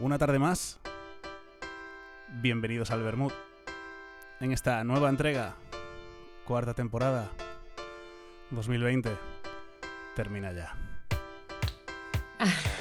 Una 0.00 0.16
tarde 0.16 0.38
más. 0.38 0.78
Bienvenidos 2.40 2.92
al 2.92 3.02
Bermud. 3.02 3.32
En 4.38 4.52
esta 4.52 4.84
nueva 4.84 5.08
entrega, 5.08 5.56
cuarta 6.44 6.72
temporada, 6.72 7.32
2020, 8.52 9.10
termina 10.14 10.52
ya. 10.52 10.72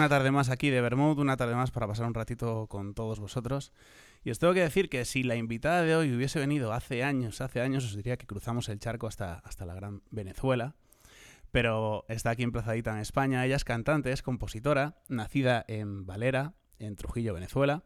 una 0.00 0.08
tarde 0.08 0.30
más 0.30 0.48
aquí 0.48 0.70
de 0.70 0.80
Bermud, 0.80 1.18
una 1.18 1.36
tarde 1.36 1.54
más 1.54 1.70
para 1.70 1.86
pasar 1.86 2.06
un 2.06 2.14
ratito 2.14 2.68
con 2.68 2.94
todos 2.94 3.20
vosotros. 3.20 3.70
Y 4.24 4.30
os 4.30 4.38
tengo 4.38 4.54
que 4.54 4.62
decir 4.62 4.88
que 4.88 5.04
si 5.04 5.22
la 5.22 5.36
invitada 5.36 5.82
de 5.82 5.94
hoy 5.94 6.10
hubiese 6.10 6.38
venido 6.38 6.72
hace 6.72 7.04
años, 7.04 7.42
hace 7.42 7.60
años, 7.60 7.84
os 7.84 7.94
diría 7.94 8.16
que 8.16 8.26
cruzamos 8.26 8.70
el 8.70 8.78
charco 8.78 9.06
hasta, 9.06 9.40
hasta 9.40 9.66
la 9.66 9.74
gran 9.74 10.00
Venezuela. 10.10 10.74
Pero 11.50 12.06
está 12.08 12.30
aquí 12.30 12.44
emplazadita 12.44 12.92
en 12.92 13.00
España. 13.00 13.44
Ella 13.44 13.56
es 13.56 13.64
cantante, 13.64 14.10
es 14.10 14.22
compositora, 14.22 14.96
nacida 15.08 15.66
en 15.68 16.06
Valera, 16.06 16.54
en 16.78 16.96
Trujillo, 16.96 17.34
Venezuela. 17.34 17.82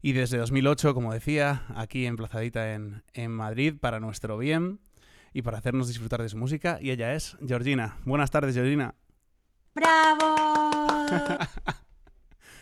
Y 0.00 0.12
desde 0.14 0.38
2008, 0.38 0.94
como 0.94 1.12
decía, 1.12 1.66
aquí 1.76 2.06
emplazadita 2.06 2.72
en, 2.72 3.02
en 3.12 3.30
Madrid 3.30 3.74
para 3.78 4.00
nuestro 4.00 4.38
bien 4.38 4.80
y 5.34 5.42
para 5.42 5.58
hacernos 5.58 5.88
disfrutar 5.88 6.22
de 6.22 6.30
su 6.30 6.38
música. 6.38 6.78
Y 6.80 6.92
ella 6.92 7.12
es 7.12 7.36
Georgina. 7.46 7.98
Buenas 8.06 8.30
tardes, 8.30 8.54
Georgina. 8.54 8.94
¡Bravo! 9.76 10.70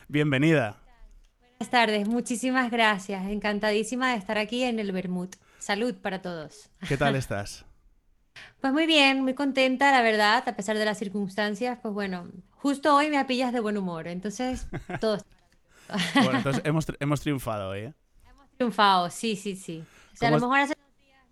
Bienvenida. 0.09 0.79
Buenas 1.61 1.71
tardes, 1.71 2.09
muchísimas 2.09 2.73
gracias. 2.73 3.25
Encantadísima 3.29 4.11
de 4.11 4.17
estar 4.19 4.37
aquí 4.37 4.65
en 4.65 4.81
el 4.81 4.91
Bermud. 4.91 5.29
Salud 5.61 5.95
para 5.95 6.21
todos. 6.23 6.71
¿Qué 6.89 6.97
tal 6.97 7.15
estás? 7.25 7.65
Pues 8.61 8.73
muy 8.73 8.87
bien, 8.87 9.23
muy 9.23 9.35
contenta, 9.35 9.93
la 9.93 10.03
verdad, 10.03 10.43
a 10.49 10.57
pesar 10.57 10.77
de 10.77 10.85
las 10.85 10.99
circunstancias. 10.99 11.79
Pues 11.81 11.95
bueno, 11.95 12.27
justo 12.51 12.93
hoy 12.97 13.11
me 13.11 13.25
pillas 13.27 13.53
de 13.53 13.61
buen 13.61 13.77
humor, 13.79 14.09
entonces 14.09 14.67
todo 15.01 15.15
está 15.15 16.21
Bueno, 16.21 16.39
entonces 16.39 16.63
hemos, 16.67 16.89
tri- 16.89 16.97
hemos 16.99 17.21
triunfado 17.21 17.69
hoy, 17.71 17.79
¿eh? 17.81 17.95
triunfado. 18.57 19.09
Sí, 19.09 19.37
sí, 19.37 19.55
sí. 19.55 19.85
O 20.15 20.17
sea, 20.17 20.31
a 20.31 20.33
¿Cómo 20.33 20.41
lo 20.41 20.49
mejor 20.49 20.65
hace 20.65 20.75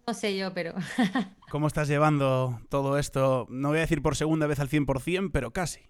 no 0.07 0.15
sé 0.15 0.37
yo, 0.37 0.53
pero 0.53 0.75
¿Cómo 1.51 1.67
estás 1.67 1.87
llevando 1.87 2.61
todo 2.71 2.99
esto? 2.99 3.47
No 3.51 3.69
voy 3.69 3.79
a 3.79 3.83
decir 3.83 4.01
por 4.01 4.17
segunda 4.17 4.47
vez 4.47 4.59
al 4.59 4.71
100%, 4.71 5.31
pero 5.33 5.51
casi. 5.51 5.81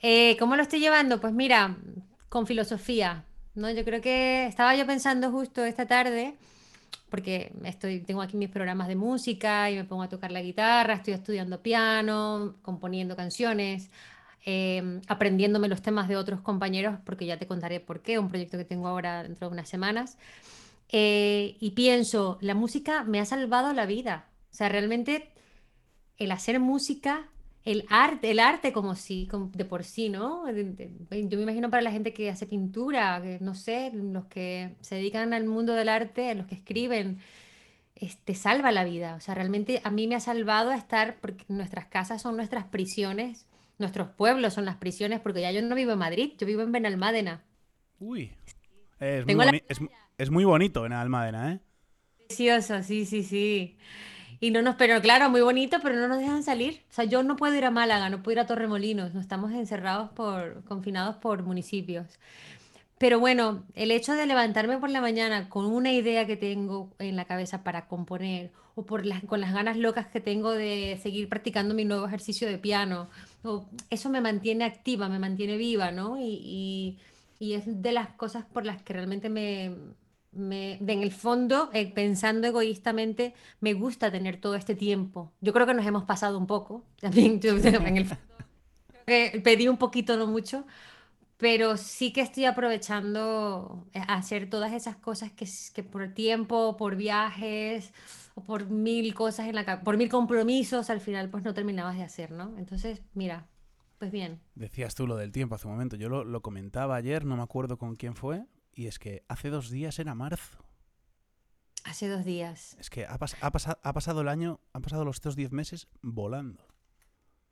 Eh, 0.00 0.36
¿cómo 0.38 0.54
lo 0.54 0.62
estoy 0.62 0.78
llevando? 0.78 1.20
Pues 1.20 1.32
mira, 1.32 1.76
con 2.28 2.46
filosofía, 2.46 3.24
¿no? 3.54 3.70
Yo 3.70 3.84
creo 3.84 4.00
que 4.00 4.46
estaba 4.46 4.76
yo 4.76 4.86
pensando 4.86 5.30
justo 5.30 5.64
esta 5.64 5.86
tarde, 5.86 6.36
porque 7.10 7.52
estoy, 7.64 8.00
tengo 8.00 8.22
aquí 8.22 8.36
mis 8.36 8.50
programas 8.50 8.88
de 8.88 8.96
música 8.96 9.70
y 9.70 9.76
me 9.76 9.84
pongo 9.84 10.04
a 10.04 10.08
tocar 10.08 10.30
la 10.30 10.42
guitarra, 10.42 10.94
estoy 10.94 11.14
estudiando 11.14 11.60
piano, 11.60 12.54
componiendo 12.62 13.16
canciones, 13.16 13.90
eh, 14.46 15.00
aprendiéndome 15.08 15.68
los 15.68 15.82
temas 15.82 16.08
de 16.08 16.16
otros 16.16 16.40
compañeros, 16.40 16.98
porque 17.04 17.26
ya 17.26 17.36
te 17.36 17.46
contaré 17.46 17.80
por 17.80 18.00
qué, 18.00 18.18
un 18.18 18.28
proyecto 18.28 18.58
que 18.58 18.64
tengo 18.64 18.88
ahora 18.88 19.24
dentro 19.24 19.48
de 19.48 19.54
unas 19.54 19.68
semanas. 19.68 20.18
Eh, 20.92 21.56
y 21.60 21.70
pienso, 21.72 22.38
la 22.42 22.54
música 22.54 23.04
me 23.04 23.20
ha 23.20 23.24
salvado 23.24 23.72
la 23.72 23.86
vida. 23.86 24.28
O 24.52 24.54
sea, 24.54 24.68
realmente 24.68 25.30
el 26.18 26.32
hacer 26.32 26.60
música, 26.60 27.28
el 27.64 27.84
arte, 27.88 28.30
el 28.30 28.40
arte 28.40 28.72
como 28.72 28.94
si, 28.96 29.26
como 29.28 29.48
de 29.54 29.64
por 29.64 29.84
sí, 29.84 30.08
¿no? 30.10 30.44
De- 30.46 30.64
de- 30.64 31.28
Yo 31.28 31.36
me 31.38 31.44
imagino 31.44 31.70
para 31.70 31.82
la 31.82 31.92
gente 31.92 32.12
que 32.12 32.30
hace 32.30 32.46
pintura, 32.46 33.20
que 33.22 33.38
no 33.40 33.54
sé, 33.54 33.90
los 33.94 34.26
que 34.26 34.76
se 34.80 34.96
dedican 34.96 35.32
al 35.34 35.46
mundo 35.46 35.74
del 35.74 35.88
arte, 35.88 36.34
los 36.34 36.46
que 36.46 36.54
escriben, 36.56 37.18
es- 37.96 38.18
te 38.18 38.34
salva 38.34 38.72
la 38.72 38.84
vida. 38.84 39.14
O 39.16 39.20
sea, 39.20 39.34
realmente 39.34 39.80
a 39.84 39.90
mí 39.90 40.06
me 40.08 40.16
ha 40.16 40.20
salvado 40.20 40.72
estar, 40.72 41.18
porque 41.20 41.44
nuestras 41.48 41.86
casas 41.86 42.22
son 42.22 42.36
nuestras 42.36 42.64
prisiones, 42.66 43.46
nuestros 43.78 44.08
pueblos 44.10 44.54
son 44.54 44.64
las 44.66 44.76
prisiones, 44.76 45.20
porque 45.20 45.40
ya 45.42 45.52
yo 45.52 45.62
no 45.62 45.74
vivo 45.74 45.92
en 45.92 45.98
Madrid, 45.98 46.32
yo 46.38 46.46
vivo 46.46 46.62
en 46.62 46.72
Benalmádena. 46.72 47.42
Uy. 48.00 48.32
Es 49.00 49.26
muy, 49.26 49.26
Tengo 49.26 49.44
la 49.44 49.52
boni- 49.52 49.64
es, 49.68 49.80
es 50.18 50.30
muy 50.30 50.44
bonito 50.44 50.86
en 50.86 50.92
Almadena, 50.92 51.52
¿eh? 51.52 51.60
Precioso, 52.28 52.82
sí, 52.82 53.04
sí, 53.04 53.22
sí. 53.22 53.76
Y 54.40 54.50
no 54.50 54.62
nos, 54.62 54.74
pero 54.76 55.00
claro, 55.00 55.30
muy 55.30 55.40
bonito, 55.40 55.78
pero 55.82 55.96
no 55.96 56.08
nos 56.08 56.18
dejan 56.18 56.42
salir. 56.42 56.82
O 56.90 56.92
sea, 56.94 57.04
yo 57.04 57.22
no 57.22 57.36
puedo 57.36 57.54
ir 57.54 57.64
a 57.64 57.70
Málaga, 57.70 58.10
no 58.10 58.22
puedo 58.22 58.32
ir 58.32 58.40
a 58.40 58.46
Torremolinos, 58.46 59.14
no 59.14 59.20
estamos 59.20 59.52
encerrados 59.52 60.10
por, 60.10 60.64
confinados 60.64 61.16
por 61.16 61.42
municipios. 61.44 62.18
Pero 62.98 63.18
bueno, 63.20 63.64
el 63.74 63.90
hecho 63.90 64.14
de 64.14 64.26
levantarme 64.26 64.78
por 64.78 64.90
la 64.90 65.00
mañana 65.00 65.48
con 65.48 65.66
una 65.66 65.92
idea 65.92 66.26
que 66.26 66.36
tengo 66.36 66.90
en 66.98 67.16
la 67.16 67.24
cabeza 67.24 67.62
para 67.64 67.86
componer, 67.86 68.52
o 68.74 68.84
por 68.86 69.04
las, 69.04 69.22
con 69.24 69.40
las 69.40 69.52
ganas 69.52 69.76
locas 69.76 70.06
que 70.06 70.20
tengo 70.20 70.52
de 70.52 70.98
seguir 71.02 71.28
practicando 71.28 71.74
mi 71.74 71.84
nuevo 71.84 72.06
ejercicio 72.06 72.48
de 72.48 72.58
piano, 72.58 73.08
eso 73.90 74.08
me 74.08 74.20
mantiene 74.20 74.64
activa, 74.64 75.08
me 75.08 75.18
mantiene 75.18 75.56
viva, 75.56 75.90
¿no? 75.90 76.18
Y- 76.20 76.98
y 77.38 77.54
es 77.54 77.64
de 77.82 77.92
las 77.92 78.08
cosas 78.10 78.44
por 78.44 78.64
las 78.64 78.82
que 78.82 78.92
realmente 78.92 79.28
me, 79.28 79.74
me- 80.32 80.74
en 80.78 81.02
el 81.02 81.12
fondo, 81.12 81.70
eh, 81.72 81.92
pensando 81.92 82.46
egoístamente, 82.48 83.34
me 83.60 83.74
gusta 83.74 84.10
tener 84.10 84.40
todo 84.40 84.54
este 84.54 84.74
tiempo. 84.74 85.32
Yo 85.40 85.52
creo 85.52 85.66
que 85.66 85.74
nos 85.74 85.86
hemos 85.86 86.04
pasado 86.04 86.38
un 86.38 86.46
poco, 86.46 86.84
también, 87.00 87.40
yo, 87.40 87.50
en 87.56 87.96
el 87.96 88.06
fondo, 88.06 88.22
creo 89.04 89.30
que 89.32 89.40
pedí 89.40 89.68
un 89.68 89.78
poquito, 89.78 90.16
no 90.16 90.26
mucho. 90.26 90.64
Pero 91.38 91.76
sí 91.76 92.12
que 92.12 92.20
estoy 92.20 92.44
aprovechando 92.44 93.86
eh, 93.94 94.00
a 94.00 94.14
hacer 94.14 94.48
todas 94.48 94.72
esas 94.72 94.96
cosas 94.96 95.32
que, 95.32 95.48
que 95.74 95.82
por 95.82 96.08
tiempo, 96.14 96.76
por 96.76 96.94
viajes, 96.94 97.92
o 98.34 98.42
por 98.42 98.66
mil 98.70 99.12
cosas 99.14 99.48
en 99.48 99.56
la 99.56 99.80
por 99.82 99.96
mil 99.96 100.08
compromisos, 100.08 100.88
al 100.88 101.00
final 101.00 101.28
pues 101.30 101.42
no 101.44 101.52
terminabas 101.52 101.96
de 101.96 102.04
hacer, 102.04 102.30
¿no? 102.30 102.56
Entonces, 102.58 103.02
mira, 103.14 103.46
pues 103.98 104.12
bien. 104.12 104.40
Decías 104.54 104.94
tú 104.94 105.06
lo 105.06 105.16
del 105.16 105.32
tiempo 105.32 105.56
hace 105.56 105.66
un 105.66 105.72
momento. 105.74 105.96
Yo 105.96 106.08
lo, 106.08 106.24
lo 106.24 106.42
comentaba 106.42 106.96
ayer, 106.96 107.24
no 107.24 107.36
me 107.36 107.42
acuerdo 107.42 107.76
con 107.76 107.96
quién 107.96 108.14
fue. 108.14 108.44
Y 108.74 108.86
es 108.86 108.98
que 108.98 109.24
hace 109.28 109.50
dos 109.50 109.70
días 109.70 109.98
era 109.98 110.14
marzo. 110.14 110.58
Hace 111.84 112.08
dos 112.08 112.24
días. 112.24 112.76
Es 112.78 112.90
que 112.90 113.06
ha, 113.06 113.18
pas- 113.18 113.36
ha 113.40 113.50
pasa- 113.50 113.78
ha 113.82 113.92
pasado 113.92 114.20
el 114.20 114.28
año, 114.28 114.60
han 114.72 114.82
pasado 114.82 115.04
los 115.04 115.16
estos 115.16 115.34
diez 115.36 115.50
meses 115.50 115.88
volando. 116.00 116.64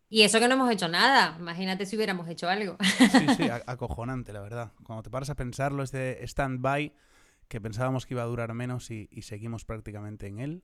Y 0.08 0.22
eso 0.22 0.40
que 0.40 0.48
no 0.48 0.54
hemos 0.54 0.70
hecho 0.70 0.88
nada. 0.88 1.36
Imagínate 1.38 1.86
si 1.86 1.96
hubiéramos 1.96 2.28
hecho 2.28 2.48
algo. 2.48 2.76
Sí, 2.80 3.26
sí, 3.36 3.42
acojonante, 3.66 4.32
la 4.32 4.40
verdad. 4.40 4.72
Cuando 4.84 5.02
te 5.02 5.10
paras 5.10 5.30
a 5.30 5.34
pensarlo, 5.36 5.82
este 5.82 6.24
stand-by 6.26 6.92
que 7.48 7.60
pensábamos 7.60 8.06
que 8.06 8.14
iba 8.14 8.22
a 8.22 8.26
durar 8.26 8.54
menos 8.54 8.90
y, 8.90 9.08
y 9.12 9.22
seguimos 9.22 9.64
prácticamente 9.64 10.26
en 10.28 10.38
él. 10.40 10.62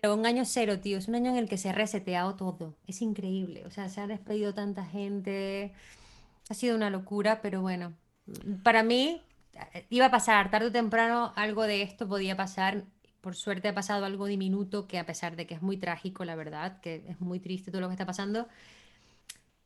Pero 0.00 0.14
un 0.14 0.26
año 0.26 0.44
cero, 0.44 0.78
tío. 0.80 0.96
Es 0.98 1.08
un 1.08 1.14
año 1.16 1.30
en 1.30 1.36
el 1.36 1.48
que 1.48 1.58
se 1.58 1.68
ha 1.70 1.72
reseteado 1.72 2.36
todo. 2.36 2.76
Es 2.86 3.02
increíble. 3.02 3.66
O 3.66 3.70
sea, 3.70 3.88
se 3.88 4.00
ha 4.00 4.06
despedido 4.06 4.54
tanta 4.54 4.84
gente. 4.86 5.72
Ha 6.48 6.54
sido 6.54 6.76
una 6.76 6.88
locura, 6.88 7.42
pero 7.42 7.60
bueno. 7.62 7.94
Para 8.62 8.82
mí 8.82 9.22
iba 9.90 10.06
a 10.06 10.10
pasar 10.10 10.50
tarde 10.50 10.66
o 10.68 10.72
temprano 10.72 11.32
algo 11.36 11.62
de 11.64 11.82
esto 11.82 12.08
podía 12.08 12.36
pasar. 12.36 12.84
Por 13.20 13.34
suerte 13.34 13.68
ha 13.68 13.74
pasado 13.74 14.04
algo 14.04 14.26
diminuto 14.26 14.86
que 14.86 14.98
a 14.98 15.04
pesar 15.06 15.34
de 15.36 15.46
que 15.46 15.54
es 15.54 15.62
muy 15.62 15.76
trágico, 15.76 16.24
la 16.24 16.36
verdad, 16.36 16.80
que 16.80 17.04
es 17.08 17.20
muy 17.20 17.40
triste 17.40 17.70
todo 17.70 17.80
lo 17.80 17.88
que 17.88 17.94
está 17.94 18.06
pasando, 18.06 18.48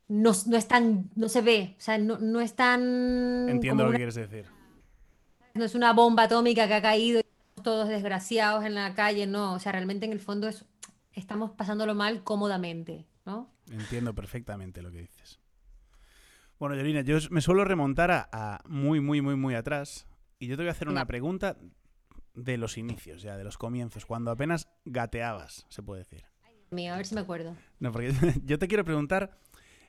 no, 0.08 0.32
no 0.46 0.56
es 0.56 0.68
tan, 0.68 1.10
no 1.14 1.28
se 1.28 1.42
ve. 1.42 1.74
O 1.78 1.80
sea, 1.80 1.98
no, 1.98 2.18
no 2.18 2.40
es 2.40 2.54
tan 2.54 3.48
Entiendo 3.48 3.84
lo 3.84 3.90
que 3.90 3.90
una- 3.90 3.96
quieres 3.98 4.14
decir. 4.14 4.46
no 5.54 5.64
es 5.64 5.74
una 5.74 5.92
bomba 5.92 6.24
atómica 6.24 6.66
que 6.66 6.74
ha 6.74 6.82
caído 6.82 7.18
y 7.18 7.22
estamos 7.22 7.62
todos 7.62 7.88
desgraciados 7.88 8.64
en 8.64 8.74
la 8.74 8.94
calle, 8.94 9.26
no. 9.26 9.52
O 9.54 9.58
sea, 9.58 9.72
realmente 9.72 10.06
en 10.06 10.12
el 10.12 10.20
fondo 10.20 10.48
es, 10.48 10.64
estamos 11.12 11.50
pasándolo 11.52 11.94
mal 11.94 12.24
cómodamente, 12.24 13.06
¿no? 13.26 13.50
Entiendo 13.70 14.14
perfectamente 14.14 14.82
lo 14.82 14.90
que 14.90 15.02
dices. 15.02 15.38
Bueno, 16.62 16.76
Yolina, 16.76 17.00
yo 17.00 17.18
me 17.30 17.40
suelo 17.40 17.64
remontar 17.64 18.12
a, 18.12 18.28
a 18.30 18.60
muy, 18.68 19.00
muy, 19.00 19.20
muy, 19.20 19.34
muy 19.34 19.56
atrás. 19.56 20.06
Y 20.38 20.46
yo 20.46 20.56
te 20.56 20.62
voy 20.62 20.68
a 20.68 20.70
hacer 20.70 20.88
una 20.88 21.06
pregunta 21.06 21.56
de 22.34 22.56
los 22.56 22.78
inicios, 22.78 23.20
ya, 23.20 23.36
de 23.36 23.42
los 23.42 23.58
comienzos, 23.58 24.06
cuando 24.06 24.30
apenas 24.30 24.68
gateabas, 24.84 25.66
se 25.70 25.82
puede 25.82 26.02
decir. 26.02 26.24
Mío, 26.70 26.94
a 26.94 26.98
ver 26.98 27.06
si 27.06 27.16
me 27.16 27.22
acuerdo. 27.22 27.56
No, 27.80 27.90
porque 27.90 28.12
yo 28.44 28.60
te 28.60 28.68
quiero 28.68 28.84
preguntar 28.84 29.40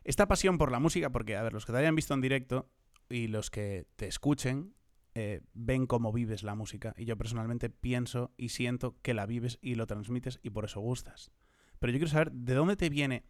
esta 0.04 0.28
pasión 0.28 0.58
por 0.58 0.72
la 0.72 0.80
música, 0.80 1.12
porque, 1.12 1.36
a 1.36 1.44
ver, 1.44 1.54
los 1.54 1.68
que 1.68 1.74
te 1.74 1.78
hayan 1.78 1.94
visto 1.94 2.16
en 2.16 2.22
directo 2.22 2.68
y 3.08 3.28
los 3.28 3.52
que 3.52 3.86
te 3.96 4.08
escuchen 4.08 4.74
eh, 5.14 5.42
ven 5.54 5.86
cómo 5.86 6.12
vives 6.12 6.42
la 6.42 6.56
música. 6.56 6.96
Y 6.98 7.06
yo 7.06 7.16
personalmente 7.20 7.70
pienso 7.70 8.34
y 8.36 8.50
siento 8.50 8.98
que 9.04 9.14
la 9.14 9.28
vives 9.28 9.60
y 9.62 9.76
lo 9.76 9.86
transmites 9.86 10.40
y 10.42 10.50
por 10.50 10.66
eso 10.66 10.80
gustas. 10.80 11.30
Pero 11.78 11.94
yo 11.94 12.00
quiero 12.00 12.10
saber 12.10 12.32
de 12.32 12.56
dónde 12.56 12.78
te 12.78 12.90
viene 12.90 13.26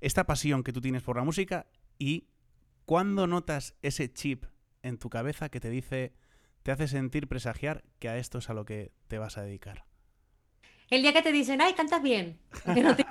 esta 0.00 0.26
pasión 0.26 0.64
que 0.64 0.72
tú 0.72 0.80
tienes 0.80 1.04
por 1.04 1.16
la 1.16 1.22
música 1.22 1.68
y 1.96 2.26
cuándo 2.88 3.26
notas 3.26 3.74
ese 3.82 4.10
chip 4.10 4.46
en 4.80 4.96
tu 4.96 5.10
cabeza 5.10 5.50
que 5.50 5.60
te 5.60 5.68
dice 5.68 6.14
te 6.62 6.72
hace 6.72 6.88
sentir 6.88 7.28
presagiar 7.28 7.84
que 7.98 8.08
a 8.08 8.16
esto 8.16 8.38
es 8.38 8.48
a 8.48 8.54
lo 8.54 8.64
que 8.64 8.92
te 9.08 9.18
vas 9.18 9.36
a 9.36 9.42
dedicar? 9.42 9.84
El 10.88 11.02
día 11.02 11.12
que 11.12 11.20
te 11.20 11.30
dicen, 11.30 11.60
ay, 11.60 11.74
cantas 11.74 12.00
bien. 12.00 12.40
Que 12.64 12.82
no, 12.82 12.96
te... 12.96 13.04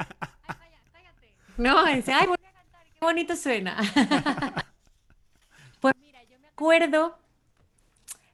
no, 1.57 1.85
dice, 1.93 2.11
ay, 2.11 2.25
voy 2.25 2.37
a 2.43 2.53
cantar, 2.53 2.85
qué 2.91 3.05
bonito 3.05 3.35
suena. 3.35 3.77
pues 5.79 5.93
mira, 5.99 6.23
yo 6.23 6.39
me 6.39 6.47
acuerdo, 6.47 7.19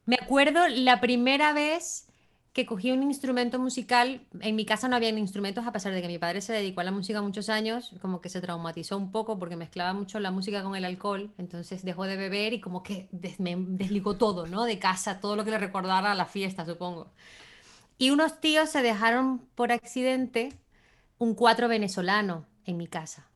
me 0.06 0.16
acuerdo 0.22 0.70
la 0.70 1.02
primera 1.02 1.52
vez 1.52 2.08
que 2.54 2.68
cogí 2.68 2.92
un 2.92 3.02
instrumento 3.02 3.60
musical. 3.60 4.22
En 4.40 4.56
mi 4.56 4.66
casa 4.66 4.88
no 4.88 4.96
había 4.96 5.10
instrumentos, 5.10 5.66
a 5.66 5.72
pesar 5.72 5.92
de 5.92 6.02
que 6.02 6.08
mi 6.08 6.20
padre 6.20 6.40
se 6.40 6.54
dedicó 6.54 6.82
a 6.82 6.84
la 6.84 6.92
música 6.92 7.22
muchos 7.22 7.50
años, 7.50 7.96
como 8.00 8.22
que 8.22 8.30
se 8.30 8.42
traumatizó 8.42 8.96
un 8.98 9.12
poco 9.12 9.40
porque 9.40 9.56
mezclaba 9.56 9.94
mucho 9.94 10.20
la 10.20 10.30
música 10.32 10.62
con 10.62 10.76
el 10.76 10.86
alcohol, 10.86 11.34
entonces 11.40 11.84
dejó 11.84 12.06
de 12.06 12.16
beber 12.16 12.54
y 12.54 12.62
como 12.62 12.84
que 12.84 13.10
des 13.12 13.40
me 13.40 13.56
desligó 13.58 14.18
todo, 14.18 14.46
¿no? 14.46 14.66
De 14.66 14.78
casa, 14.78 15.20
todo 15.20 15.36
lo 15.36 15.44
que 15.44 15.52
le 15.52 15.58
recordara 15.58 16.12
a 16.12 16.16
la 16.16 16.28
fiesta, 16.28 16.64
supongo. 16.66 17.12
Y 17.98 18.12
unos 18.12 18.40
tíos 18.40 18.70
se 18.70 18.84
dejaron 18.84 19.40
por 19.56 19.72
accidente 19.72 20.54
un 21.18 21.34
cuatro 21.34 21.68
venezolano 21.68 22.46
en 22.66 22.78
mi 22.78 22.88
casa. 22.88 23.28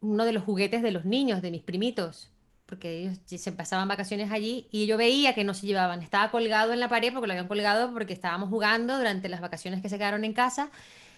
Uno 0.00 0.24
de 0.24 0.32
los 0.32 0.42
juguetes 0.42 0.82
de 0.82 0.90
los 0.90 1.04
niños, 1.04 1.40
de 1.42 1.52
mis 1.52 1.62
primitos 1.62 2.32
porque 2.70 3.02
ellos 3.02 3.18
se 3.42 3.50
pasaban 3.50 3.88
vacaciones 3.88 4.30
allí 4.30 4.68
y 4.70 4.86
yo 4.86 4.96
veía 4.96 5.34
que 5.34 5.42
no 5.42 5.54
se 5.54 5.66
llevaban. 5.66 6.02
Estaba 6.02 6.30
colgado 6.30 6.72
en 6.72 6.78
la 6.78 6.88
pared 6.88 7.12
porque 7.12 7.26
lo 7.26 7.32
habían 7.32 7.48
colgado 7.48 7.92
porque 7.92 8.12
estábamos 8.12 8.48
jugando 8.48 8.96
durante 8.96 9.28
las 9.28 9.40
vacaciones 9.40 9.82
que 9.82 9.88
se 9.88 9.98
quedaron 9.98 10.24
en 10.24 10.32
casa 10.32 10.70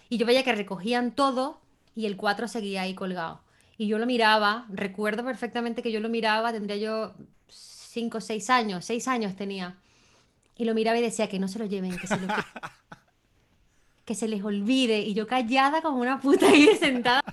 y 0.09 0.17
yo 0.17 0.25
veía 0.25 0.43
que 0.43 0.51
recogían 0.51 1.11
todo 1.11 1.61
y 1.95 2.07
el 2.07 2.17
4 2.17 2.47
seguía 2.47 2.81
ahí 2.81 2.95
colgado. 2.95 3.39
Y 3.77 3.85
yo 3.87 3.99
lo 3.99 4.07
miraba, 4.07 4.65
recuerdo 4.69 5.23
perfectamente 5.23 5.83
que 5.83 5.91
yo 5.91 5.99
lo 5.99 6.09
miraba, 6.09 6.51
tendría 6.51 6.77
yo 6.77 7.13
5 7.49 8.17
o 8.17 8.21
6 8.21 8.49
años, 8.49 8.85
6 8.85 9.07
años 9.07 9.35
tenía. 9.35 9.77
Y 10.57 10.65
lo 10.65 10.73
miraba 10.73 10.97
y 10.97 11.03
decía 11.03 11.29
que 11.29 11.37
no 11.37 11.47
se 11.47 11.59
lo 11.59 11.65
lleven, 11.65 11.95
que 11.97 12.07
se, 12.07 12.17
lo... 12.17 12.27
que 14.05 14.15
se 14.15 14.27
les 14.27 14.43
olvide. 14.43 15.01
Y 15.01 15.13
yo 15.13 15.27
callada 15.27 15.83
como 15.83 16.01
una 16.01 16.19
puta 16.19 16.47
ahí 16.47 16.67
sentada. 16.79 17.23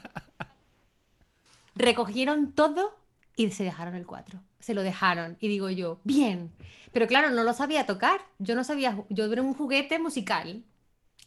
Recogieron 1.75 2.53
todo 2.53 3.00
y 3.47 3.51
se 3.51 3.65
dejaron 3.65 3.95
el 3.95 4.07
4. 4.07 4.39
Se 4.59 4.75
lo 4.75 4.83
dejaron. 4.83 5.37
Y 5.41 5.49
digo 5.49 5.71
yo, 5.71 6.01
bien. 6.05 6.53
Pero 6.93 7.07
claro, 7.07 7.31
no 7.31 7.43
lo 7.43 7.55
sabía 7.55 7.87
tocar. 7.87 8.21
Yo 8.39 8.55
no 8.55 8.65
sabía, 8.65 9.03
yo 9.09 9.33
era 9.33 9.43
un 9.43 9.55
juguete 9.55 9.99
musical. 9.99 10.63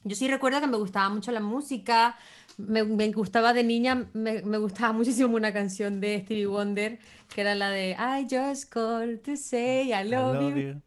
Yo 0.03 0.15
sí 0.15 0.27
recuerdo 0.27 0.61
que 0.61 0.67
me 0.67 0.77
gustaba 0.77 1.09
mucho 1.09 1.31
la 1.31 1.39
música. 1.39 2.15
Me, 2.57 2.83
me 2.83 3.11
gustaba 3.11 3.53
de 3.53 3.63
niña, 3.63 4.07
me, 4.13 4.43
me, 4.43 4.57
gustaba 4.59 4.93
muchísimo 4.99 5.35
una 5.35 5.51
canción 5.51 5.99
de 6.01 6.21
Stevie 6.21 6.45
Wonder, 6.45 6.99
que 7.33 7.41
era 7.41 7.55
la 7.55 7.71
de 7.71 7.91
I 7.91 8.27
just 8.29 8.71
called 8.71 9.21
to 9.21 9.35
say 9.35 9.87
I 9.87 10.07
love, 10.07 10.35
I 10.35 10.39
love 10.39 10.55
you. 10.55 10.61
you. 10.61 10.81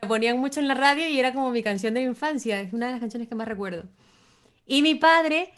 La 0.00 0.08
ponían 0.08 0.38
mucho 0.38 0.58
en 0.58 0.66
la 0.66 0.74
radio 0.74 1.08
y 1.08 1.20
era 1.20 1.32
como 1.32 1.50
mi 1.50 1.62
canción 1.62 1.94
de 1.94 2.02
infancia. 2.02 2.60
Es 2.60 2.72
una 2.72 2.86
de 2.86 2.92
las 2.92 3.00
canciones 3.00 3.28
que 3.28 3.34
más 3.34 3.46
recuerdo. 3.46 3.84
Y 4.66 4.82
mi 4.82 4.96
padre 4.96 5.52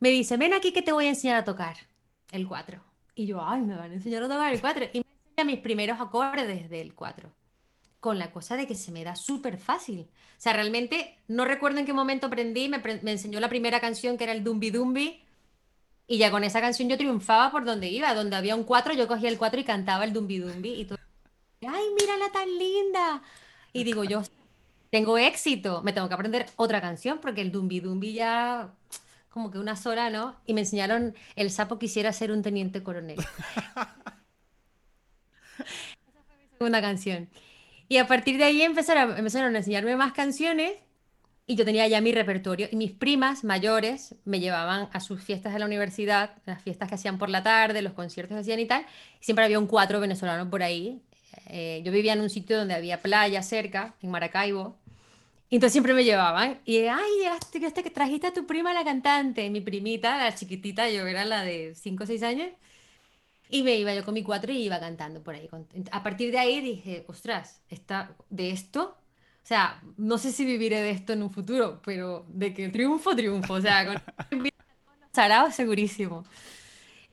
me 0.00 0.10
dice, 0.10 0.36
ven 0.36 0.54
aquí 0.54 0.72
que 0.72 0.82
te 0.82 0.92
voy 0.92 1.06
a 1.06 1.10
enseñar 1.10 1.36
a 1.36 1.44
tocar 1.44 1.76
el 2.32 2.48
4. 2.48 2.93
Y 3.14 3.26
yo, 3.26 3.44
ay, 3.44 3.62
me 3.62 3.76
van 3.76 3.90
a 3.90 3.94
enseñar 3.94 4.22
a 4.24 4.28
tocar 4.28 4.52
el 4.52 4.60
4. 4.60 4.86
Y 4.92 4.98
me 4.98 5.04
enseña 5.30 5.44
mis 5.44 5.60
primeros 5.60 6.00
acordes 6.00 6.68
del 6.68 6.94
4. 6.94 7.30
Con 8.00 8.18
la 8.18 8.30
cosa 8.32 8.56
de 8.56 8.66
que 8.66 8.74
se 8.74 8.92
me 8.92 9.04
da 9.04 9.16
súper 9.16 9.58
fácil. 9.58 10.00
O 10.00 10.40
sea, 10.40 10.52
realmente 10.52 11.18
no 11.28 11.44
recuerdo 11.44 11.78
en 11.78 11.86
qué 11.86 11.92
momento 11.92 12.26
aprendí. 12.26 12.68
Me, 12.68 12.78
me, 12.78 13.12
enseñó 13.12 13.40
la 13.40 13.48
primera 13.48 13.80
canción 13.80 14.18
que 14.18 14.24
era 14.24 14.32
el 14.32 14.42
Dumbi 14.42 14.70
Dumbi. 14.70 15.22
Y 16.06 16.18
ya 16.18 16.30
con 16.30 16.44
esa 16.44 16.60
canción 16.60 16.88
yo 16.88 16.98
triunfaba 16.98 17.50
por 17.50 17.64
donde 17.64 17.88
iba. 17.88 18.14
Donde 18.14 18.36
había 18.36 18.56
un 18.56 18.64
4, 18.64 18.94
yo 18.94 19.06
cogía 19.06 19.28
el 19.28 19.38
4 19.38 19.60
y 19.60 19.64
cantaba 19.64 20.04
el 20.04 20.12
Dumbi 20.12 20.38
Dumbi. 20.38 20.80
Y 20.80 20.84
todo. 20.84 20.98
¡Ay, 21.66 21.84
mírala 21.98 22.30
tan 22.30 22.48
linda! 22.58 23.22
Y 23.72 23.84
digo, 23.84 24.04
yo 24.04 24.22
tengo 24.90 25.16
éxito. 25.18 25.82
Me 25.82 25.92
tengo 25.92 26.08
que 26.08 26.14
aprender 26.14 26.46
otra 26.56 26.80
canción 26.80 27.18
porque 27.20 27.40
el 27.40 27.52
Dumbi 27.52 27.80
Dumbi 27.80 28.12
ya 28.12 28.74
como 29.34 29.50
que 29.50 29.58
una 29.58 29.74
sola, 29.74 30.10
¿no? 30.10 30.36
Y 30.46 30.54
me 30.54 30.60
enseñaron, 30.60 31.12
el 31.34 31.50
sapo 31.50 31.76
quisiera 31.76 32.12
ser 32.12 32.30
un 32.30 32.42
teniente 32.42 32.84
coronel. 32.84 33.18
Esa 35.58 36.22
fue 36.24 36.36
mi 36.36 36.46
segunda 36.56 36.80
canción. 36.80 37.28
Y 37.88 37.96
a 37.96 38.06
partir 38.06 38.38
de 38.38 38.44
ahí 38.44 38.62
empezaron, 38.62 39.18
empezaron 39.18 39.52
a 39.56 39.58
enseñarme 39.58 39.96
más 39.96 40.12
canciones 40.12 40.74
y 41.48 41.56
yo 41.56 41.64
tenía 41.64 41.88
ya 41.88 42.00
mi 42.00 42.12
repertorio. 42.12 42.68
Y 42.70 42.76
mis 42.76 42.92
primas 42.92 43.42
mayores 43.42 44.14
me 44.24 44.38
llevaban 44.38 44.88
a 44.92 45.00
sus 45.00 45.20
fiestas 45.20 45.52
de 45.52 45.58
la 45.58 45.66
universidad, 45.66 46.36
las 46.46 46.62
fiestas 46.62 46.88
que 46.88 46.94
hacían 46.94 47.18
por 47.18 47.28
la 47.28 47.42
tarde, 47.42 47.82
los 47.82 47.92
conciertos 47.92 48.36
que 48.36 48.42
hacían 48.42 48.60
y 48.60 48.66
tal. 48.66 48.86
Y 49.20 49.24
siempre 49.24 49.44
había 49.44 49.58
un 49.58 49.66
cuatro 49.66 49.98
venezolano 49.98 50.48
por 50.48 50.62
ahí. 50.62 51.02
Eh, 51.48 51.82
yo 51.84 51.90
vivía 51.90 52.12
en 52.12 52.20
un 52.20 52.30
sitio 52.30 52.56
donde 52.56 52.74
había 52.74 53.02
playa 53.02 53.42
cerca, 53.42 53.96
en 54.00 54.12
Maracaibo. 54.12 54.78
Y 55.50 55.56
entonces 55.56 55.72
siempre 55.72 55.94
me 55.94 56.04
llevaban. 56.04 56.60
Y, 56.64 56.78
ay, 56.86 57.10
llegaste, 57.18 57.58
llegaste 57.58 57.82
que 57.82 57.90
trajiste 57.90 58.28
a 58.28 58.32
tu 58.32 58.46
prima 58.46 58.72
la 58.74 58.84
cantante, 58.84 59.48
mi 59.50 59.60
primita, 59.60 60.18
la 60.18 60.34
chiquitita, 60.34 60.90
yo 60.90 61.06
era 61.06 61.24
la 61.24 61.42
de 61.42 61.74
5 61.74 62.04
o 62.04 62.06
6 62.06 62.22
años. 62.22 62.48
Y 63.50 63.62
me 63.62 63.76
iba 63.76 63.94
yo 63.94 64.04
con 64.04 64.14
mi 64.14 64.22
cuatro 64.22 64.52
y 64.52 64.64
iba 64.64 64.80
cantando 64.80 65.22
por 65.22 65.34
ahí. 65.34 65.48
A 65.92 66.02
partir 66.02 66.32
de 66.32 66.38
ahí 66.38 66.60
dije, 66.60 67.04
ostras, 67.08 67.62
está 67.68 68.16
de 68.30 68.50
esto, 68.50 68.96
o 69.44 69.46
sea, 69.46 69.82
no 69.98 70.16
sé 70.16 70.32
si 70.32 70.46
viviré 70.46 70.80
de 70.80 70.90
esto 70.90 71.12
en 71.12 71.22
un 71.22 71.30
futuro, 71.30 71.82
pero 71.84 72.24
de 72.28 72.54
que 72.54 72.70
triunfo, 72.70 73.14
triunfo. 73.14 73.54
O 73.54 73.60
sea, 73.60 73.84
con 73.86 74.02
sarao 75.12 75.50
segurísimo. 75.50 76.24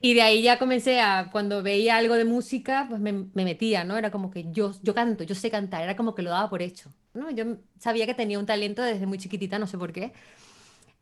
Y 0.00 0.14
de 0.14 0.22
ahí 0.22 0.42
ya 0.42 0.58
comencé 0.58 1.00
a, 1.00 1.30
cuando 1.30 1.62
veía 1.62 1.96
algo 1.98 2.14
de 2.14 2.24
música, 2.24 2.86
pues 2.88 3.00
me, 3.00 3.12
me, 3.12 3.44
metía, 3.44 3.84
¿no? 3.84 3.98
Era 3.98 4.10
como 4.10 4.30
que 4.30 4.50
yo, 4.50 4.72
yo 4.82 4.94
canto, 4.94 5.24
yo 5.24 5.34
sé 5.34 5.50
cantar, 5.50 5.82
era 5.82 5.96
como 5.96 6.14
que 6.14 6.22
lo 6.22 6.30
daba 6.30 6.50
por 6.50 6.62
hecho, 6.62 6.90
¿no? 7.14 7.30
Yo 7.30 7.56
sabía 7.78 8.06
que 8.06 8.14
tenía 8.14 8.38
un 8.38 8.46
talento 8.46 8.82
desde 8.82 9.06
muy 9.06 9.18
chiquitita, 9.18 9.58
no 9.58 9.66
sé 9.66 9.78
por 9.78 9.92
qué. 9.92 10.12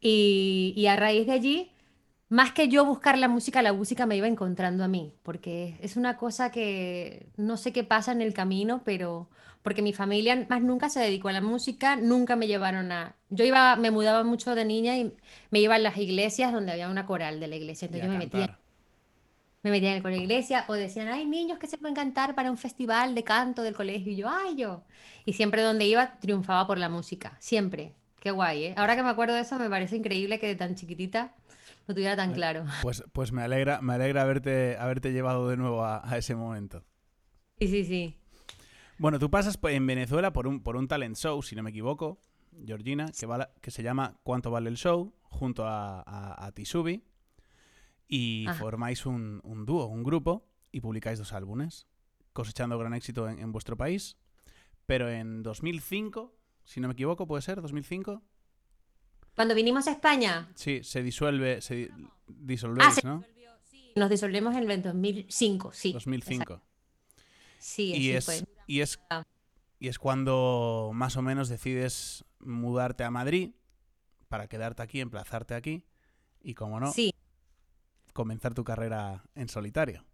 Y, 0.01 0.73
y 0.77 0.87
a 0.87 0.97
raíz 0.97 1.27
de 1.27 1.33
allí, 1.33 1.71
más 2.29 2.53
que 2.53 2.69
yo 2.69 2.85
buscar 2.85 3.19
la 3.19 3.29
música, 3.29 3.63
la 3.63 3.73
música 3.73 4.07
me 4.07 4.17
iba 4.17 4.29
encontrando 4.29 4.85
a 4.85 4.89
mí, 4.89 5.15
porque 5.23 5.77
es 5.83 5.97
una 5.97 6.17
cosa 6.17 6.53
que 6.53 7.27
no 7.37 7.57
sé 7.57 7.73
qué 7.73 7.85
pasa 7.85 8.13
en 8.13 8.23
el 8.23 8.33
camino, 8.33 8.83
pero 8.85 9.29
porque 9.63 9.83
mi 9.83 9.93
familia 9.93 10.47
más 10.49 10.63
nunca 10.63 10.89
se 10.89 11.01
dedicó 11.01 11.29
a 11.29 11.33
la 11.33 11.41
música, 11.41 11.97
nunca 11.97 12.37
me 12.37 12.47
llevaron 12.47 12.93
a... 12.93 13.17
Yo 13.29 13.45
iba, 13.45 13.77
me 13.77 13.91
mudaba 13.91 14.23
mucho 14.25 14.55
de 14.55 14.65
niña 14.65 14.97
y 14.97 15.13
me 15.51 15.61
iba 15.61 15.75
a 15.75 15.79
las 15.79 15.97
iglesias 15.99 16.53
donde 16.53 16.73
había 16.73 16.89
una 16.89 17.05
coral 17.05 17.41
de 17.41 17.49
la 17.49 17.57
iglesia, 17.57 17.87
entonces 17.87 18.07
yo 18.07 18.13
me 18.13 18.19
metía 18.19 18.60
me 19.63 19.71
metían 19.71 20.01
con 20.01 20.11
la 20.11 20.17
iglesia 20.17 20.65
o 20.69 20.73
decían, 20.73 21.09
hay 21.09 21.27
niños 21.27 21.59
que 21.59 21.67
se 21.67 21.77
pueden 21.77 21.95
cantar 21.95 22.35
para 22.35 22.51
un 22.51 22.57
festival 22.57 23.15
de 23.15 23.25
canto 23.25 23.63
del 23.63 23.75
colegio. 23.75 24.13
Y 24.13 24.17
yo, 24.17 24.29
ay, 24.29 24.57
yo. 24.57 24.85
Y 25.27 25.35
siempre 25.35 25.63
donde 25.63 25.87
iba 25.87 26.19
triunfaba 26.19 26.67
por 26.67 26.79
la 26.79 26.89
música, 26.89 27.37
siempre. 27.41 27.95
Qué 28.21 28.31
guay, 28.31 28.65
¿eh? 28.65 28.75
Ahora 28.77 28.97
que 28.97 29.03
me 29.03 29.11
acuerdo 29.11 29.35
de 29.35 29.41
eso, 29.41 29.59
me 29.59 29.69
parece 29.69 29.97
increíble 29.97 30.39
que 30.39 30.47
de 30.47 30.57
tan 30.57 30.75
chiquitita 30.75 31.35
lo 31.87 31.95
tuviera 31.95 32.17
tan 32.17 32.33
claro. 32.33 32.65
Pues, 32.83 33.05
pues 33.13 33.33
me 33.33 33.43
alegra, 33.43 33.81
me 33.83 33.95
alegra 33.95 34.23
haberte, 34.23 34.77
haberte 34.79 35.13
llevado 35.13 35.49
de 35.49 35.57
nuevo 35.57 35.85
a, 35.85 36.09
a 36.09 36.17
ese 36.17 36.35
momento. 36.35 36.85
Sí, 37.59 37.69
sí, 37.69 37.85
sí. 37.85 38.17
Bueno, 38.99 39.19
tú 39.19 39.31
pasas 39.31 39.59
en 39.63 39.87
Venezuela 39.87 40.33
por 40.33 40.47
un, 40.47 40.63
por 40.63 40.77
un 40.77 40.89
talent 40.89 41.17
show, 41.17 41.43
si 41.43 41.55
no 41.57 41.63
me 41.63 41.71
equivoco, 41.71 42.21
Georgina, 42.67 43.07
que, 43.19 43.27
va, 43.27 43.51
que 43.61 43.71
se 43.71 43.83
llama 43.83 44.19
¿Cuánto 44.23 44.51
vale 44.51 44.69
el 44.69 44.77
show? 44.77 45.15
junto 45.23 45.65
a, 45.65 46.01
a, 46.01 46.45
a 46.45 46.53
Tisubi 46.53 47.03
y 48.11 48.45
Ajá. 48.49 48.59
formáis 48.59 49.07
un, 49.07 49.41
un, 49.45 49.65
dúo, 49.65 49.87
un 49.87 50.03
grupo, 50.03 50.45
y 50.73 50.81
publicáis 50.81 51.19
dos 51.19 51.33
álbumes, 51.33 51.87
cosechando 52.33 52.77
gran 52.77 52.93
éxito 52.93 53.29
en, 53.29 53.39
en, 53.39 53.53
vuestro 53.53 53.77
país. 53.77 54.19
Pero 54.85 55.09
en 55.09 55.45
2005, 55.45 56.37
si 56.65 56.81
no 56.81 56.89
me 56.89 56.95
equivoco, 56.95 57.27
puede 57.29 57.43
ser, 57.43 57.63
2005. 57.63 58.21
Cuando 59.37 59.55
vinimos 59.55 59.87
a 59.87 59.93
España. 59.93 60.51
Sí, 60.57 60.81
se 60.83 61.05
disuelve, 61.05 61.61
se 61.61 61.91
disolvéis, 62.27 62.99
ah, 62.99 63.01
se 63.01 63.07
¿no? 63.07 63.25
Sí, 63.63 63.93
nos 63.95 64.11
disolvemos 64.11 64.57
en 64.57 64.69
el 64.69 64.83
2005, 64.83 65.73
sí. 65.73 65.93
2005. 65.93 66.43
Exacto. 66.43 66.67
Sí, 67.61 67.93
y 67.95 68.11
es, 68.11 68.25
fue. 68.25 68.43
Y 68.67 68.81
es, 68.81 68.99
y 69.79 69.87
es 69.87 69.99
cuando 70.01 70.91
más 70.95 71.17
o 71.17 71.23
menos 71.23 71.49
decides 71.49 72.25
mudarte 72.41 73.05
a 73.05 73.11
Madrid 73.13 73.53
para 74.29 74.49
quedarte 74.49 74.83
aquí, 74.83 75.01
emplazarte 75.01 75.55
aquí. 75.55 75.85
Y 76.43 76.55
como 76.55 76.81
no, 76.81 76.91
sí 76.93 77.15
comenzar 78.13 78.55
tu 78.55 78.65
carrera 78.65 79.25
en 79.35 79.49
solitario. 79.49 80.05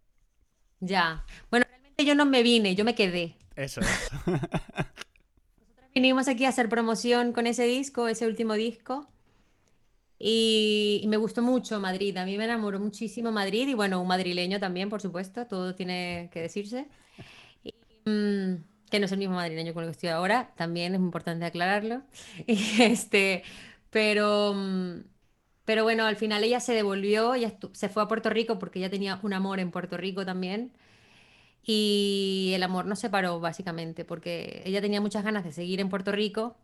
Ya. 0.80 1.24
Bueno, 1.50 1.66
realmente 1.68 2.04
yo 2.04 2.14
no 2.14 2.26
me 2.26 2.42
vine, 2.42 2.74
yo 2.74 2.84
me 2.84 2.94
quedé. 2.94 3.36
Eso 3.54 3.80
es. 3.80 4.10
Nosotros 4.26 5.90
vinimos 5.94 6.28
aquí 6.28 6.44
a 6.44 6.50
hacer 6.50 6.68
promoción 6.68 7.32
con 7.32 7.46
ese 7.46 7.64
disco, 7.64 8.08
ese 8.08 8.26
último 8.26 8.54
disco. 8.54 9.08
Y, 10.18 11.00
y, 11.02 11.08
me 11.08 11.18
gustó 11.18 11.42
mucho 11.42 11.78
Madrid. 11.78 12.16
A 12.16 12.24
mí 12.24 12.38
me 12.38 12.44
enamoró 12.44 12.80
muchísimo 12.80 13.32
Madrid 13.32 13.68
y 13.68 13.74
bueno, 13.74 14.00
un 14.00 14.08
madrileño 14.08 14.58
también, 14.58 14.88
por 14.88 15.02
supuesto, 15.02 15.46
todo 15.46 15.74
tiene 15.74 16.30
que 16.32 16.40
decirse. 16.40 16.88
Y, 17.62 17.74
mmm, 18.04 18.54
que 18.90 19.00
no 19.00 19.06
es 19.06 19.12
el 19.12 19.18
mismo 19.18 19.34
madrileño 19.34 19.74
con 19.74 19.84
el 19.84 19.88
que 19.90 19.92
estoy 19.92 20.08
ahora, 20.10 20.52
también 20.56 20.94
es 20.94 21.00
importante 21.00 21.44
aclararlo. 21.44 22.02
Y 22.46 22.82
este, 22.82 23.42
pero... 23.90 24.54
Mmm, 24.54 25.15
pero 25.66 25.82
bueno, 25.82 26.06
al 26.06 26.16
final 26.16 26.42
ella 26.44 26.60
se 26.60 26.72
devolvió, 26.72 27.34
ella 27.34 27.52
se 27.72 27.88
fue 27.90 28.02
a 28.02 28.08
Puerto 28.08 28.30
Rico 28.30 28.58
porque 28.58 28.78
ella 28.78 28.88
tenía 28.88 29.20
un 29.22 29.34
amor 29.34 29.60
en 29.60 29.70
Puerto 29.70 29.98
Rico 29.98 30.24
también. 30.24 30.72
Y 31.62 32.52
el 32.54 32.62
amor 32.62 32.86
nos 32.86 33.00
separó 33.00 33.40
básicamente 33.40 34.04
porque 34.04 34.62
ella 34.64 34.80
tenía 34.80 35.00
muchas 35.00 35.24
ganas 35.24 35.44
de 35.44 35.52
seguir 35.52 35.80
en 35.80 35.88
Puerto 35.90 36.12
Rico 36.12 36.56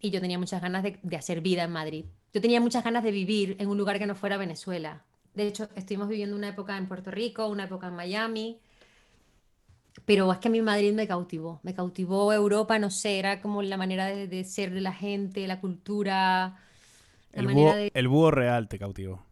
y 0.00 0.10
yo 0.10 0.20
tenía 0.20 0.38
muchas 0.38 0.62
ganas 0.62 0.82
de, 0.82 1.16
hacer 1.16 1.42
vida 1.42 1.64
en 1.64 1.72
Madrid. 1.72 2.06
Yo 2.32 2.40
tenía 2.40 2.60
muchas 2.60 2.82
ganas 2.82 3.04
de 3.04 3.10
vivir 3.10 3.56
en 3.58 3.68
un 3.68 3.76
lugar 3.78 3.98
que 3.98 4.06
no 4.06 4.14
fuera 4.14 4.38
Venezuela. 4.38 5.04
De 5.34 5.46
hecho, 5.46 5.68
estuvimos 5.76 6.08
viviendo 6.08 6.34
una 6.34 6.48
época 6.48 6.78
en 6.78 6.88
Puerto 6.88 7.10
Rico, 7.10 7.46
una 7.48 7.64
época 7.64 7.88
en 7.88 7.94
Miami, 7.94 8.58
pero 10.04 10.32
es 10.32 10.38
que 10.38 10.48
a 10.48 10.50
mí 10.50 10.62
Madrid 10.62 10.92
me 10.92 11.06
cautivó, 11.06 11.60
me 11.62 11.74
cautivó 11.74 12.32
Europa, 12.32 12.78
no 12.78 12.90
sé, 12.90 13.18
era 13.18 13.40
como 13.40 13.62
la 13.62 13.76
manera 13.76 14.06
de, 14.06 14.44
ser 14.44 14.72
de 14.72 14.80
la 14.80 14.92
gente, 14.92 15.46
la 15.46 15.60
cultura, 15.60 16.56
El 17.36 17.48
búho, 17.48 17.74
de... 17.74 17.90
el 17.94 18.08
búho 18.08 18.30
real 18.30 18.68
te 18.68 18.78
cautivó. 18.78 19.24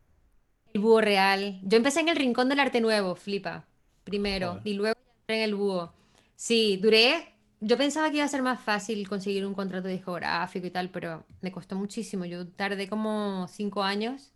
El 0.73 0.81
búho 0.81 1.01
real. 1.01 1.61
Yo 1.63 1.77
empecé 1.77 2.01
en 2.01 2.09
el 2.09 2.17
Rincón 2.17 2.49
del 2.49 2.61
Arte 2.61 2.81
Nuevo, 2.81 3.15
flipa, 3.15 3.67
primero, 4.05 4.61
y 4.65 4.75
luego 4.75 4.99
en 5.29 5.41
el 5.41 5.55
búho. 5.55 5.93
Sí, 6.37 6.79
duré. 6.83 7.35
Yo 7.61 7.79
pensaba 7.79 8.11
que 8.11 8.17
iba 8.17 8.27
a 8.27 8.29
ser 8.29 8.43
más 8.43 8.61
fácil 8.61 9.09
conseguir 9.09 9.47
un 9.47 9.55
contrato 9.55 9.89
discográfico 9.89 10.67
y 10.67 10.71
tal, 10.71 10.91
pero 10.91 11.25
me 11.41 11.51
costó 11.51 11.77
muchísimo. 11.77 12.27
Yo 12.27 12.47
tardé 12.47 12.89
como 12.89 13.47
cinco 13.49 13.83
años 13.83 14.33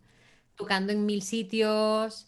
tocando 0.55 0.91
en 0.91 1.05
mil 1.05 1.21
sitios 1.21 2.27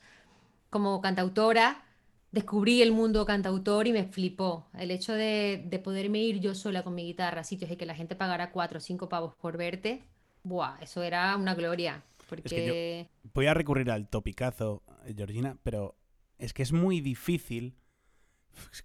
como 0.69 1.01
cantautora. 1.01 1.83
Descubrí 2.31 2.81
el 2.81 2.91
mundo 2.91 3.25
cantautor 3.25 3.87
y 3.87 3.93
me 3.93 4.05
flipó. 4.05 4.67
El 4.77 4.91
hecho 4.91 5.13
de, 5.13 5.63
de 5.65 5.79
poderme 5.79 6.19
ir 6.19 6.39
yo 6.39 6.53
sola 6.53 6.83
con 6.83 6.93
mi 6.93 7.03
guitarra 7.03 7.41
a 7.41 7.43
sitios 7.43 7.71
y 7.71 7.77
que 7.77 7.85
la 7.85 7.95
gente 7.95 8.15
pagara 8.15 8.51
cuatro 8.51 8.77
o 8.77 8.81
cinco 8.81 9.09
pavos 9.09 9.33
por 9.35 9.57
verte, 9.57 10.03
buah, 10.43 10.77
eso 10.81 11.03
era 11.03 11.35
una 11.35 11.55
gloria. 11.55 12.03
Porque 12.29 13.09
Voy 13.33 13.47
a 13.47 13.53
recurrir 13.53 13.91
al 13.91 14.07
topicazo, 14.07 14.83
eh, 15.05 15.13
Georgina, 15.15 15.57
pero 15.63 15.97
es 16.37 16.53
que 16.53 16.63
es 16.63 16.71
muy 16.71 17.01
difícil. 17.01 17.75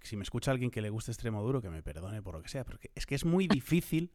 Si 0.03 0.17
me 0.17 0.23
escucha 0.23 0.51
alguien 0.51 0.71
que 0.71 0.81
le 0.81 0.91
guste 0.91 1.13
extremo 1.13 1.43
duro, 1.43 1.63
que 1.63 1.71
me 1.71 1.83
perdone 1.83 2.23
por 2.23 2.35
lo 2.35 2.43
que 2.43 2.49
sea, 2.49 2.65
porque 2.65 2.91
es 2.95 3.07
que 3.07 3.15
es 3.15 3.25
muy 3.25 3.47
difícil 3.49 4.11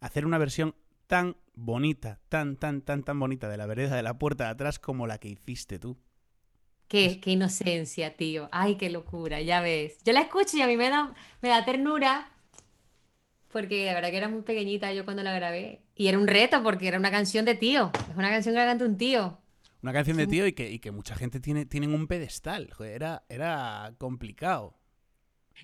hacer 0.00 0.26
una 0.26 0.38
versión 0.38 0.74
tan 1.06 1.36
bonita, 1.54 2.20
tan, 2.28 2.56
tan, 2.56 2.82
tan, 2.82 3.04
tan 3.04 3.20
bonita 3.20 3.48
de 3.48 3.56
la 3.56 3.66
vereda 3.66 3.94
de 3.94 4.02
la 4.02 4.18
puerta 4.18 4.44
de 4.44 4.50
atrás 4.50 4.78
como 4.78 5.06
la 5.06 5.18
que 5.18 5.28
hiciste 5.28 5.78
tú. 5.78 5.96
Qué, 6.88 7.20
qué 7.20 7.30
inocencia, 7.30 8.16
tío. 8.16 8.48
Ay, 8.52 8.76
qué 8.76 8.90
locura, 8.90 9.40
ya 9.40 9.60
ves. 9.60 9.98
Yo 10.04 10.12
la 10.12 10.20
escucho 10.20 10.56
y 10.56 10.62
a 10.62 10.66
mí 10.66 10.76
me 10.76 10.90
da, 10.90 11.14
me 11.40 11.48
da 11.48 11.64
ternura, 11.64 12.30
porque 13.54 13.86
la 13.86 13.94
verdad 13.94 14.10
que 14.10 14.16
era 14.18 14.28
muy 14.28 14.42
pequeñita 14.42 14.92
yo 14.92 15.06
cuando 15.06 15.22
la 15.22 15.32
grabé. 15.32 15.80
Y 15.94 16.08
era 16.08 16.18
un 16.18 16.26
reto, 16.26 16.62
porque 16.62 16.88
era 16.88 16.98
una 16.98 17.10
canción 17.10 17.46
de 17.46 17.54
tío. 17.54 17.90
Es 18.10 18.16
una 18.16 18.28
canción 18.28 18.54
que 18.54 18.58
la 18.60 18.66
canta 18.66 18.84
un 18.84 18.98
tío. 18.98 19.38
Una 19.82 19.92
canción 19.92 20.16
de 20.18 20.26
tío 20.26 20.46
y 20.46 20.52
que, 20.52 20.70
y 20.70 20.78
que 20.80 20.90
mucha 20.90 21.14
gente 21.14 21.40
tiene 21.40 21.64
tienen 21.64 21.94
un 21.94 22.06
pedestal. 22.06 22.70
Joder, 22.72 22.92
era, 22.92 23.22
era 23.28 23.94
complicado. 23.98 24.74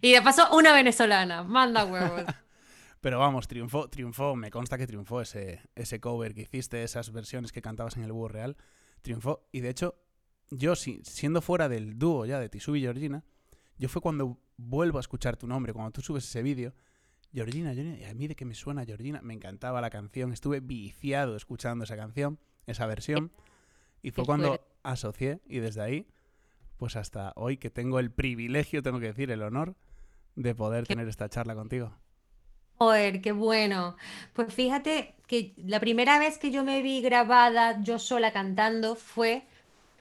Y 0.00 0.12
de 0.12 0.22
paso, 0.22 0.48
una 0.56 0.72
venezolana. 0.72 1.42
Manda 1.42 1.84
huevos. 1.84 2.22
Pero 3.00 3.18
vamos, 3.18 3.48
triunfó, 3.48 3.88
triunfó, 3.88 4.36
me 4.36 4.50
consta 4.50 4.78
que 4.78 4.86
triunfó 4.86 5.20
ese, 5.22 5.60
ese 5.74 6.00
cover 6.00 6.34
que 6.34 6.42
hiciste, 6.42 6.82
esas 6.82 7.10
versiones 7.12 7.50
que 7.50 7.60
cantabas 7.62 7.96
en 7.96 8.04
el 8.04 8.12
Búho 8.12 8.28
Real, 8.28 8.56
triunfó. 9.02 9.48
Y 9.52 9.60
de 9.60 9.70
hecho, 9.70 9.96
yo 10.50 10.76
si- 10.76 11.00
siendo 11.04 11.40
fuera 11.42 11.68
del 11.68 11.98
dúo 11.98 12.26
ya 12.26 12.38
de 12.38 12.48
Tisú 12.50 12.76
y 12.76 12.82
Georgina, 12.82 13.24
yo 13.78 13.88
fue 13.88 14.02
cuando 14.02 14.38
vuelvo 14.58 14.98
a 14.98 15.00
escuchar 15.00 15.36
tu 15.38 15.46
nombre, 15.46 15.72
cuando 15.72 15.90
tú 15.92 16.02
subes 16.02 16.24
ese 16.24 16.42
vídeo, 16.42 16.74
Georgina, 17.32 17.74
Georgina, 17.74 17.98
y 17.98 18.04
a 18.04 18.14
mí 18.14 18.26
de 18.28 18.34
que 18.34 18.44
me 18.44 18.54
suena 18.54 18.84
Georgina, 18.84 19.20
me 19.22 19.34
encantaba 19.34 19.80
la 19.80 19.90
canción, 19.90 20.32
estuve 20.32 20.60
viciado 20.60 21.36
escuchando 21.36 21.84
esa 21.84 21.96
canción, 21.96 22.38
esa 22.66 22.86
versión, 22.86 23.30
y 24.02 24.10
fue 24.10 24.24
cuando 24.24 24.60
asocié, 24.82 25.40
y 25.46 25.58
desde 25.58 25.82
ahí, 25.82 26.06
pues 26.76 26.96
hasta 26.96 27.32
hoy 27.36 27.56
que 27.56 27.70
tengo 27.70 27.98
el 27.98 28.10
privilegio, 28.10 28.82
tengo 28.82 28.98
que 28.98 29.06
decir, 29.06 29.30
el 29.30 29.42
honor 29.42 29.76
de 30.34 30.54
poder 30.54 30.86
tener 30.86 31.06
esta 31.08 31.28
charla 31.28 31.54
contigo. 31.54 31.92
Joder, 32.78 33.20
qué 33.20 33.32
bueno. 33.32 33.96
Pues 34.32 34.54
fíjate 34.54 35.14
que 35.26 35.52
la 35.58 35.80
primera 35.80 36.18
vez 36.18 36.38
que 36.38 36.50
yo 36.50 36.64
me 36.64 36.80
vi 36.80 37.02
grabada 37.02 37.82
yo 37.82 37.98
sola 37.98 38.32
cantando 38.32 38.96
fue 38.96 39.44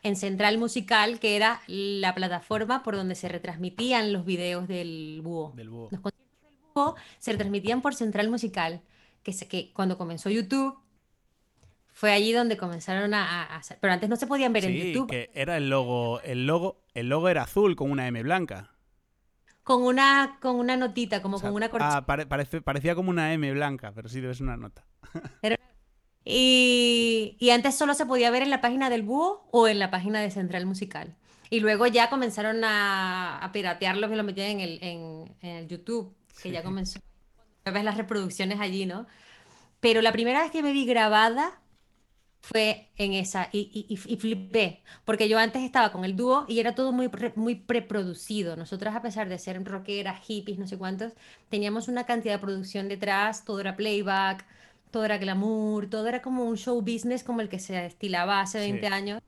en 0.02 0.16
Central 0.16 0.58
Musical, 0.58 1.20
que 1.20 1.36
era 1.36 1.62
la 1.68 2.16
plataforma 2.16 2.82
por 2.82 2.96
donde 2.96 3.16
se 3.16 3.28
retransmitían 3.28 4.14
los 4.14 4.24
videos 4.24 4.70
del 4.70 5.20
búho. 5.22 5.52
Del 5.58 5.70
búho. 5.70 5.90
Los 5.92 6.00
búho 6.80 6.96
se 7.20 7.32
retransmitían 7.32 7.82
por 7.82 7.94
Central 7.96 8.30
Musical, 8.30 8.82
que, 9.24 9.34
se- 9.34 9.48
que 9.48 9.72
cuando 9.74 9.98
comenzó 9.98 10.30
YouTube 10.30 10.78
fue 11.92 12.12
allí 12.12 12.32
donde 12.32 12.56
comenzaron 12.58 13.14
a, 13.14 13.44
a- 13.44 13.56
hacer. 13.58 13.78
Pero 13.82 13.94
antes 13.94 14.10
no 14.10 14.16
se 14.16 14.28
podían 14.28 14.54
ver 14.54 14.66
en 14.66 14.72
Sí, 14.72 14.94
YouTube. 14.94 15.10
que 15.10 15.30
era 15.34 15.58
el 15.58 15.70
logo, 15.70 16.22
el 16.22 16.48
logo, 16.48 16.82
el 16.94 17.10
logo 17.10 17.28
era 17.30 17.44
azul 17.44 17.76
con 17.76 17.92
una 17.92 18.08
M 18.08 18.22
blanca. 18.24 18.72
Con 19.64 19.84
una, 19.84 20.38
con 20.42 20.56
una 20.56 20.78
notita, 20.78 21.22
como 21.22 21.36
O 21.38 21.40
sea, 21.40 21.50
con 21.50 21.56
una 21.58 21.70
corchita. 21.70 21.98
ah, 21.98 22.06
pare- 22.06 22.26
parece- 22.26 22.62
parecía 22.62 22.96
como 22.96 23.10
una 23.10 23.34
M 23.34 23.52
blanca, 23.54 23.92
pero 23.94 24.08
sí 24.10 24.20
debe 24.22 24.34
ser 24.34 24.44
una 24.44 24.58
nota. 24.58 24.86
Y, 26.26 27.38
y 27.40 27.50
antes 27.52 27.76
solo 27.76 27.94
se 27.94 28.06
podía 28.06 28.30
ver 28.30 28.44
en 28.44 28.50
la 28.50 28.62
página 28.62 28.90
del 28.90 29.02
búho 29.04 29.48
o 29.52 29.68
en 29.68 29.80
la 29.80 29.90
página 29.90 30.22
de 30.22 30.30
Central 30.30 30.66
Musical. 30.66 31.16
Y 31.50 31.62
luego 31.62 31.88
ya 31.88 32.10
comenzaron 32.10 32.64
a, 32.64 33.40
a 33.40 33.52
piratearlo 33.52 34.12
y 34.12 34.16
lo 34.16 34.24
metían 34.24 34.50
en 34.52 34.60
el, 34.60 34.80
en, 34.84 35.36
en 35.42 35.50
el 35.56 35.68
YouTube, 35.68 36.14
que 36.40 36.52
ya 36.52 36.64
comenzó. 36.64 37.00
Ves 37.66 37.84
las 37.84 37.98
reproducciones 37.98 38.60
allí, 38.60 38.86
¿no? 38.86 39.08
Pero 39.82 40.02
la 40.02 40.12
primera 40.14 40.42
vez 40.44 40.52
que 40.52 40.64
me 40.64 40.74
vi 40.74 40.86
grabada 40.86 41.62
fue 42.42 42.90
en 42.98 43.14
esa 43.14 43.50
y, 43.52 43.72
y- 43.90 43.94
y- 44.14 44.18
flipé, 44.18 44.84
porque 45.06 45.30
yo 45.30 45.38
antes 45.40 45.64
estaba 45.64 45.92
con 45.92 46.06
el 46.06 46.16
dúo 46.16 46.46
y 46.48 46.60
era 46.60 46.76
todo 46.76 46.92
muy, 46.94 47.10
muy 47.36 47.56
preproducido. 47.56 48.56
Nosotras, 48.56 48.96
a 48.96 49.02
pesar 49.02 49.30
de 49.30 49.40
ser 49.40 49.64
rockeras, 49.64 50.22
hippies, 50.26 50.58
no 50.60 50.68
sé 50.68 50.78
cuántos, 50.78 51.14
teníamos 51.50 51.88
una 51.90 52.06
cantidad 52.06 52.36
de 52.36 52.40
producción 52.40 52.88
detrás, 52.90 53.46
todo 53.46 53.60
era 53.60 53.76
playback, 53.76 54.46
todo 54.92 55.06
era 55.06 55.18
glamour, 55.18 55.90
todo 55.90 56.08
era 56.08 56.22
como 56.22 56.46
un 56.46 56.58
show 56.58 56.82
business 56.82 57.24
como 57.24 57.42
el 57.42 57.50
que 57.50 57.60
se 57.60 57.86
estilaba 57.86 58.42
hace 58.42 58.60
Sí. 58.60 58.60
20 58.60 58.88
años, 58.88 59.22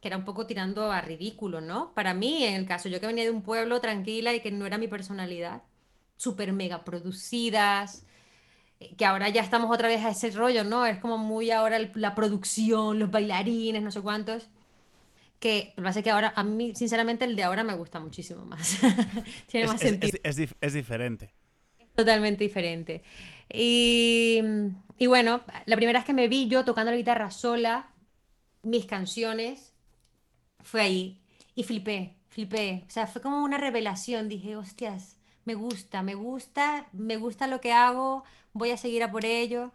que 0.00 0.08
era 0.08 0.16
un 0.16 0.24
poco 0.24 0.46
tirando 0.46 0.92
a 0.92 1.00
ridículo, 1.00 1.60
¿no? 1.60 1.94
Para 1.94 2.14
mí, 2.14 2.44
en 2.44 2.54
el 2.54 2.66
caso, 2.66 2.88
yo 2.88 3.00
que 3.00 3.06
venía 3.06 3.24
de 3.24 3.30
un 3.30 3.42
pueblo 3.42 3.80
tranquila 3.80 4.34
y 4.34 4.40
que 4.40 4.50
no 4.52 4.66
era 4.66 4.78
mi 4.78 4.88
personalidad, 4.88 5.62
súper 6.16 6.52
mega 6.52 6.84
producidas 6.84 8.04
eh, 8.80 8.94
que 8.96 9.04
ahora 9.06 9.28
ya 9.30 9.42
estamos 9.42 9.70
otra 9.72 9.88
vez 9.88 10.04
a 10.04 10.10
ese 10.10 10.30
rollo, 10.32 10.64
¿no? 10.64 10.86
Es 10.86 10.98
como 11.00 11.18
muy 11.18 11.50
ahora 11.50 11.76
el- 11.78 11.92
la 11.96 12.14
producción, 12.14 12.98
los 12.98 13.10
bailarines, 13.10 13.82
no 13.82 13.90
sé 13.92 14.00
cuántos. 14.02 14.48
Que 15.40 15.72
lo 15.76 15.82
que 15.82 15.88
pasa 15.88 15.98
es 16.00 16.04
que 16.04 16.10
ahora, 16.10 16.32
a 16.36 16.44
mí, 16.44 16.74
sinceramente, 16.74 17.24
el 17.26 17.36
de 17.36 17.44
ahora 17.44 17.64
me 17.64 17.74
gusta 17.76 18.00
muchísimo 18.00 18.44
más. 18.46 18.78
Tiene 19.48 19.66
Es, 19.66 19.68
más 19.68 19.80
es- 19.80 19.80
sentido, 19.82 20.14
es- 20.14 20.20
es 20.22 20.38
dif- 20.38 20.56
es 20.60 20.72
diferente. 20.74 21.34
totalmente 21.94 22.44
diferente. 22.44 23.02
Y, 23.52 24.40
y 24.98 25.06
bueno, 25.06 25.42
la 25.66 25.76
primera 25.76 26.00
vez 26.00 26.06
que 26.06 26.12
me 26.12 26.28
vi 26.28 26.48
yo 26.48 26.64
tocando 26.64 26.90
la 26.90 26.96
guitarra 26.96 27.30
sola, 27.30 27.90
mis 28.62 28.86
canciones, 28.86 29.74
fue 30.62 30.82
ahí. 30.82 31.22
Y 31.54 31.64
flipé, 31.64 32.16
flipé. 32.28 32.84
O 32.88 32.90
sea, 32.90 33.06
fue 33.06 33.22
como 33.22 33.42
una 33.44 33.58
revelación. 33.58 34.28
Dije, 34.28 34.56
hostias, 34.56 35.18
me 35.44 35.54
gusta, 35.54 36.02
me 36.02 36.14
gusta, 36.14 36.86
me 36.92 37.16
gusta 37.16 37.46
lo 37.46 37.60
que 37.60 37.72
hago, 37.72 38.24
voy 38.52 38.70
a 38.70 38.76
seguir 38.76 39.02
a 39.02 39.10
por 39.10 39.24
ello. 39.24 39.72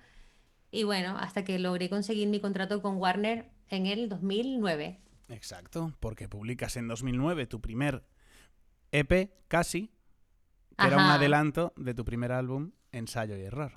Y 0.72 0.84
bueno, 0.84 1.18
hasta 1.18 1.44
que 1.44 1.58
logré 1.60 1.90
conseguir 1.90 2.28
mi 2.28 2.40
contrato 2.40 2.82
con 2.82 2.98
Warner 2.98 3.50
en 3.70 3.86
el 3.86 4.10
2009. 4.10 5.00
Exacto, 5.30 5.94
porque 6.00 6.28
publicas 6.28 6.76
en 6.76 6.88
2009 6.88 7.48
tu 7.48 7.62
primer 7.62 8.04
EP, 8.92 9.32
casi, 9.48 9.92
que 10.78 10.88
era 10.88 10.98
un 10.98 11.04
adelanto 11.04 11.74
de 11.76 11.94
tu 11.94 12.04
primer 12.06 12.32
álbum, 12.32 12.72
Ensayo 12.92 13.38
y 13.38 13.42
Error. 13.42 13.74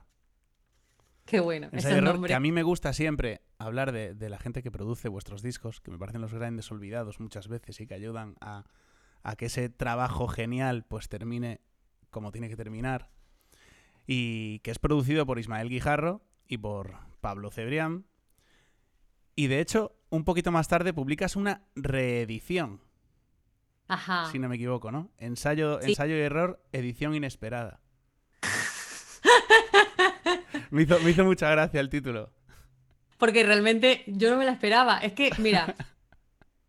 Qué 1.26 1.40
bueno, 1.40 1.68
Ensayo 1.72 1.96
y 1.96 1.98
Error, 1.98 2.14
nombres. 2.14 2.30
que 2.30 2.34
a 2.34 2.40
mí 2.40 2.52
me 2.52 2.62
gusta 2.62 2.92
siempre 2.92 3.42
hablar 3.58 3.92
de, 3.92 4.14
de 4.14 4.28
la 4.30 4.38
gente 4.38 4.62
que 4.62 4.70
produce 4.70 5.08
vuestros 5.08 5.42
discos, 5.42 5.80
que 5.80 5.90
me 5.90 5.98
parecen 5.98 6.20
los 6.20 6.32
grandes 6.32 6.70
olvidados 6.70 7.20
muchas 7.20 7.48
veces 7.48 7.80
y 7.80 7.86
que 7.86 7.94
ayudan 7.94 8.34
a, 8.40 8.64
a 9.22 9.36
que 9.36 9.46
ese 9.46 9.68
trabajo 9.68 10.28
genial 10.28 10.84
pues 10.84 11.08
termine 11.08 11.60
como 12.12 12.30
tiene 12.30 12.48
que 12.48 12.56
terminar. 12.56 13.10
Y 14.06 14.60
que 14.60 14.70
es 14.70 14.78
producido 14.78 15.26
por 15.26 15.40
Ismael 15.40 15.68
Guijarro 15.68 16.22
y 16.46 16.58
por 16.58 16.94
Pablo 17.20 17.50
Cebrián. 17.50 18.04
Y 19.34 19.48
de 19.48 19.60
hecho, 19.60 19.96
un 20.10 20.24
poquito 20.24 20.52
más 20.52 20.68
tarde 20.68 20.92
publicas 20.92 21.34
una 21.36 21.62
reedición, 21.74 22.80
Ajá. 23.88 24.30
si 24.30 24.38
no 24.38 24.48
me 24.48 24.56
equivoco, 24.56 24.92
¿no? 24.92 25.10
Ensayo, 25.18 25.80
Sí. 25.80 25.90
ensayo 25.90 26.16
y 26.16 26.20
error, 26.20 26.62
edición 26.72 27.14
inesperada. 27.14 27.80
me, 30.70 30.82
hizo, 30.82 30.98
me 31.00 31.10
hizo 31.10 31.24
mucha 31.24 31.50
gracia 31.50 31.80
el 31.80 31.88
título. 31.88 32.30
Porque 33.18 33.44
realmente 33.44 34.02
yo 34.06 34.30
no 34.30 34.36
me 34.36 34.44
la 34.44 34.52
esperaba. 34.52 34.98
Es 34.98 35.12
que, 35.12 35.30
mira, 35.38 35.74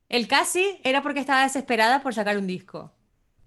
el 0.07 0.27
casi 0.27 0.79
era 0.83 1.01
porque 1.01 1.19
estaba 1.19 1.43
desesperada 1.43 2.01
por 2.01 2.13
sacar 2.13 2.37
un 2.37 2.47
disco. 2.47 2.93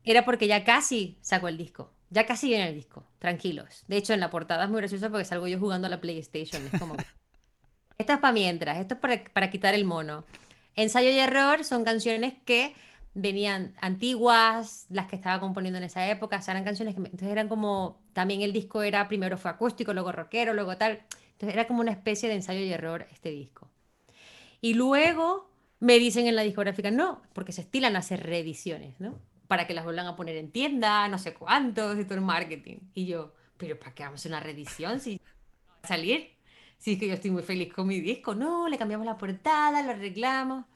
Era 0.07 0.25
porque 0.25 0.47
ya 0.47 0.65
casi 0.65 1.19
sacó 1.21 1.49
el 1.49 1.59
disco. 1.59 1.93
Ya 2.09 2.25
casi 2.25 2.49
viene 2.49 2.69
el 2.69 2.75
disco. 2.75 3.05
Tranquilos. 3.19 3.85
De 3.89 3.99
hecho, 3.99 4.15
en 4.15 4.21
la 4.21 4.31
portada 4.31 4.65
es 4.65 4.71
muy 4.71 4.79
gracioso 4.79 5.11
porque 5.11 5.25
salgo 5.27 5.49
yo 5.49 5.59
jugando 5.59 5.89
a 5.89 5.91
la 5.91 6.01
PlayStation. 6.01 6.63
Es 6.73 6.81
como. 6.81 6.97
Esto 7.99 8.13
es 8.15 8.19
para 8.19 8.33
mientras. 8.33 8.79
Esto 8.79 8.95
es 8.95 9.01
para, 9.01 9.23
para 9.25 9.51
quitar 9.51 9.75
el 9.75 9.85
mono. 9.85 10.25
Ensayo 10.77 11.11
y 11.11 11.19
error 11.19 11.65
son 11.65 11.85
canciones 11.85 12.35
que 12.45 12.75
venían 13.15 13.75
antiguas, 13.81 14.87
las 14.91 15.07
que 15.09 15.17
estaba 15.17 15.41
componiendo 15.41 15.79
en 15.79 15.85
esa 15.85 16.07
época, 16.11 16.37
o 16.37 16.43
sea, 16.43 16.53
eran 16.53 16.65
canciones 16.65 16.95
que 16.95 17.01
me- 17.01 17.09
entonces 17.09 17.31
eran 17.31 17.49
como, 17.49 17.99
también 18.13 18.43
el 18.43 18.53
disco 18.53 18.83
era, 18.83 19.09
primero 19.09 19.39
fue 19.39 19.51
acústico, 19.51 19.95
luego 19.95 20.13
rockero, 20.13 20.53
luego 20.53 20.77
tal, 20.77 21.01
entonces 21.33 21.55
era 21.55 21.67
como 21.67 21.81
una 21.81 21.93
especie 21.93 22.29
de 22.29 22.35
ensayo 22.35 22.61
y 22.61 22.71
error 22.71 23.07
este 23.11 23.31
disco. 23.31 23.71
Y 24.61 24.75
luego 24.75 25.51
me 25.81 25.99
dicen 25.99 26.27
en 26.27 26.37
la 26.37 26.43
discográfica, 26.43 26.91
no, 26.91 27.23
porque 27.33 27.53
se 27.53 27.63
estilan 27.63 27.97
a 27.97 28.01
hacer 28.01 28.23
reediciones, 28.23 29.01
¿no? 29.01 29.19
Para 29.49 29.67
que 29.67 29.75
las 29.75 29.85
vuelvan 29.85 30.07
a 30.07 30.17
poner 30.17 30.37
en 30.37 30.51
tienda, 30.51 31.07
no 31.09 31.19
sé 31.19 31.35
cuántos, 31.35 31.99
y 31.99 32.05
todo 32.05 32.15
el 32.15 32.21
marketing. 32.23 32.79
Y 32.95 33.07
yo, 33.07 33.35
pero 33.57 33.79
¿para 33.79 33.95
qué 33.95 34.03
vamos 34.03 34.19
a 34.19 34.23
hacer 34.23 34.33
una 34.33 34.41
reedición 34.41 35.01
si 35.01 35.17
va 35.17 35.79
a 35.83 35.87
salir? 35.89 36.35
Si 36.79 36.93
es 36.93 36.99
que 36.99 37.09
yo 37.09 37.15
estoy 37.15 37.31
muy 37.31 37.43
feliz 37.43 37.73
con 37.73 37.87
mi 37.87 38.01
disco. 38.01 38.35
No, 38.35 38.69
le 38.69 38.77
cambiamos 38.77 39.07
la 39.07 39.17
portada, 39.17 39.83
lo 39.83 39.91
arreglamos. 39.91 40.67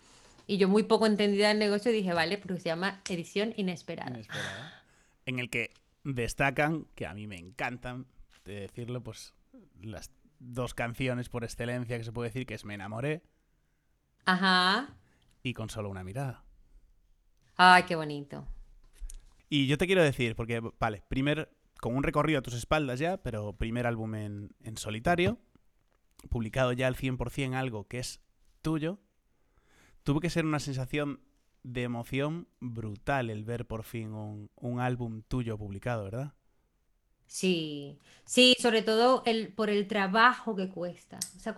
Y 0.47 0.57
yo 0.57 0.69
muy 0.69 0.83
poco 0.85 1.07
entendida 1.07 1.49
del 1.49 1.59
negocio 1.59 1.93
dije, 1.93 2.13
vale, 2.13 2.39
porque 2.39 2.59
se 2.59 2.69
llama 2.71 3.01
edición 3.09 3.53
inesperada. 3.57 4.11
Inesperada. 4.11 4.83
En 5.27 5.39
el 5.39 5.51
que 5.51 5.73
destacan, 6.05 6.87
que 6.95 7.07
a 7.07 7.15
mí 7.15 7.27
me 7.27 7.37
encantan, 7.37 8.07
de 8.45 8.61
decirlo, 8.61 9.03
pues 9.03 9.35
las 9.81 10.11
dos 10.39 10.75
canciones 10.75 11.29
por 11.29 11.45
excelencia 11.45 11.99
que 11.99 12.05
se 12.05 12.13
puede 12.13 12.31
decir 12.31 12.47
que 12.47 12.55
es 12.55 12.65
Me 12.65 12.75
enamoré 12.75 13.23
Ajá. 14.25 14.89
y 15.43 15.55
Con 15.55 15.71
solo 15.71 15.91
una 15.91 16.03
mirada. 16.03 16.45
Ay, 17.57 17.85
qué 17.85 17.95
bonito. 17.95 18.47
Y 19.53 19.67
yo 19.67 19.77
te 19.77 19.87
quiero 19.87 20.05
decir, 20.05 20.37
porque, 20.37 20.63
vale, 20.79 21.03
primer, 21.09 21.51
con 21.81 21.97
un 21.97 22.05
recorrido 22.05 22.39
a 22.39 22.43
tus 22.43 22.55
espaldas 22.55 23.01
ya, 23.01 23.17
pero 23.17 23.53
primer 23.53 23.85
álbum 23.85 24.15
en, 24.15 24.77
solitario, 24.77 25.39
publicado 26.29 26.73
ya 26.73 26.87
al 26.87 26.95
100% 26.95 27.55
algo 27.55 27.89
que 27.89 27.99
es 27.99 28.21
tuyo, 28.63 29.01
tuvo 30.05 30.21
que 30.21 30.31
ser 30.31 30.47
una 30.47 30.61
sensación 30.61 31.21
de 31.65 31.83
emoción 31.83 32.47
brutal 32.61 33.29
el 33.29 33.43
ver 33.43 33.67
por 33.67 33.83
fin 33.83 34.13
un, 34.13 34.81
álbum 34.81 35.23
tuyo 35.27 35.59
publicado, 35.59 36.05
¿verdad? 36.05 36.33
Sí, 37.27 37.99
sí, 38.25 38.55
sobre 38.61 38.83
todo 38.83 39.25
el, 39.27 39.53
por 39.53 39.69
el 39.69 39.89
trabajo 39.89 40.55
que 40.55 40.69
cuesta. 40.69 41.19
O 41.37 41.41
sea, 41.41 41.57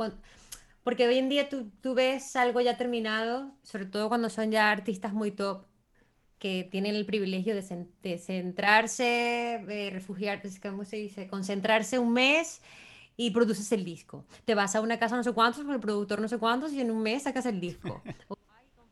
porque 0.82 1.06
hoy 1.06 1.18
en 1.18 1.28
día 1.28 1.50
tú 1.50 1.94
ves 1.94 2.36
algo 2.36 2.62
ya 2.62 2.78
terminado, 2.78 3.52
sobre 3.62 3.84
todo 3.84 4.08
cuando 4.08 4.30
son 4.30 4.50
ya 4.50 4.70
artistas 4.70 5.12
muy 5.12 5.30
top, 5.30 5.66
que 6.42 6.68
tienen 6.70 6.96
el 6.96 7.06
privilegio 7.06 7.54
de, 7.54 7.62
cen- 7.62 7.88
de 8.02 8.18
centrarse, 8.18 9.62
de 9.66 9.90
refugiarse, 9.92 10.60
¿cómo 10.60 10.84
se 10.84 10.96
dice? 10.98 11.28
Concentrarse 11.28 11.98
un 12.00 12.12
mes 12.12 12.62
y 13.16 13.30
produces 13.32 13.72
el 13.72 13.84
disco. 13.84 14.24
Te 14.46 14.54
vas 14.54 14.74
a 14.76 14.80
una 14.82 14.98
casa 14.98 15.16
no 15.16 15.24
sé 15.24 15.32
cuántos 15.32 15.64
con 15.64 15.74
el 15.74 15.80
productor 15.80 16.20
no 16.20 16.28
sé 16.28 16.38
cuántos 16.38 16.72
y 16.72 16.80
en 16.80 16.90
un 16.90 17.02
mes 17.02 17.24
sacas 17.24 17.46
el 17.46 17.60
disco. 17.60 18.02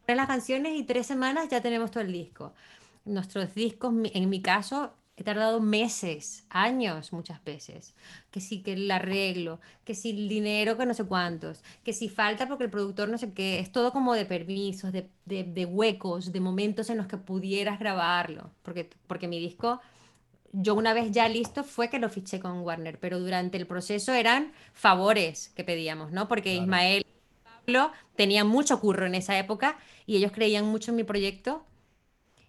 O 0.09 0.15
las 0.15 0.27
canciones 0.27 0.75
y 0.77 0.85
tres 0.85 1.07
semanas 1.07 1.49
ya 1.49 1.61
tenemos 1.63 1.91
todo 1.91 2.03
el 2.03 2.13
disco. 2.13 2.55
Nuestros 3.05 3.55
discos, 3.55 3.95
en 4.13 4.29
mi 4.31 4.43
caso, 4.43 4.93
he 5.23 5.25
tardado 5.25 5.61
meses, 5.61 6.45
años 6.51 7.13
muchas 7.13 7.43
veces. 7.45 7.95
Que 8.31 8.41
sí, 8.41 8.63
que 8.63 8.73
el 8.75 8.91
arreglo, 8.91 9.61
que 9.85 9.95
si 9.95 10.11
el 10.11 10.29
dinero, 10.29 10.77
que 10.77 10.87
no 10.87 10.95
sé 10.95 11.05
cuántos, 11.05 11.63
que 11.85 11.93
si 11.93 12.09
falta 12.09 12.47
porque 12.49 12.65
el 12.65 12.71
productor 12.71 13.09
no 13.09 13.19
sé 13.19 13.33
qué. 13.33 13.59
Es 13.61 13.73
todo 13.73 13.93
como 13.93 14.15
de 14.15 14.27
permisos, 14.27 14.93
de, 14.93 15.09
de- 15.27 15.45
de 15.45 15.67
huecos, 15.67 16.33
de 16.33 16.41
momentos 16.41 16.91
en 16.91 16.97
los 16.99 17.07
que 17.07 17.17
pudieras 17.19 17.79
grabarlo. 17.79 18.51
Porque, 18.63 18.91
porque 19.07 19.29
mi 19.29 19.39
disco, 19.41 19.81
yo 20.53 20.75
una 20.75 20.95
vez 20.95 21.13
ya 21.13 21.29
listo, 21.29 21.65
fue 21.65 21.91
que 21.91 21.99
lo 21.99 22.09
fiché 22.11 22.41
con 22.41 22.61
Warner, 22.63 22.99
pero 22.99 23.21
durante 23.21 23.57
el 23.59 23.67
proceso 23.67 24.13
eran 24.13 24.53
favores 24.75 25.51
que 25.55 25.65
pedíamos, 25.65 26.13
¿no? 26.13 26.29
Porque 26.29 26.55
Claro. 26.55 26.63
Ismael 26.65 27.07
Pablo 27.45 27.93
tenían 28.17 28.49
mucho 28.49 28.81
curro 28.81 29.07
en 29.07 29.15
esa 29.15 29.39
época 29.39 29.79
y 30.07 30.17
ellos 30.17 30.33
creían 30.33 30.67
mucho 30.67 30.91
en 30.93 30.97
mi 30.97 31.05
proyecto 31.05 31.65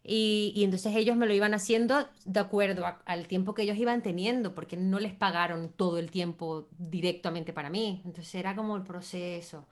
y, 0.04 0.52
y 0.56 0.64
entonces 0.64 0.96
ellos 0.96 1.16
me 1.18 1.28
lo 1.28 1.34
iban 1.34 1.54
haciendo 1.54 2.08
de 2.26 2.40
acuerdo 2.40 2.86
a- 2.86 3.02
al 3.06 3.28
tiempo 3.28 3.54
que 3.54 3.64
ellos 3.64 3.78
iban 3.78 4.02
teniendo, 4.02 4.54
porque 4.56 4.78
no 4.78 5.00
les 5.00 5.14
pagaron 5.14 5.70
todo 5.70 5.98
el 6.00 6.10
tiempo 6.12 6.68
directamente 6.78 7.54
para 7.54 7.70
mí. 7.70 8.02
Entonces 8.06 8.34
era 8.36 8.56
como 8.56 8.76
el 8.78 8.84
proceso, 8.84 9.66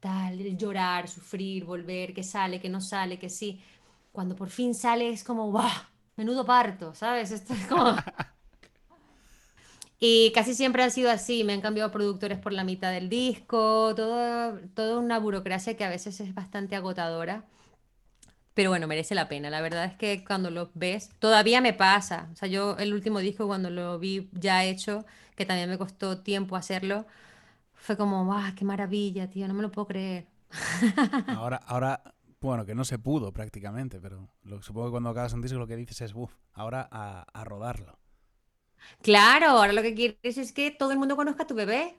tal, 0.00 0.40
el 0.40 0.56
llorar, 0.56 1.08
sufrir, 1.08 1.64
volver, 1.64 2.14
que 2.14 2.22
sale, 2.22 2.60
que 2.60 2.68
no 2.70 2.80
sale, 2.80 3.18
que 3.18 3.28
sí. 3.30 3.60
Cuando 4.12 4.36
por 4.36 4.48
fin 4.50 4.74
sale 4.74 5.10
es 5.10 5.24
como, 5.24 5.50
¡guau! 5.50 5.70
Menudo 6.16 6.44
parto, 6.46 6.94
¿sabes? 6.94 7.30
Esto 7.32 7.54
es 7.54 7.66
como... 7.66 7.96
Y 10.00 10.32
casi 10.32 10.54
siempre 10.54 10.82
han 10.82 10.90
sido 10.90 11.10
así, 11.10 11.44
me 11.44 11.52
han 11.54 11.60
cambiado 11.60 11.90
productores 11.90 12.38
por 12.38 12.52
la 12.52 12.64
mitad 12.64 12.92
del 12.92 13.08
disco, 13.08 13.94
todo, 13.94 14.58
toda 14.74 14.98
una 14.98 15.18
burocracia 15.18 15.76
que 15.76 15.84
a 15.84 15.88
veces 15.88 16.20
es 16.20 16.34
bastante 16.34 16.76
agotadora. 16.76 17.44
Pero 18.54 18.70
bueno, 18.70 18.86
merece 18.86 19.14
la 19.14 19.28
pena. 19.28 19.50
La 19.50 19.60
verdad 19.60 19.84
es 19.84 19.94
que 19.96 20.24
cuando 20.24 20.50
lo 20.50 20.70
ves, 20.74 21.10
todavía 21.18 21.60
me 21.60 21.72
pasa. 21.72 22.28
O 22.32 22.36
sea, 22.36 22.48
yo 22.48 22.76
el 22.78 22.94
último 22.94 23.18
disco 23.18 23.46
cuando 23.46 23.70
lo 23.70 23.98
vi 23.98 24.30
ya 24.32 24.64
hecho, 24.64 25.04
que 25.36 25.44
también 25.44 25.68
me 25.70 25.78
costó 25.78 26.18
tiempo 26.22 26.56
hacerlo, 26.56 27.06
fue 27.74 27.96
como, 27.96 28.24
¡guau, 28.24 28.54
qué 28.54 28.64
maravilla, 28.64 29.28
tío! 29.30 29.48
No 29.48 29.54
me 29.54 29.62
lo 29.62 29.70
puedo 29.70 29.88
creer. 29.88 30.26
Ahora, 31.26 31.56
ahora, 31.66 32.02
bueno, 32.40 32.64
que 32.64 32.74
no 32.74 32.84
se 32.84 32.98
pudo 32.98 33.32
prácticamente, 33.32 34.00
pero 34.00 34.28
lo, 34.44 34.62
supongo 34.62 34.88
que 34.88 34.90
cuando 34.92 35.10
acabas 35.10 35.32
un 35.32 35.42
disco 35.42 35.58
lo 35.58 35.66
que 35.66 35.76
dices 35.76 36.00
es, 36.02 36.14
uff, 36.14 36.32
ahora 36.52 36.88
a, 36.90 37.26
a 37.32 37.44
rodarlo. 37.44 37.98
Claro, 39.02 39.46
ahora 39.48 39.72
lo 39.72 39.82
que 39.82 39.94
quieres 39.94 40.38
es 40.38 40.52
que 40.52 40.70
todo 40.70 40.92
el 40.92 40.98
mundo 40.98 41.16
conozca 41.16 41.46
tu 41.46 41.54
bebé, 41.54 41.96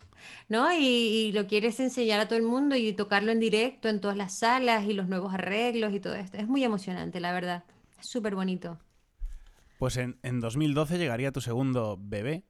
¿no? 0.50 0.72
Y, 0.72 1.32
lo 1.34 1.48
quieres 1.48 1.80
enseñar 1.80 2.20
a 2.20 2.28
todo 2.28 2.38
el 2.38 2.46
mundo 2.46 2.76
y 2.76 2.94
tocarlo 2.94 3.32
en 3.32 3.40
directo 3.40 3.90
en 3.90 4.02
todas 4.02 4.18
las 4.18 4.40
salas 4.40 4.86
y 4.86 4.94
los 4.94 5.08
nuevos 5.08 5.34
arreglos 5.34 5.94
y 5.94 6.00
todo 6.00 6.16
esto. 6.16 6.38
Es 6.38 6.48
muy 6.48 6.64
emocionante, 6.64 7.20
la 7.20 7.32
verdad. 7.34 7.64
Es 8.00 8.08
súper 8.08 8.36
bonito. 8.36 8.80
Pues 9.78 9.98
en, 9.98 10.18
en 10.24 10.40
2012 10.40 10.98
llegaría 10.98 11.32
tu 11.32 11.42
segundo 11.42 11.98
bebé, 12.00 12.44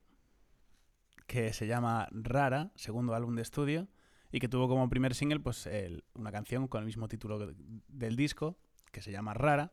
que 1.28 1.54
se 1.54 1.68
llama 1.68 2.08
Rara, 2.12 2.72
segundo 2.76 3.16
álbum 3.16 3.36
de 3.36 3.42
estudio, 3.42 3.88
y 4.32 4.40
que 4.40 4.48
tuvo 4.48 4.68
como 4.68 4.90
primer 4.90 5.16
single 5.16 5.40
pues 5.40 5.68
una 6.14 6.32
canción 6.32 6.68
con 6.68 6.80
el 6.80 6.86
mismo 6.86 7.08
título 7.08 7.54
del 7.88 8.16
disco, 8.16 8.58
que 8.92 9.02
se 9.02 9.12
llama 9.12 9.34
Rara. 9.34 9.72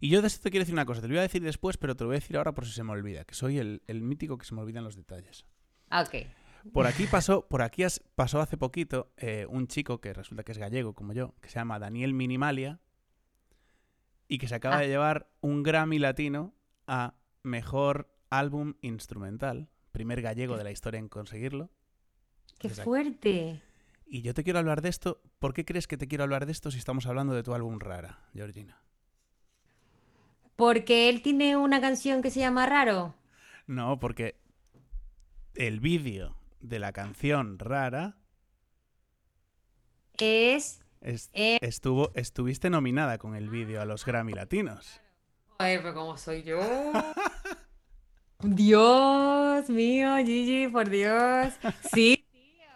Y 0.00 0.08
yo 0.08 0.20
de 0.20 0.26
esto 0.28 0.42
te 0.42 0.50
quiero 0.50 0.62
decir 0.62 0.74
una 0.74 0.84
cosa, 0.86 1.00
te 1.00 1.08
lo 1.08 1.12
voy 1.12 1.18
a 1.20 1.22
decir 1.22 1.42
después, 1.42 1.76
pero 1.76 1.94
te 1.96 2.04
lo 2.04 2.08
voy 2.08 2.16
a 2.16 2.20
decir 2.20 2.36
ahora 2.36 2.52
por 2.52 2.64
si 2.66 2.72
se 2.72 2.82
me 2.84 2.92
olvida, 2.92 3.24
que 3.24 3.34
soy 3.34 3.58
el, 3.58 3.82
el 3.86 4.02
mítico 4.02 4.38
que 4.38 4.44
se 4.44 4.54
me 4.54 4.60
olvidan 4.62 4.84
los 4.84 4.96
detalles. 4.96 5.44
Ah, 5.90 6.02
Ok. 6.02 6.26
Por 6.72 6.86
aquí 6.86 7.06
pasó, 7.10 7.46
por 7.46 7.60
aquí 7.60 7.82
as- 7.82 8.02
pasó 8.14 8.40
hace 8.40 8.56
poquito 8.56 9.12
eh, 9.18 9.46
un 9.50 9.66
chico 9.68 10.00
que 10.00 10.14
resulta 10.14 10.44
que 10.44 10.52
es 10.52 10.58
gallego 10.58 10.94
como 10.94 11.12
yo, 11.12 11.34
que 11.42 11.48
se 11.50 11.56
llama 11.56 11.78
Daniel 11.78 12.14
Minimalia, 12.14 12.80
y 14.28 14.38
que 14.38 14.48
se 14.48 14.54
acaba 14.54 14.76
Ah. 14.78 14.80
de 14.80 14.88
llevar 14.88 15.28
un 15.40 15.62
Grammy 15.62 15.98
latino 15.98 16.54
a 16.86 17.14
mejor 17.42 18.08
álbum 18.30 18.74
instrumental, 18.80 19.68
primer 19.92 20.22
gallego 20.22 20.56
de 20.56 20.64
la 20.64 20.70
historia 20.70 20.98
en 20.98 21.08
conseguirlo. 21.08 21.70
¡Qué 22.58 22.70
fuerte! 22.70 23.60
Y 24.06 24.22
yo 24.22 24.32
te 24.34 24.42
quiero 24.44 24.58
hablar 24.58 24.80
de 24.80 24.88
esto. 24.88 25.20
¿Por 25.38 25.52
qué 25.54 25.64
crees 25.64 25.86
que 25.86 25.96
te 25.98 26.08
quiero 26.08 26.24
hablar 26.24 26.46
de 26.46 26.52
esto 26.52 26.70
si 26.70 26.78
estamos 26.78 27.06
hablando 27.06 27.34
de 27.34 27.42
tu 27.42 27.52
álbum 27.54 27.78
Rara, 27.78 28.26
Georgina? 28.32 28.82
Porque 30.56 31.08
él 31.08 31.22
tiene 31.22 31.56
una 31.56 31.80
canción 31.80 32.22
que 32.22 32.30
se 32.30 32.40
llama 32.40 32.66
Raro. 32.66 33.14
No, 33.66 33.98
porque 33.98 34.36
el 35.54 35.80
vídeo 35.80 36.36
de 36.60 36.78
la 36.78 36.92
canción 36.92 37.58
Rara 37.58 38.16
Es... 40.18 40.80
es- 41.00 41.30
Eh. 41.32 41.58
estuvo, 41.60 42.12
estuviste 42.14 42.70
nominada 42.70 43.18
con 43.18 43.34
el 43.34 43.48
vídeo 43.50 43.80
a 43.80 43.84
los 43.84 44.04
Grammy 44.04 44.32
Latinos. 44.32 45.00
Ay, 45.58 45.78
pero 45.78 45.94
¿cómo 45.94 46.16
soy 46.16 46.42
yo? 46.42 46.60
Dios 48.40 49.68
mío, 49.70 50.16
Gigi, 50.18 50.68
por 50.68 50.88
Dios. 50.90 51.54
Sí, 51.92 52.23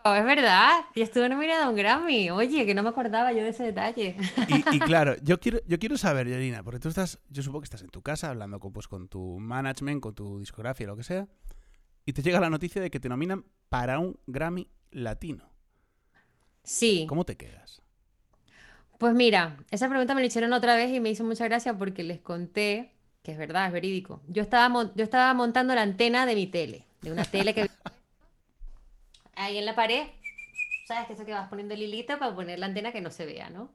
es 0.04 0.24
verdad. 0.24 0.80
Y 0.94 1.02
estuve 1.02 1.28
nominada 1.28 1.66
a 1.66 1.68
un 1.68 1.76
Grammy. 1.76 2.30
Oye, 2.30 2.64
que 2.66 2.74
no 2.74 2.82
me 2.82 2.88
acordaba 2.88 3.32
yo 3.32 3.42
de 3.42 3.50
ese 3.50 3.64
detalle. 3.64 4.16
Y, 4.48 4.76
y 4.76 4.78
claro, 4.80 5.16
yo 5.22 5.38
quiero, 5.40 5.58
yo 5.66 5.78
quiero 5.78 5.98
saber, 5.98 6.26
Georgina, 6.26 6.62
porque 6.62 6.80
tú 6.80 6.88
estás, 6.88 7.18
yo 7.28 7.42
supongo 7.42 7.62
que 7.62 7.66
estás 7.66 7.82
en 7.82 7.90
tu 7.90 8.02
casa 8.02 8.30
hablando 8.30 8.61
con, 8.61 8.72
pues, 8.72 8.88
con 8.88 9.08
tu 9.08 9.38
management, 9.38 10.00
con 10.00 10.14
tu 10.14 10.38
discografía, 10.38 10.87
lo 10.87 10.96
que 10.96 11.02
sea, 11.02 11.28
y 12.04 12.12
te 12.12 12.22
llega 12.22 12.40
la 12.40 12.50
noticia 12.50 12.80
de 12.80 12.90
que 12.90 13.00
te 13.00 13.08
nominan 13.08 13.44
para 13.68 13.98
un 13.98 14.18
Grammy 14.26 14.68
latino. 14.90 15.50
Sí, 16.62 17.06
¿Cómo 17.08 17.24
te 17.24 17.37
quedas? 17.37 17.82
pues 18.98 19.14
mira, 19.14 19.56
esa 19.70 19.88
pregunta 19.88 20.14
me 20.14 20.20
la 20.20 20.26
hicieron 20.26 20.52
otra 20.52 20.74
vez 20.74 20.92
y 20.92 20.98
me 20.98 21.11
hizo 21.11 21.22
mucha 21.22 21.44
gracia 21.44 21.78
porque 21.78 22.02
les 22.02 22.18
conté, 22.18 22.94
que 23.22 23.30
es 23.30 23.38
verdad, 23.38 23.66
es 23.68 23.72
verídico. 23.72 24.22
Yo 24.26 24.42
estaba, 24.42 24.90
yo 24.96 25.04
estaba 25.04 25.32
montando 25.34 25.74
la 25.74 25.82
antena 25.82 26.26
de 26.26 26.34
mi 26.34 26.48
tele, 26.48 26.84
de 27.00 27.12
una 27.12 27.24
tele 27.24 27.54
que... 27.54 27.70
Ahí 29.38 29.57
en 29.57 29.64
la 29.66 29.74
pared, 29.74 30.09
¿sabes? 30.87 31.07
Que 31.07 31.12
eso 31.12 31.24
que 31.24 31.33
vas 31.33 31.48
poniendo 31.48 31.74
el 31.74 31.83
hilito 31.83 32.18
para 32.18 32.35
poner 32.35 32.59
la 32.59 32.66
antena 32.66 32.92
que 32.92 33.01
no 33.01 33.11
se 33.11 33.24
vea, 33.24 33.51
¿no? 33.51 33.70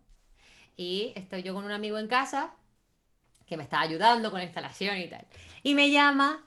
Y 0.75 1.13
estoy 1.15 1.41
yo 1.41 1.53
con 1.53 1.63
un 1.63 1.71
amigo 1.71 1.97
en 1.97 2.07
casa 2.07 2.53
que 3.45 3.55
me 3.55 3.63
estaba 3.63 3.83
ayudando 3.83 4.29
con 4.29 4.39
la 4.39 4.45
instalación 4.45 4.97
y 4.97 5.07
tal. 5.07 5.25
Y 5.63 5.73
me 5.75 5.89
llama, 5.89 6.45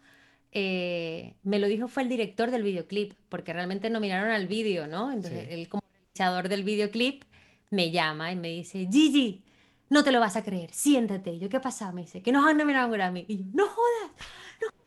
eh, 0.52 1.35
me 1.44 1.59
lo 1.59 1.66
dijo 1.66 1.88
fue 1.88 2.02
el 2.02 2.09
director 2.09 2.50
del 2.50 2.62
videoclip, 2.62 3.14
porque 3.29 3.52
realmente 3.52 3.88
nominaron 3.90 4.31
al 4.31 4.46
vídeo, 4.48 4.87
¿no? 4.87 5.11
Entonces 5.11 5.46
Sí. 5.48 5.55
él 5.55 5.68
como 5.68 5.83
realizador 6.14 6.48
del 6.48 6.64
videoclip 6.64 7.24
me 7.70 7.90
llama 7.90 8.33
y 8.33 8.37
me 8.37 8.48
dice, 8.48 8.87
Gigi, 8.90 9.44
no 9.88 10.05
te 10.05 10.12
lo 10.12 10.20
vas 10.20 10.37
a 10.37 10.44
creer, 10.44 10.72
siéntate. 10.72 11.33
Y 11.33 11.38
yo, 11.38 11.48
¿qué 11.48 11.61
pasa? 11.61 11.92
Me 11.92 12.02
dice, 12.02 12.22
que 12.22 12.33
nos 12.33 12.46
han 12.46 12.57
nominado 12.59 12.88
a 12.88 12.90
Grammy. 12.90 13.24
Y 13.29 13.38
yo, 13.38 13.44
no 13.55 13.66
jodas, 13.66 14.11
no 14.61 14.68
jodas. 14.68 14.86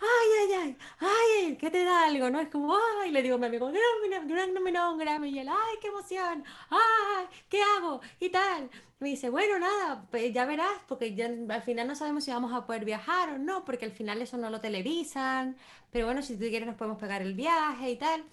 Ay, 0.00 0.28
ay, 0.40 0.52
ay, 0.52 0.76
ay, 1.00 1.56
¿qué 1.56 1.70
te 1.70 1.84
da 1.84 2.04
algo? 2.04 2.30
¿No? 2.30 2.40
Es 2.40 2.48
como, 2.48 2.76
ay, 3.02 3.10
le 3.10 3.22
digo 3.22 3.34
a 3.34 3.38
mi 3.38 3.46
amigo, 3.46 3.70
que 3.72 4.34
no 4.34 4.40
han 4.42 4.54
nominado 4.54 4.88
a 4.88 4.92
un 4.92 4.98
Grammy. 4.98 5.30
Y 5.30 5.38
él, 5.40 5.48
ay, 5.48 5.76
qué 5.80 5.88
emoción, 5.88 6.44
ay, 6.70 7.26
¿qué 7.48 7.60
hago? 7.62 8.00
Y 8.20 8.30
tal. 8.30 8.70
Me 9.00 9.08
dice, 9.08 9.30
bueno, 9.30 9.58
nada, 9.58 10.06
pues 10.10 10.32
ya 10.32 10.44
verás, 10.44 10.80
porque 10.88 11.14
ya 11.14 11.26
al 11.26 11.62
final 11.62 11.86
no 11.88 11.94
sabemos 11.94 12.24
si 12.24 12.30
vamos 12.30 12.52
a 12.52 12.66
poder 12.66 12.84
viajar 12.84 13.30
o 13.30 13.38
no, 13.38 13.64
porque 13.64 13.84
al 13.84 13.92
final 13.92 14.20
eso 14.22 14.36
no 14.36 14.50
lo 14.50 14.60
televisan. 14.60 15.56
Pero 15.90 16.06
bueno, 16.06 16.22
si 16.22 16.34
tú 16.34 16.40
quieres 16.40 16.66
nos 16.66 16.76
podemos 16.76 16.98
pegar 16.98 17.22
el 17.22 17.34
viaje 17.34 17.90
y 17.90 17.96
tal. 17.96 18.24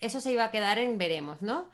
Eso 0.00 0.20
se 0.20 0.32
iba 0.32 0.44
a 0.44 0.50
quedar 0.50 0.78
en 0.78 0.98
veremos, 0.98 1.42
¿no? 1.42 1.68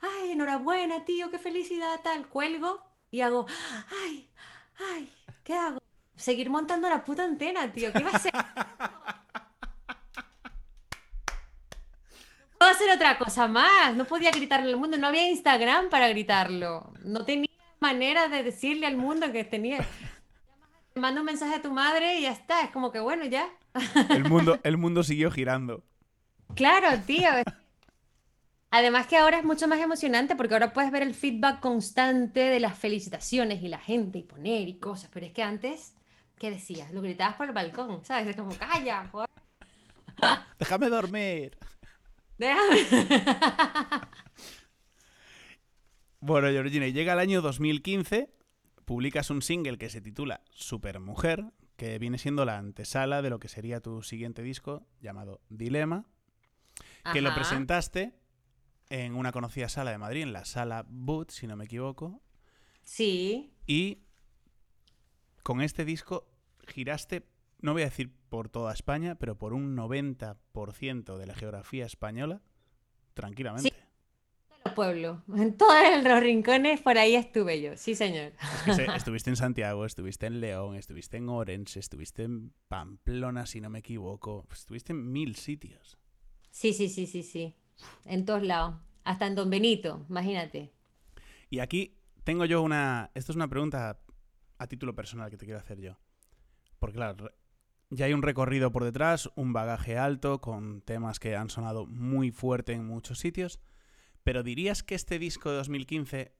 Ay, 0.00 0.32
enhorabuena, 0.32 1.04
tío, 1.04 1.30
qué 1.30 1.38
felicidad, 1.38 2.00
tal. 2.02 2.26
Cuelgo 2.28 2.80
y 3.10 3.20
hago, 3.20 3.46
ay, 4.04 4.28
ay, 4.78 5.12
¿qué 5.44 5.54
hago? 5.54 5.78
Seguir 6.16 6.50
montando 6.50 6.88
la 6.88 7.04
puta 7.04 7.24
antena, 7.24 7.72
tío. 7.72 7.92
¿Qué 7.92 8.02
va 8.02 8.10
a 8.10 8.18
ser? 8.18 8.32
puedo 12.68 12.84
hacer 12.84 12.94
otra 12.94 13.18
cosa 13.18 13.48
más. 13.48 13.94
No 13.96 14.04
podía 14.04 14.30
gritarle 14.30 14.70
al 14.70 14.76
mundo. 14.76 14.98
No 14.98 15.06
había 15.06 15.28
Instagram 15.28 15.88
para 15.88 16.08
gritarlo. 16.08 16.92
No 17.02 17.24
tenía 17.24 17.48
manera 17.80 18.28
de 18.28 18.42
decirle 18.42 18.86
al 18.86 18.96
mundo 18.96 19.32
que 19.32 19.44
tenía. 19.44 19.86
Te 20.92 21.00
mando 21.00 21.20
un 21.20 21.26
mensaje 21.26 21.56
a 21.56 21.62
tu 21.62 21.72
madre 21.72 22.18
y 22.18 22.22
ya 22.22 22.32
está. 22.32 22.62
Es 22.62 22.70
como 22.70 22.92
que 22.92 23.00
bueno, 23.00 23.24
ya. 23.24 23.48
El 24.10 24.28
mundo, 24.28 24.58
el 24.62 24.76
mundo 24.76 25.02
siguió 25.02 25.30
girando. 25.30 25.82
Claro, 26.54 26.88
tío. 27.06 27.30
Además 28.70 29.06
que 29.06 29.16
ahora 29.16 29.38
es 29.38 29.44
mucho 29.44 29.66
más 29.66 29.78
emocionante 29.78 30.36
porque 30.36 30.54
ahora 30.54 30.74
puedes 30.74 30.90
ver 30.90 31.02
el 31.02 31.14
feedback 31.14 31.60
constante 31.60 32.40
de 32.40 32.60
las 32.60 32.78
felicitaciones 32.78 33.62
y 33.62 33.68
la 33.68 33.78
gente 33.78 34.18
y 34.18 34.22
poner 34.24 34.68
y 34.68 34.78
cosas. 34.78 35.08
Pero 35.12 35.24
es 35.24 35.32
que 35.32 35.42
antes, 35.42 35.94
¿qué 36.38 36.50
decías? 36.50 36.92
Lo 36.92 37.00
gritabas 37.00 37.36
por 37.36 37.46
el 37.46 37.54
balcón, 37.54 38.04
¿sabes? 38.04 38.28
Es 38.28 38.36
como, 38.36 38.54
calla, 38.58 39.08
joder. 39.10 39.30
Déjame 40.58 40.90
dormir. 40.90 41.56
Déjame. 42.38 42.78
Bueno, 46.20 46.48
Georgina, 46.48 46.86
y 46.86 46.92
llega 46.92 47.12
el 47.12 47.20
año 47.20 47.40
2015, 47.42 48.30
publicas 48.84 49.30
un 49.30 49.40
single 49.42 49.78
que 49.78 49.88
se 49.88 50.00
titula 50.00 50.42
Supermujer, 50.50 51.44
que 51.76 51.98
viene 51.98 52.18
siendo 52.18 52.44
la 52.44 52.58
antesala 52.58 53.22
de 53.22 53.30
lo 53.30 53.38
que 53.38 53.48
sería 53.48 53.80
tu 53.80 54.02
siguiente 54.02 54.42
disco 54.42 54.84
llamado 55.00 55.40
Dilema, 55.48 56.06
que 57.12 57.20
lo 57.22 57.32
presentaste 57.34 58.14
en 58.90 59.14
una 59.14 59.30
conocida 59.30 59.68
sala 59.68 59.92
de 59.92 59.98
Madrid, 59.98 60.22
en 60.22 60.32
la 60.32 60.44
sala 60.44 60.84
Boot, 60.88 61.30
si 61.30 61.46
no 61.46 61.56
me 61.56 61.66
equivoco, 61.66 62.20
Sí. 62.82 63.52
y 63.66 63.98
con 65.44 65.60
este 65.60 65.84
disco 65.84 66.26
giraste, 66.66 67.26
no 67.60 67.72
voy 67.72 67.82
a 67.82 67.86
decir 67.86 68.12
por 68.28 68.48
toda 68.48 68.72
España, 68.72 69.14
pero 69.16 69.36
por 69.38 69.52
un 69.52 69.76
90% 69.76 71.16
de 71.16 71.26
la 71.26 71.34
geografía 71.34 71.86
española, 71.86 72.40
tranquilamente. 73.14 73.72
los 74.64 74.74
pueblos, 74.74 75.20
en 75.34 75.56
todos 75.56 75.72
los 76.04 76.20
rincones, 76.20 76.80
por 76.82 76.98
ahí 76.98 77.14
estuve 77.14 77.60
yo, 77.62 77.76
sí 77.76 77.94
señor. 77.94 78.32
Es 78.54 78.62
que 78.64 78.74
se- 78.74 78.84
estuviste 78.96 79.30
en 79.30 79.36
Santiago, 79.36 79.84
estuviste 79.86 80.26
en 80.26 80.40
León, 80.40 80.76
estuviste 80.76 81.16
en 81.16 81.28
Orense, 81.28 81.80
estuviste 81.80 82.24
en 82.24 82.52
Pamplona, 82.68 83.46
si 83.46 83.60
no 83.60 83.70
me 83.70 83.78
equivoco. 83.80 84.46
Estuviste 84.52 84.92
en 84.92 85.10
mil 85.10 85.36
sitios. 85.36 85.98
Sí, 86.50 86.72
sí, 86.72 86.88
sí, 86.88 87.06
sí, 87.06 87.22
sí, 87.22 87.54
en 88.04 88.24
todos 88.24 88.42
lados, 88.42 88.76
hasta 89.04 89.26
en 89.26 89.34
Don 89.34 89.48
Benito, 89.50 90.04
imagínate. 90.08 90.72
Y 91.50 91.60
aquí 91.60 91.96
tengo 92.24 92.44
yo 92.44 92.60
una... 92.62 93.10
Esto 93.14 93.32
es 93.32 93.36
una 93.36 93.48
pregunta 93.48 93.98
a 94.58 94.66
título 94.66 94.94
personal 94.94 95.30
que 95.30 95.36
te 95.38 95.44
quiero 95.46 95.60
hacer 95.60 95.80
yo. 95.80 95.96
Porque 96.78 96.96
claro, 96.96 97.32
ya 97.90 98.06
hay 98.06 98.12
un 98.12 98.22
recorrido 98.22 98.70
por 98.70 98.84
detrás, 98.84 99.30
un 99.34 99.52
bagaje 99.52 99.96
alto, 99.96 100.40
con 100.40 100.82
temas 100.82 101.18
que 101.18 101.36
han 101.36 101.50
sonado 101.50 101.86
muy 101.86 102.30
fuerte 102.30 102.72
en 102.72 102.86
muchos 102.86 103.18
sitios. 103.18 103.60
Pero 104.24 104.42
dirías 104.42 104.82
que 104.82 104.94
este 104.94 105.18
disco 105.18 105.50
de 105.50 105.56
2015 105.56 106.34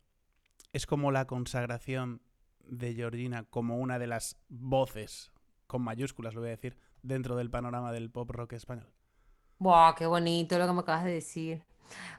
es 0.72 0.87
como 0.87 1.11
la 1.11 1.26
consagración 1.26 2.20
de 2.61 2.94
Georgina 2.94 3.44
como 3.44 3.78
una 3.78 3.98
de 3.98 4.06
las 4.06 4.37
voces, 4.48 5.32
con 5.66 5.82
mayúsculas 5.82 6.34
lo 6.34 6.40
voy 6.40 6.48
a 6.48 6.56
decir, 6.56 6.76
dentro 7.02 7.37
del 7.37 7.50
panorama 7.50 7.92
del 7.92 8.11
pop 8.11 8.30
rock 8.30 8.52
español. 8.52 8.92
Buah, 9.58 9.94
qué 9.94 10.06
bonito 10.06 10.58
lo 10.58 10.66
que 10.66 10.72
me 10.72 10.80
acabas 10.80 11.04
de 11.04 11.12
decir. 11.12 11.62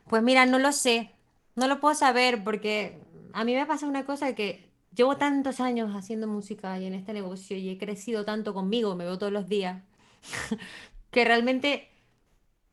Pues 0.08 0.24
mira, 0.24 0.46
no 0.46 0.58
lo 0.58 0.72
sé, 0.72 1.14
no 1.56 1.68
lo 1.68 1.80
puedo 1.80 1.94
saber 1.94 2.44
porque 2.44 3.00
a 3.34 3.44
mí 3.44 3.54
me 3.54 3.66
pasa 3.66 3.86
una 3.86 4.06
cosa 4.06 4.34
que 4.34 4.69
llevo 4.96 5.18
tantos 5.18 5.60
años 5.60 5.96
haciendo 5.96 6.28
música 6.28 6.80
y 6.80 6.86
en 6.86 6.94
este 6.94 7.14
negocio 7.14 7.58
y 7.58 7.70
he 7.70 7.78
crecido 7.78 8.26
tanto 8.26 8.54
conmigo, 8.54 8.96
me 8.96 9.06
veo 9.06 9.18
todos 9.18 9.32
los 9.34 9.48
días, 9.48 9.84
que 11.12 11.26
realmente 11.26 11.90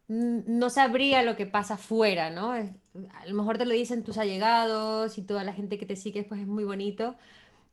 no 0.09 0.71
sabría 0.71 1.23
lo 1.23 1.37
que 1.37 1.47
pasa 1.47 1.75
afuera, 1.75 2.31
¿no? 2.31 2.53
A 2.53 3.27
lo 3.27 3.35
mejor 3.35 3.59
te 3.59 3.67
lo 3.67 3.75
dicen 3.75 4.05
tus 4.05 4.19
allegados 4.19 5.19
y 5.19 5.23
toda 5.23 5.45
la 5.45 5.53
gente 5.53 5.79
que 5.79 5.87
te 5.87 5.97
sigue, 5.97 6.23
pues 6.25 6.41
es 6.43 6.47
muy 6.47 6.65
bonito. 6.65 7.17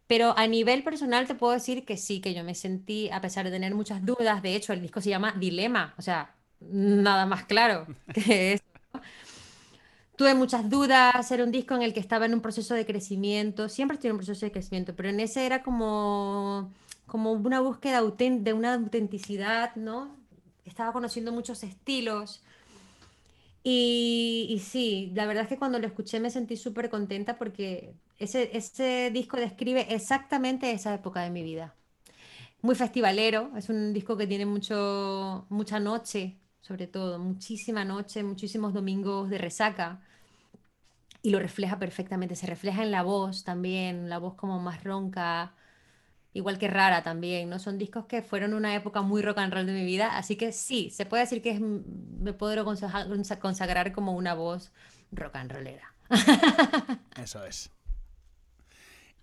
Pero 0.08 0.38
a 0.38 0.48
nivel 0.48 0.84
personal 0.84 1.28
te 1.28 1.36
puedo 1.36 1.54
decir 1.54 1.86
que 1.86 1.98
sí, 1.98 2.22
que 2.22 2.34
yo 2.34 2.44
me 2.44 2.56
sentí, 2.56 3.10
a 3.12 3.22
pesar 3.22 3.46
de 3.46 3.52
tener 3.52 3.76
muchas 3.76 4.06
dudas, 4.06 4.42
de 4.44 4.56
hecho 4.56 4.74
el 4.74 4.82
disco 4.82 5.02
se 5.02 5.10
llama 5.10 5.34
Dilema, 5.40 5.96
o 5.98 6.02
sea, 6.02 6.36
nada 6.60 7.26
más 7.26 7.46
claro 7.46 7.88
que 8.14 8.54
eso. 8.54 8.64
Tuve 10.16 10.36
muchas 10.36 10.70
dudas, 10.70 11.32
era 11.32 11.44
un 11.44 11.52
disco 11.52 11.74
en 11.76 11.82
el 11.82 11.94
que 11.94 12.00
estaba 12.00 12.26
en 12.28 12.34
un 12.36 12.42
proceso 12.42 12.76
de 12.76 12.86
crecimiento, 12.86 13.68
siempre 13.68 13.96
estoy 13.96 14.10
en 14.10 14.14
un 14.14 14.20
proceso 14.20 14.46
de 14.46 14.52
crecimiento, 14.52 14.96
pero 14.96 15.10
en 15.10 15.20
ese 15.20 15.46
era 15.46 15.64
como, 15.64 16.72
como 17.08 17.32
una 17.34 17.62
búsqueda 17.62 18.02
de 18.02 18.54
una 18.54 18.76
autenticidad, 18.76 19.76
¿no? 19.76 20.16
Estaba 20.66 20.94
conociendo 20.94 21.32
muchos 21.32 21.64
estilos. 21.64 22.44
Y, 23.64 24.48
y 24.50 24.60
sí, 24.60 25.12
la 25.16 25.26
verdad 25.26 25.44
es 25.44 25.50
que 25.50 25.58
cuando 25.58 25.80
lo 25.80 25.88
escuché 25.88 26.20
me 26.20 26.30
sentí 26.30 26.58
súper 26.58 26.90
contenta 26.90 27.38
porque 27.38 27.96
ese, 28.20 28.56
ese 28.58 29.10
disco 29.14 29.38
describe 29.38 29.94
exactamente 29.94 30.72
esa 30.72 30.94
época 30.94 31.22
de 31.22 31.30
mi 31.30 31.44
vida. 31.44 31.76
Muy 32.62 32.76
festivalero, 32.76 33.52
es 33.58 33.70
un 33.70 33.94
disco 33.94 34.18
que 34.18 34.28
tiene 34.28 34.46
mucho, 34.48 35.48
mucha 35.50 35.80
noche, 35.80 36.38
sobre 36.64 36.88
todo, 36.88 37.20
muchísima 37.20 37.84
noche, 37.84 38.24
muchísimos 38.24 38.74
domingos 38.74 39.30
de 39.30 39.38
resaca 39.38 40.00
y 41.22 41.30
lo 41.30 41.40
refleja 41.40 41.78
perfectamente. 41.78 42.38
Se 42.38 42.48
refleja 42.48 42.84
en 42.84 42.92
la 42.92 43.04
voz 43.04 43.44
también, 43.44 44.10
la 44.10 44.18
voz 44.18 44.36
como 44.36 44.60
más 44.60 44.82
ronca, 44.84 45.54
igual 46.34 46.58
que 46.58 46.70
rara 46.70 47.04
también, 47.04 47.50
¿no? 47.50 47.60
Son 47.60 47.78
discos 47.78 48.06
que 48.06 48.22
fueron 48.22 48.54
una 48.54 48.76
época 48.76 49.02
muy 49.02 49.22
rock 49.22 49.40
and 49.40 49.54
roll 49.54 49.66
de 49.66 49.74
mi 49.74 49.84
vida, 49.84 50.18
así 50.18 50.38
que 50.38 50.54
sí, 50.54 50.90
se 50.90 51.06
puede 51.06 51.24
decir 51.24 51.42
que 51.42 51.60
me 51.60 52.32
puedo 52.32 52.64
consagra- 52.64 53.08
consa- 53.08 53.40
consagrar 53.40 53.92
como 53.92 54.14
una 54.14 54.34
voz 54.34 54.72
rock 55.12 55.36
and 55.36 55.52
rollera. 55.52 55.94
Eso 57.22 57.44
es. 57.46 57.70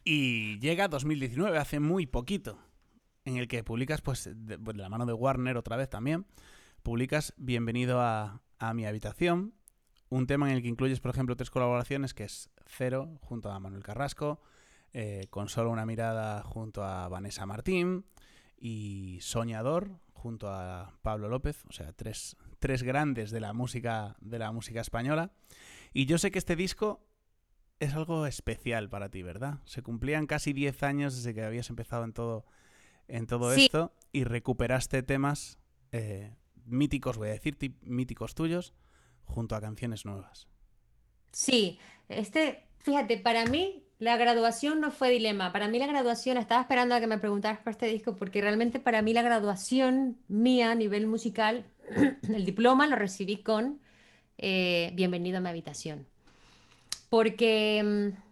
Y 0.04 0.58
llega 0.60 0.88
2019, 0.88 1.56
hace 1.56 1.80
muy 1.80 2.06
poquito, 2.06 2.58
en 3.24 3.38
el 3.38 3.48
que 3.48 3.64
publicas, 3.64 4.02
pues, 4.02 4.24
de, 4.24 4.58
de 4.58 4.74
la 4.74 4.90
mano 4.90 5.06
de 5.06 5.14
Warner 5.14 5.56
otra 5.56 5.76
vez 5.76 5.88
también, 5.88 6.26
publicas 6.80 7.34
Bienvenido 7.36 8.00
a, 8.00 8.42
a 8.58 8.74
mi 8.74 8.86
habitación, 8.86 9.54
un 10.08 10.26
tema 10.26 10.48
en 10.50 10.56
el 10.56 10.62
que 10.62 10.68
incluyes, 10.68 11.00
por 11.00 11.10
ejemplo, 11.10 11.36
tres 11.36 11.50
colaboraciones, 11.50 12.14
que 12.14 12.24
es 12.24 12.50
Cero, 12.66 13.18
junto 13.20 13.50
a 13.50 13.60
Manuel 13.60 13.82
Carrasco, 13.82 14.40
eh, 14.92 15.26
Con 15.30 15.48
solo 15.48 15.70
una 15.70 15.86
mirada, 15.86 16.42
junto 16.42 16.82
a 16.84 17.08
Vanessa 17.08 17.46
Martín, 17.46 18.04
y 18.58 19.18
Soñador, 19.22 19.90
junto 20.12 20.48
a 20.50 20.98
Pablo 21.02 21.28
López, 21.28 21.64
o 21.68 21.72
sea, 21.72 21.92
tres, 21.92 22.36
tres 22.58 22.82
grandes 22.82 23.30
de 23.30 23.40
la 23.40 23.52
música, 23.52 24.16
de 24.20 24.38
la 24.38 24.50
música 24.52 24.80
española. 24.80 25.30
Y 25.94 26.06
yo 26.06 26.18
sé 26.18 26.30
que 26.30 26.38
este 26.38 26.56
disco 26.56 27.06
es 27.78 27.94
algo 27.94 28.26
especial 28.26 28.90
para 28.90 29.08
ti, 29.08 29.22
¿verdad? 29.22 29.60
Se 29.64 29.82
cumplían 29.82 30.26
casi 30.26 30.52
10 30.52 30.82
años 30.82 31.16
desde 31.16 31.34
que 31.34 31.42
habías 31.44 31.70
empezado 31.70 32.04
en 32.04 32.12
todo, 32.12 32.44
en 33.08 33.26
todo 33.26 33.54
Sí. 33.54 33.64
esto 33.66 33.94
y 34.12 34.24
recuperaste 34.24 35.02
temas 35.02 35.56
eh, 35.92 36.34
míticos, 36.70 37.18
voy 37.18 37.28
a 37.28 37.32
decir, 37.32 37.56
míticos 37.82 38.34
tuyos, 38.34 38.74
junto 39.24 39.54
a 39.54 39.60
canciones 39.60 40.04
nuevas. 40.04 40.48
Sí, 41.32 41.78
este, 42.08 42.66
fíjate, 42.78 43.18
para 43.18 43.46
mí 43.46 43.84
la 44.00 44.16
graduación 44.16 44.80
no 44.80 44.90
fue 44.90 45.10
dilema. 45.10 45.52
Para 45.52 45.68
mí 45.68 45.78
la 45.78 45.86
graduación, 45.86 46.38
estaba 46.38 46.62
esperando 46.62 46.94
a 46.94 47.00
que 47.00 47.06
me 47.06 47.18
preguntaras 47.18 47.60
por 47.60 47.72
este 47.72 47.86
disco, 47.86 48.16
porque 48.16 48.40
realmente 48.40 48.80
para 48.80 49.02
mí 49.02 49.12
la 49.12 49.22
graduación 49.22 50.16
mía 50.26 50.70
a 50.70 50.74
nivel 50.74 51.06
musical, 51.06 51.66
el 52.28 52.44
diploma 52.44 52.86
lo 52.86 52.96
recibí 52.96 53.42
con 53.42 53.78
eh, 54.38 54.90
Bienvenido 54.94 55.38
a 55.38 55.40
mi 55.40 55.50
habitación. 55.50 56.06
Porque 57.10 58.14
mm, 58.14 58.30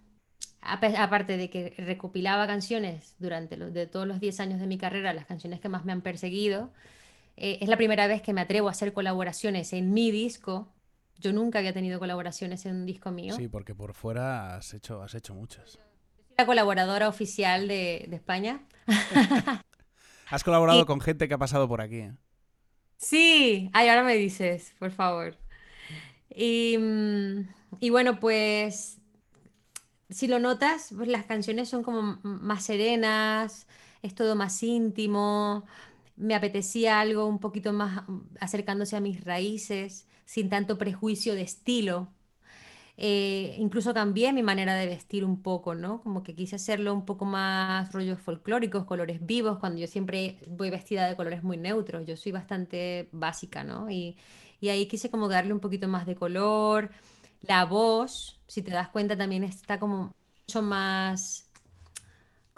aparte 0.63 1.37
de 1.37 1.51
que 1.51 1.75
recopilaba 1.77 2.47
canciones 2.47 3.15
durante 3.19 3.59
los, 3.59 3.75
de 3.75 3.87
todos 3.87 4.07
los 4.07 4.21
10 4.21 4.41
años 4.41 4.61
de 4.61 4.67
mi 4.67 4.79
carrera, 4.79 5.13
las 5.13 5.27
canciones 5.27 5.61
que 5.61 5.69
más 5.69 5.85
me 5.85 5.93
han 5.93 6.01
perseguido, 6.01 6.73
eh, 7.41 7.59
es 7.61 7.69
la 7.69 7.77
primera 7.77 8.07
vez 8.07 8.23
que 8.23 8.33
me 8.33 8.41
atrevo 8.41 8.69
a 8.69 8.73
hacer 8.73 8.93
colaboraciones 8.93 9.73
en 9.73 9.93
mi 9.93 10.11
disco. 10.11 10.73
Yo 11.19 11.33
nunca 11.33 11.59
había 11.59 11.73
tenido 11.73 11.99
colaboraciones 11.99 12.65
en 12.67 12.77
un 12.77 12.87
disco 12.87 13.11
mío. 13.11 13.35
Sí, 13.35 13.49
porque 13.49 13.75
por 13.75 13.95
fuera 13.95 14.57
has 14.57 14.73
hecho, 14.75 15.03
has 15.03 15.15
hecho 15.15 15.35
muchas. 15.35 15.79
la 16.37 16.47
colaboradora 16.47 17.09
oficial 17.09 17.67
de, 17.69 18.07
de 18.09 18.17
España. 18.17 18.61
Has 20.31 20.45
colaborado 20.45 20.83
Y- 20.83 20.85
con 20.85 21.01
gente 21.01 21.27
que 21.27 21.35
ha 21.35 21.39
pasado 21.39 21.67
por 21.69 21.81
aquí. 21.81 22.01
¿eh? 22.01 22.13
Sí, 22.99 23.71
ay, 23.73 23.89
ahora 23.89 24.03
me 24.05 24.15
dices, 24.15 24.75
por 24.79 24.91
favor. 24.91 25.37
Y, 26.35 26.77
mm, 26.79 27.49
y 27.81 27.91
bueno, 27.91 28.21
pues 28.21 28.99
si 30.11 30.27
lo 30.27 30.39
notas, 30.39 30.93
pues 30.97 31.09
las 31.09 31.25
canciones 31.25 31.69
son 31.69 31.83
como 31.83 32.19
más 32.23 32.65
serenas, 32.65 33.67
es 34.03 34.15
todo 34.15 34.37
más 34.37 34.63
íntimo. 34.63 35.65
Me 36.19 36.35
apetecía 36.35 37.01
algo 37.01 37.27
un 37.27 37.39
poquito 37.41 37.73
más 37.73 38.09
mm, 38.09 38.21
acercándose 38.41 38.97
a 38.97 39.01
mis 39.01 39.25
raíces, 39.25 40.07
sin 40.25 40.49
tanto 40.51 40.79
prejuicio 40.79 41.35
de 41.35 41.43
estilo. 41.43 42.13
Eh, 42.97 43.55
incluso 43.59 43.95
cambié 43.95 44.33
mi 44.33 44.43
manera 44.43 44.75
de 44.75 44.87
vestir 44.87 45.25
un 45.25 45.41
poco, 45.43 45.75
¿no? 45.75 46.01
Como 46.03 46.23
que 46.25 46.35
quise 46.35 46.57
hacerlo 46.57 46.93
un 46.95 47.05
poco 47.05 47.25
más 47.25 47.93
rollos 47.93 48.21
folclóricos, 48.21 48.85
colores 48.85 49.25
vivos, 49.25 49.59
cuando 49.59 49.79
yo 49.81 49.87
siempre 49.87 50.39
voy 50.49 50.71
vestida 50.71 51.09
de 51.09 51.15
colores 51.17 51.45
muy 51.45 51.57
neutros. 51.57 52.05
Yo 52.07 52.17
soy 52.17 52.33
bastante 52.33 53.09
básica, 53.13 53.63
¿no? 53.65 53.89
Y, 53.91 54.17
y 54.61 54.71
ahí 54.71 54.87
quise 54.87 55.11
como 55.11 55.29
darle 55.29 55.53
un 55.53 55.61
poquito 55.61 55.87
más 55.89 56.07
de 56.07 56.17
color. 56.17 56.91
La 57.43 57.65
voz, 57.65 58.41
si 58.49 58.63
te 58.63 58.73
das 58.73 58.89
cuenta, 58.89 59.17
también 59.17 59.45
está 59.45 59.79
como 59.79 60.13
mucho 60.47 60.63
más, 60.63 61.48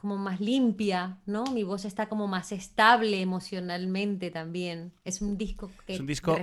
como 0.00 0.16
más 0.16 0.40
limpia, 0.40 1.18
¿no? 1.26 1.44
Mi 1.44 1.62
voz 1.62 1.84
está 1.84 2.08
como 2.08 2.26
más 2.26 2.52
estable 2.52 3.20
emocionalmente 3.20 4.30
también. 4.30 4.92
Es 5.04 5.20
un 5.20 5.36
disco 5.36 5.70
que 5.86 5.94
Es 5.94 6.00
un 6.00 6.06
disco 6.06 6.38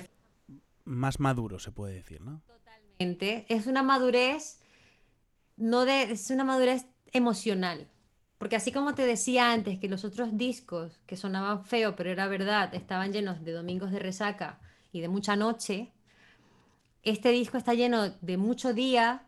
más 0.85 1.19
maduro, 1.19 1.57
se 1.57 1.71
puede 1.71 1.95
decir, 1.95 2.21
¿no? 2.21 2.41
Totalmente. 2.45 3.45
Es 3.49 3.65
una 3.65 3.81
madurez, 3.81 4.59
no 5.55 5.85
de, 5.85 6.03
es 6.03 6.29
una 6.29 6.43
madurez 6.43 6.85
emocional. 7.11 7.87
Porque 8.37 8.55
así 8.55 8.71
como 8.71 8.93
te 8.93 9.03
decía 9.05 9.51
antes 9.51 9.79
que 9.79 9.89
los 9.89 10.05
otros 10.05 10.37
discos 10.37 10.99
que 11.07 11.17
sonaban 11.17 11.65
feo, 11.65 11.95
pero 11.95 12.11
era 12.11 12.27
verdad, 12.27 12.75
estaban 12.75 13.11
llenos 13.11 13.43
de 13.43 13.53
domingos 13.53 13.91
de 13.91 13.97
resaca 13.97 14.59
y 14.91 15.01
de 15.01 15.07
mucha 15.07 15.35
noche, 15.35 15.91
este 17.01 17.31
disco 17.31 17.57
está 17.57 17.73
lleno 17.73 18.11
de 18.21 18.37
mucho 18.37 18.73
día, 18.73 19.23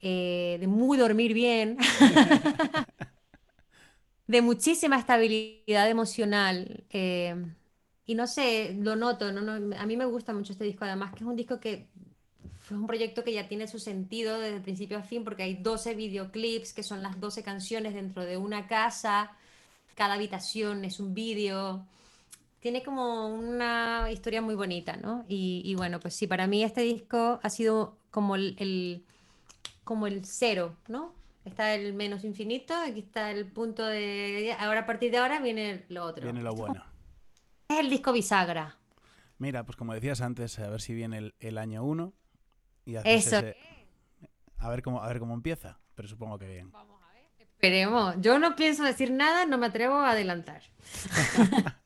eh, 0.00 0.56
de 0.60 0.68
muy 0.68 0.96
dormir 0.96 1.34
bien, 1.34 1.78
de 4.26 4.42
muchísima 4.42 4.98
estabilidad 4.98 5.88
emocional. 5.90 6.84
eh, 6.90 7.34
y 8.06 8.14
no 8.14 8.26
sé, 8.28 8.74
lo 8.80 8.94
noto, 8.96 9.32
no, 9.32 9.40
no, 9.42 9.76
a 9.76 9.86
mí 9.86 9.96
me 9.96 10.04
gusta 10.06 10.32
mucho 10.32 10.52
este 10.52 10.64
disco, 10.64 10.84
además 10.84 11.12
que 11.12 11.24
es 11.24 11.28
un 11.28 11.34
disco 11.36 11.58
que 11.60 11.88
fue 12.60 12.76
un 12.78 12.86
proyecto 12.86 13.24
que 13.24 13.32
ya 13.32 13.48
tiene 13.48 13.68
su 13.68 13.78
sentido 13.80 14.38
desde 14.40 14.60
principio 14.60 14.98
a 14.98 15.02
fin, 15.02 15.24
porque 15.24 15.42
hay 15.44 15.54
12 15.56 15.94
videoclips 15.94 16.72
que 16.72 16.82
son 16.84 17.02
las 17.02 17.20
12 17.20 17.42
canciones 17.42 17.94
dentro 17.94 18.24
de 18.24 18.36
una 18.36 18.66
casa, 18.68 19.32
cada 19.96 20.14
habitación 20.14 20.84
es 20.84 21.00
un 21.00 21.14
vídeo. 21.14 21.86
Tiene 22.60 22.82
como 22.84 23.28
una 23.28 24.10
historia 24.12 24.42
muy 24.42 24.54
bonita, 24.56 24.96
¿no? 24.96 25.24
Y, 25.28 25.62
y 25.64 25.74
bueno, 25.76 26.00
pues 26.00 26.14
sí, 26.16 26.26
para 26.28 26.46
mí 26.48 26.64
este 26.64 26.82
disco 26.82 27.40
ha 27.42 27.50
sido 27.50 27.96
como 28.10 28.36
el, 28.36 28.56
el- 28.58 29.04
como 29.84 30.06
el 30.08 30.24
cero, 30.26 30.76
¿no? 30.88 31.14
Está 31.46 31.74
el 31.74 31.94
menos 31.94 32.24
infinito, 32.24 32.74
aquí 32.74 32.98
está 33.00 33.30
el 33.30 33.46
punto 33.46 33.86
de... 33.86 34.54
Ahora 34.58 34.80
a 34.80 34.86
partir 34.86 35.10
de 35.12 35.18
ahora 35.18 35.40
viene 35.40 35.86
lo 35.88 36.04
otro. 36.04 36.24
Viene 36.24 36.42
lo 36.42 36.52
bueno. 36.54 36.84
Es 37.68 37.78
el 37.80 37.88
disco 37.90 38.12
bisagra. 38.12 38.76
Mira, 39.38 39.64
pues 39.64 39.76
como 39.76 39.92
decías 39.94 40.20
antes, 40.20 40.58
a 40.60 40.68
ver 40.70 40.80
si 40.80 40.94
viene 40.94 41.18
el, 41.18 41.34
el 41.40 41.58
año 41.58 41.82
1 41.84 42.12
y 42.84 42.96
haces 42.96 43.26
Eso. 43.26 43.38
ese- 43.38 43.56
A 44.58 44.68
ver 44.68 44.82
cómo, 44.82 45.02
a 45.02 45.08
ver 45.08 45.18
cómo 45.18 45.34
empieza, 45.34 45.78
pero 45.94 46.06
supongo 46.08 46.38
que 46.38 46.46
bien. 46.46 46.72
Esperemos. 47.38 48.14
Yo 48.20 48.38
no 48.38 48.54
pienso 48.54 48.84
decir 48.84 49.10
nada, 49.10 49.46
no 49.46 49.58
me 49.58 49.66
atrevo 49.66 49.94
a 49.96 50.10
adelantar. 50.10 50.62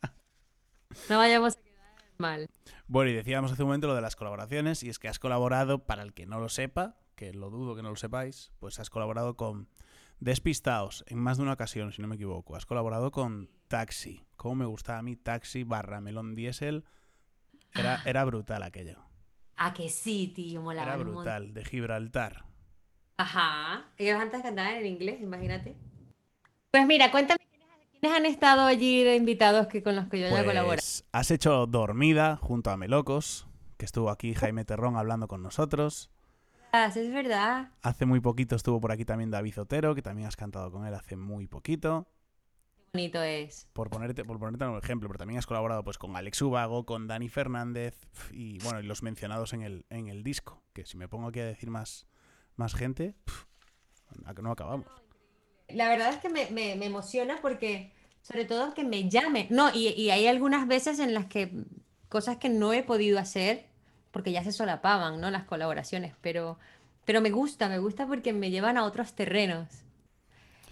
No 1.08 1.18
vayamos 1.18 1.56
a 1.56 1.60
quedar 1.60 1.94
mal. 2.18 2.48
Bueno, 2.86 3.10
y 3.10 3.14
decíamos 3.14 3.52
hace 3.52 3.62
un 3.62 3.68
momento 3.68 3.86
lo 3.86 3.94
de 3.94 4.00
las 4.00 4.16
colaboraciones, 4.16 4.82
y 4.82 4.88
es 4.88 4.98
que 4.98 5.08
has 5.08 5.18
colaborado, 5.18 5.86
para 5.86 6.02
el 6.02 6.12
que 6.12 6.26
no 6.26 6.40
lo 6.40 6.48
sepa, 6.48 6.96
que 7.20 7.34
lo 7.34 7.50
dudo 7.50 7.76
que 7.76 7.82
no 7.82 7.90
lo 7.90 7.96
sepáis, 7.96 8.50
pues 8.60 8.80
has 8.80 8.88
colaborado 8.88 9.36
con 9.36 9.68
Despistaos 10.20 11.04
en 11.06 11.18
más 11.18 11.36
de 11.36 11.42
una 11.42 11.52
ocasión, 11.52 11.92
si 11.92 12.00
no 12.00 12.08
me 12.08 12.14
equivoco. 12.14 12.56
Has 12.56 12.64
colaborado 12.64 13.10
con 13.10 13.50
Taxi. 13.68 14.24
Cómo 14.36 14.54
me 14.54 14.64
gustaba 14.64 15.00
a 15.00 15.02
mí 15.02 15.16
Taxi 15.16 15.62
barra 15.62 16.00
Melón 16.00 16.34
Diesel. 16.34 16.82
Era, 17.74 18.02
era 18.06 18.24
brutal 18.24 18.62
aquello. 18.62 19.04
Ah, 19.54 19.74
que 19.74 19.90
sí, 19.90 20.32
tío, 20.34 20.62
molaba 20.62 20.94
Era 20.94 20.96
brutal, 20.96 21.52
de 21.52 21.62
Gibraltar. 21.62 22.46
Ajá. 23.18 23.90
Ellos 23.98 24.18
antes 24.18 24.40
cantaban 24.42 24.76
en 24.76 24.86
inglés, 24.86 25.20
imagínate. 25.20 25.76
Pues 26.70 26.86
mira, 26.86 27.10
cuéntame 27.10 27.40
quiénes, 28.00 28.16
han 28.16 28.24
estado 28.24 28.62
allí 28.62 29.04
de 29.04 29.16
invitados 29.16 29.66
que 29.66 29.82
con 29.82 29.94
los 29.94 30.08
que 30.08 30.20
yo. 30.20 30.28
Pues 30.64 31.04
has 31.12 31.30
hecho 31.30 31.66
Dormida 31.66 32.36
junto 32.36 32.70
a 32.70 32.78
Melocos, 32.78 33.46
que 33.76 33.84
estuvo 33.84 34.08
aquí 34.08 34.32
Jaime 34.32 34.64
Terrón 34.64 34.96
hablando 34.96 35.28
con 35.28 35.42
nosotros. 35.42 36.10
Es 36.72 37.12
verdad. 37.12 37.70
Hace 37.82 38.06
muy 38.06 38.20
poquito 38.20 38.54
estuvo 38.56 38.80
por 38.80 38.92
aquí 38.92 39.04
también 39.04 39.30
David 39.30 39.60
Otero, 39.60 39.94
que 39.94 40.02
también 40.02 40.28
has 40.28 40.36
cantado 40.36 40.70
con 40.70 40.86
él 40.86 40.94
hace 40.94 41.16
muy 41.16 41.46
poquito. 41.46 42.06
Qué 42.92 42.98
bonito 42.98 43.22
es. 43.22 43.68
Por 43.72 43.88
ponerte, 43.90 44.24
por 44.24 44.38
ponerte 44.38 44.64
un 44.64 44.78
ejemplo, 44.78 45.08
pero 45.08 45.18
también 45.18 45.38
has 45.38 45.46
colaborado 45.46 45.82
pues 45.84 45.98
con 45.98 46.16
Alex 46.16 46.42
Ubago, 46.42 46.86
con 46.86 47.06
Dani 47.06 47.28
Fernández 47.28 47.96
y 48.32 48.58
bueno, 48.62 48.80
y 48.80 48.84
los 48.84 49.02
mencionados 49.02 49.52
en 49.52 49.62
el, 49.62 49.86
en 49.90 50.08
el 50.08 50.22
disco. 50.22 50.62
Que 50.72 50.84
si 50.86 50.96
me 50.96 51.08
pongo 51.08 51.28
aquí 51.28 51.40
a 51.40 51.44
decir 51.46 51.70
más, 51.70 52.06
más 52.56 52.74
gente, 52.74 53.14
que 54.34 54.42
no 54.42 54.50
acabamos. 54.52 54.86
La 55.68 55.88
verdad 55.88 56.10
es 56.10 56.18
que 56.18 56.28
me, 56.28 56.50
me- 56.50 56.74
me 56.74 56.86
emociona 56.86 57.38
porque, 57.40 57.92
sobre 58.22 58.44
todo, 58.44 58.74
que 58.74 58.82
me 58.84 59.08
llamen. 59.08 59.46
No, 59.50 59.70
y, 59.72 59.88
y 59.88 60.10
hay 60.10 60.26
algunas 60.26 60.66
veces 60.66 60.98
en 60.98 61.14
las 61.14 61.26
que 61.26 61.64
cosas 62.08 62.38
que 62.38 62.48
no 62.48 62.72
he 62.72 62.82
podido 62.82 63.20
hacer, 63.20 63.69
porque 64.10 64.32
ya 64.32 64.42
se 64.44 64.52
solapaban, 64.52 65.20
¿no? 65.20 65.30
Las 65.30 65.44
colaboraciones, 65.44 66.14
pero, 66.20 66.58
pero 67.04 67.20
me 67.20 67.30
gusta, 67.30 67.68
me 67.68 67.78
gusta 67.78 68.06
porque 68.06 68.32
me 68.32 68.50
llevan 68.50 68.76
a 68.76 68.84
otros 68.84 69.14
terrenos. 69.14 69.68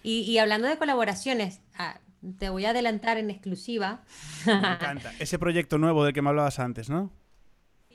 Y, 0.02 0.20
y 0.22 0.38
hablando 0.38 0.68
de 0.68 0.78
colaboraciones, 0.78 1.60
ah, 1.76 1.98
te 2.38 2.48
voy 2.50 2.64
a 2.64 2.70
adelantar 2.70 3.18
en 3.18 3.30
exclusiva. 3.30 4.02
Me 4.46 4.52
encanta. 4.52 5.12
Ese 5.18 5.38
proyecto 5.38 5.78
nuevo 5.78 6.04
del 6.04 6.12
que 6.14 6.22
me 6.22 6.30
hablabas 6.30 6.58
antes, 6.58 6.88
¿no? 6.90 7.10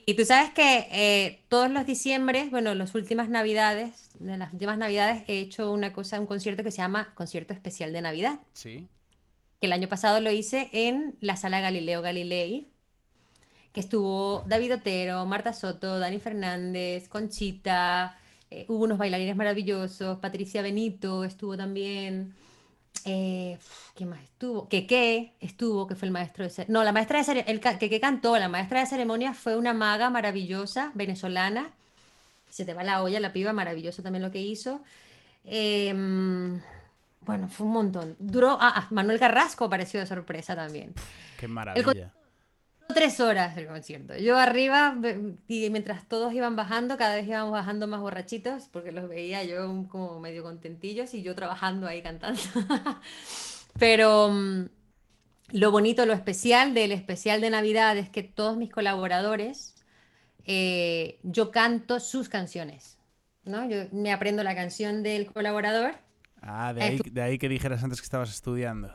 Y 0.06 0.16
tú 0.16 0.26
sabes 0.26 0.52
que 0.52 0.88
eh, 0.92 1.46
todos 1.48 1.72
los 1.72 1.86
diciembres, 1.86 2.52
bueno, 2.52 2.76
las 2.76 2.94
últimas 2.94 3.30
navidades, 3.30 4.10
de 4.20 4.38
las 4.38 4.52
últimas 4.52 4.78
navidades 4.78 5.24
he 5.28 5.40
hecho 5.40 5.72
una 5.72 5.94
cosa, 5.94 6.20
un 6.20 6.26
concierto 6.26 6.62
que 6.62 6.72
se 6.72 6.78
llama 6.78 7.14
Concierto 7.16 7.54
Especial 7.54 7.94
de 7.94 8.02
Navidad. 8.02 8.40
Sí. 8.54 8.90
que 9.60 9.68
el 9.68 9.74
año 9.74 9.88
pasado 9.88 10.20
lo 10.20 10.30
hice 10.32 10.70
en 10.74 11.16
la 11.22 11.38
sala 11.38 11.62
Galileo 11.62 12.02
Galilei, 12.02 12.68
que 13.74 13.80
estuvo 13.80 14.44
David 14.48 14.76
Otero, 14.76 15.26
Marta 15.26 15.52
Soto, 15.52 16.00
Dani 16.00 16.20
Fernández, 16.20 17.10
Conchita, 17.10 18.18
eh, 18.52 18.66
hubo 18.70 18.84
unos 18.84 19.00
bailarines 19.00 19.36
maravillosos, 19.36 20.20
Patricia 20.20 20.62
Benito 20.62 21.24
estuvo 21.24 21.58
también, 21.58 22.36
eh, 23.04 23.58
¿quién 23.96 24.10
más 24.10 24.22
estuvo? 24.22 24.70
Keke 24.70 25.34
estuvo, 25.40 25.88
que 25.88 25.96
fue 25.96 26.06
el 26.08 26.12
maestro 26.12 26.44
de 26.44 26.52
ceremonia, 26.52 26.80
no, 26.80 26.84
la 26.86 26.92
maestra 26.92 27.18
de 27.18 27.24
ceremonia, 27.24 27.80
Keke 27.80 28.00
cantó, 28.00 28.38
la 28.38 28.48
maestra 28.48 28.80
de 28.82 28.86
ceremonia 28.86 29.34
fue 29.34 29.58
una 29.58 29.74
maga 29.74 30.12
maravillosa, 30.12 30.92
venezolana, 30.94 31.72
se 32.48 32.66
te 32.66 32.76
va 32.76 32.84
la 32.84 33.02
olla, 33.02 33.20
la 33.20 33.34
piba, 33.34 33.54
maravilloso 33.54 34.04
también 34.04 34.22
lo 34.22 34.30
que 34.30 34.40
hizo. 34.40 34.84
Em, 35.44 36.62
bueno, 37.22 37.48
fue 37.48 37.66
un 37.66 37.74
montón. 37.74 38.16
Duró. 38.20 38.58
Ah, 38.62 38.74
ah, 38.76 38.88
Manuel 38.92 39.18
Carrasco 39.18 39.66
apareció 39.66 40.00
de 40.00 40.06
sorpresa 40.06 40.56
también. 40.56 40.94
Qué 41.40 41.48
maravilla. 41.48 42.14
Tres 42.94 43.20
horas 43.20 43.58
el 43.58 43.68
concierto. 43.68 44.16
Yo 44.18 44.38
arriba, 44.38 44.96
y 45.48 45.70
mientras 45.70 46.08
todos 46.08 46.34
iban 46.34 46.56
bajando, 46.56 46.98
cada 46.98 47.16
vez 47.16 47.28
íbamos 47.28 47.52
bajando 47.52 47.88
más 47.88 48.00
borrachitos, 48.02 48.70
porque 48.72 48.92
los 48.92 49.10
veía 49.10 49.44
yo 49.44 49.86
como 49.90 50.20
medio 50.20 50.44
contentillos 50.44 51.14
y 51.14 51.24
yo 51.24 51.36
trabajando 51.36 51.88
ahí 51.88 52.02
cantando. 52.02 52.40
Pero 53.80 54.30
mm, 54.32 54.66
lo 55.52 55.72
bonito, 55.72 56.06
lo 56.06 56.14
especial 56.14 56.74
del 56.74 56.92
especial 56.92 57.42
de 57.42 57.50
Navidad 57.50 57.98
es 57.98 58.10
que 58.10 58.24
todos 58.24 58.58
mis 58.58 58.72
colaboradores, 58.72 59.76
eh, 60.46 61.20
yo 61.24 61.52
canto 61.52 62.00
sus 62.00 62.30
canciones. 62.30 62.98
¿no? 63.46 63.68
Yo 63.70 63.84
me 63.92 64.14
aprendo 64.14 64.44
la 64.44 64.56
canción 64.56 65.04
del 65.04 65.26
colaborador. 65.32 65.96
Ah, 66.42 66.74
de 66.74 66.82
ahí, 66.82 66.98
tú- 66.98 67.04
de 67.12 67.22
ahí 67.22 67.38
que 67.38 67.50
dijeras 67.50 67.84
antes 67.84 68.00
que 68.00 68.06
estabas 68.06 68.30
estudiando. 68.30 68.94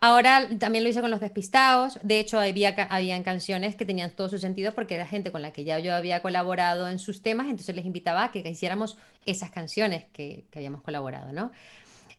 Ahora 0.00 0.48
también 0.58 0.84
lo 0.84 0.90
hice 0.90 1.00
con 1.00 1.10
los 1.10 1.20
despistados. 1.20 1.98
De 2.02 2.20
hecho, 2.20 2.38
había, 2.38 2.70
habían 2.90 3.22
canciones 3.22 3.76
que 3.76 3.84
tenían 3.84 4.10
todo 4.10 4.28
su 4.28 4.38
sentido 4.38 4.74
porque 4.74 4.94
era 4.94 5.06
gente 5.06 5.32
con 5.32 5.42
la 5.42 5.52
que 5.52 5.64
ya 5.64 5.78
yo 5.78 5.94
había 5.94 6.22
colaborado 6.22 6.88
en 6.88 6.98
sus 6.98 7.22
temas, 7.22 7.46
entonces 7.46 7.74
les 7.74 7.86
invitaba 7.86 8.24
a 8.24 8.30
que 8.30 8.40
hiciéramos 8.40 8.98
esas 9.24 9.50
canciones 9.50 10.04
que, 10.12 10.44
que 10.50 10.58
habíamos 10.58 10.82
colaborado, 10.82 11.32
¿no? 11.32 11.50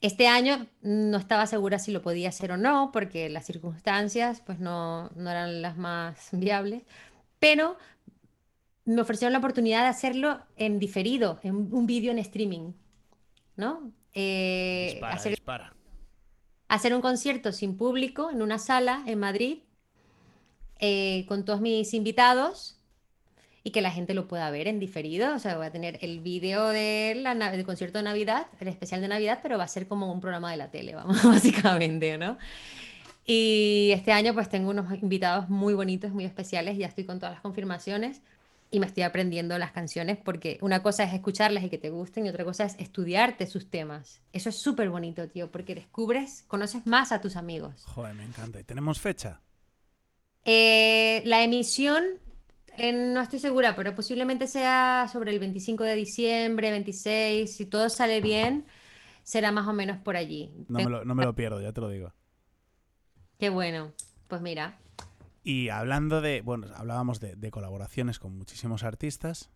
Este 0.02 0.28
año 0.28 0.68
no 0.82 1.18
estaba 1.18 1.48
segura 1.48 1.80
si 1.80 1.92
lo 1.92 2.02
podía 2.04 2.30
hacer 2.30 2.52
o 2.52 2.58
no, 2.58 2.92
porque 2.92 3.30
las 3.30 3.46
circunstancias 3.46 4.42
pues 4.46 4.60
no, 4.60 5.10
no 5.16 5.32
eran 5.32 5.62
las 5.62 5.78
más 5.78 6.30
viables, 6.32 6.84
pero 7.40 7.78
me 8.86 9.02
ofrecieron 9.02 9.34
la 9.34 9.40
oportunidad 9.40 9.82
de 9.82 9.90
hacerlo 9.90 10.40
en 10.56 10.80
diferido, 10.80 11.40
en 11.44 11.74
un 11.74 11.86
vídeo 11.88 12.12
en 12.12 12.20
streaming, 12.20 12.74
¿no? 13.56 13.92
eh, 14.14 14.90
Dispara, 14.92 15.16
hacer, 15.16 15.32
dispara. 15.32 15.74
Hacer 16.70 16.94
un 16.96 17.02
concierto 17.02 17.52
sin 17.52 17.78
público 17.78 18.30
en 18.32 18.42
una 18.42 18.60
sala 18.60 19.04
en 19.08 19.20
Madrid 19.20 19.60
eh, 20.80 21.26
con 21.28 21.46
todos 21.46 21.62
mis 21.62 21.94
invitados 21.94 22.76
y 23.64 23.72
que 23.72 23.82
la 23.82 23.92
gente 23.92 24.14
lo 24.14 24.28
pueda 24.28 24.52
ver 24.52 24.68
en 24.68 24.80
diferido. 24.80 25.36
O 25.36 25.40
sea, 25.40 25.58
voy 25.58 25.68
a 25.68 25.72
tener 25.72 26.00
el 26.02 26.22
na- 27.24 27.52
del 27.52 27.66
concierto 27.66 28.00
de 28.00 28.04
Navidad, 28.06 28.48
el 28.60 28.68
especial 28.70 29.02
de 29.02 29.10
Navidad, 29.10 29.40
pero 29.44 29.58
va 29.58 29.66
a 29.66 29.68
ser 29.68 29.88
como 29.88 30.12
un 30.12 30.22
programa 30.22 30.52
de 30.52 30.58
la 30.58 30.72
tele, 30.72 30.96
básicamente, 31.26 32.18
¿no? 32.18 32.38
Y 33.26 33.92
este 33.94 34.12
año 34.14 34.34
pues 34.34 34.50
tengo 34.50 34.72
unos 34.72 34.92
invitados 35.04 35.50
muy 35.50 35.74
bonitos, 35.76 36.12
muy 36.12 36.26
especiales, 36.26 36.78
ya 36.78 36.88
estoy 36.88 37.06
con 37.06 37.20
todas 37.20 37.34
las 37.36 37.42
confirmaciones 37.42 38.22
y 38.70 38.80
me 38.80 38.86
estoy 38.86 39.04
aprendiendo 39.04 39.58
las 39.58 39.72
canciones 39.72 40.18
porque 40.18 40.58
una 40.62 40.84
cosa 40.84 41.04
es 41.04 41.14
escucharlas 41.14 41.64
y 41.64 41.70
que 41.70 41.78
te 41.78 41.90
gusten 41.90 42.26
y 42.26 42.30
otra 42.30 42.44
cosa 42.44 42.66
es 42.66 42.76
estudiarte 42.80 43.48
sus 43.48 43.70
temas. 43.70 44.22
Eso 44.34 44.50
es 44.50 44.58
súper 44.58 44.90
bonito, 44.90 45.28
tío, 45.30 45.52
porque 45.52 45.76
descubres, 45.76 46.44
conoces 46.48 46.86
más 46.86 47.12
a 47.12 47.22
tus 47.22 47.36
amigos. 47.36 47.84
Joder, 47.86 48.14
me 48.16 48.26
encanta. 48.26 48.60
¿Y 48.60 48.64
tenemos 48.64 49.00
fecha? 49.00 49.42
Eh, 50.44 51.22
la 51.26 51.44
emisión, 51.44 52.04
eh, 52.78 52.94
no 52.94 53.22
estoy 53.22 53.40
segura, 53.40 53.76
pero 53.76 53.96
posiblemente 53.96 54.48
sea 54.48 55.10
sobre 55.12 55.32
el 55.32 55.40
25 55.40 55.84
de 55.84 55.96
diciembre, 55.96 56.72
26, 56.72 57.56
si 57.56 57.66
todo 57.66 57.90
sale 57.90 58.22
bien, 58.22 58.66
será 59.24 59.52
más 59.52 59.68
o 59.68 59.74
menos 59.74 59.98
por 59.98 60.16
allí. 60.16 60.52
No 60.68 60.80
me, 60.80 60.90
lo, 60.90 61.06
no 61.06 61.16
me 61.16 61.24
lo 61.24 61.34
pierdo, 61.36 61.62
ya 61.62 61.72
te 61.72 61.82
lo 61.82 61.90
digo. 61.90 62.14
Qué 63.40 63.50
bueno, 63.50 63.92
pues 64.28 64.42
mira. 64.42 64.78
Y 65.50 65.70
hablando 65.70 66.20
de, 66.20 66.42
bueno, 66.42 66.68
hablábamos 66.76 67.22
de, 67.22 67.38
de 67.38 67.52
colaboraciones 67.52 68.20
con 68.20 68.38
muchísimos 68.38 68.84
artistas. 68.84 69.50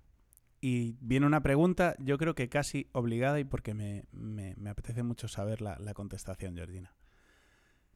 Y 0.62 0.96
viene 1.02 1.26
una 1.26 1.42
pregunta, 1.42 1.96
yo 2.00 2.18
creo 2.18 2.34
que 2.34 2.48
casi 2.48 2.88
obligada 2.94 3.42
y 3.42 3.44
porque 3.44 3.74
me, 3.74 4.06
me- 4.14 4.54
me 4.56 4.70
apetece 4.70 5.04
mucho 5.04 5.28
saber 5.28 5.60
la, 5.62 5.78
la 5.80 5.94
contestación, 5.94 6.56
Georgina. 6.56 6.96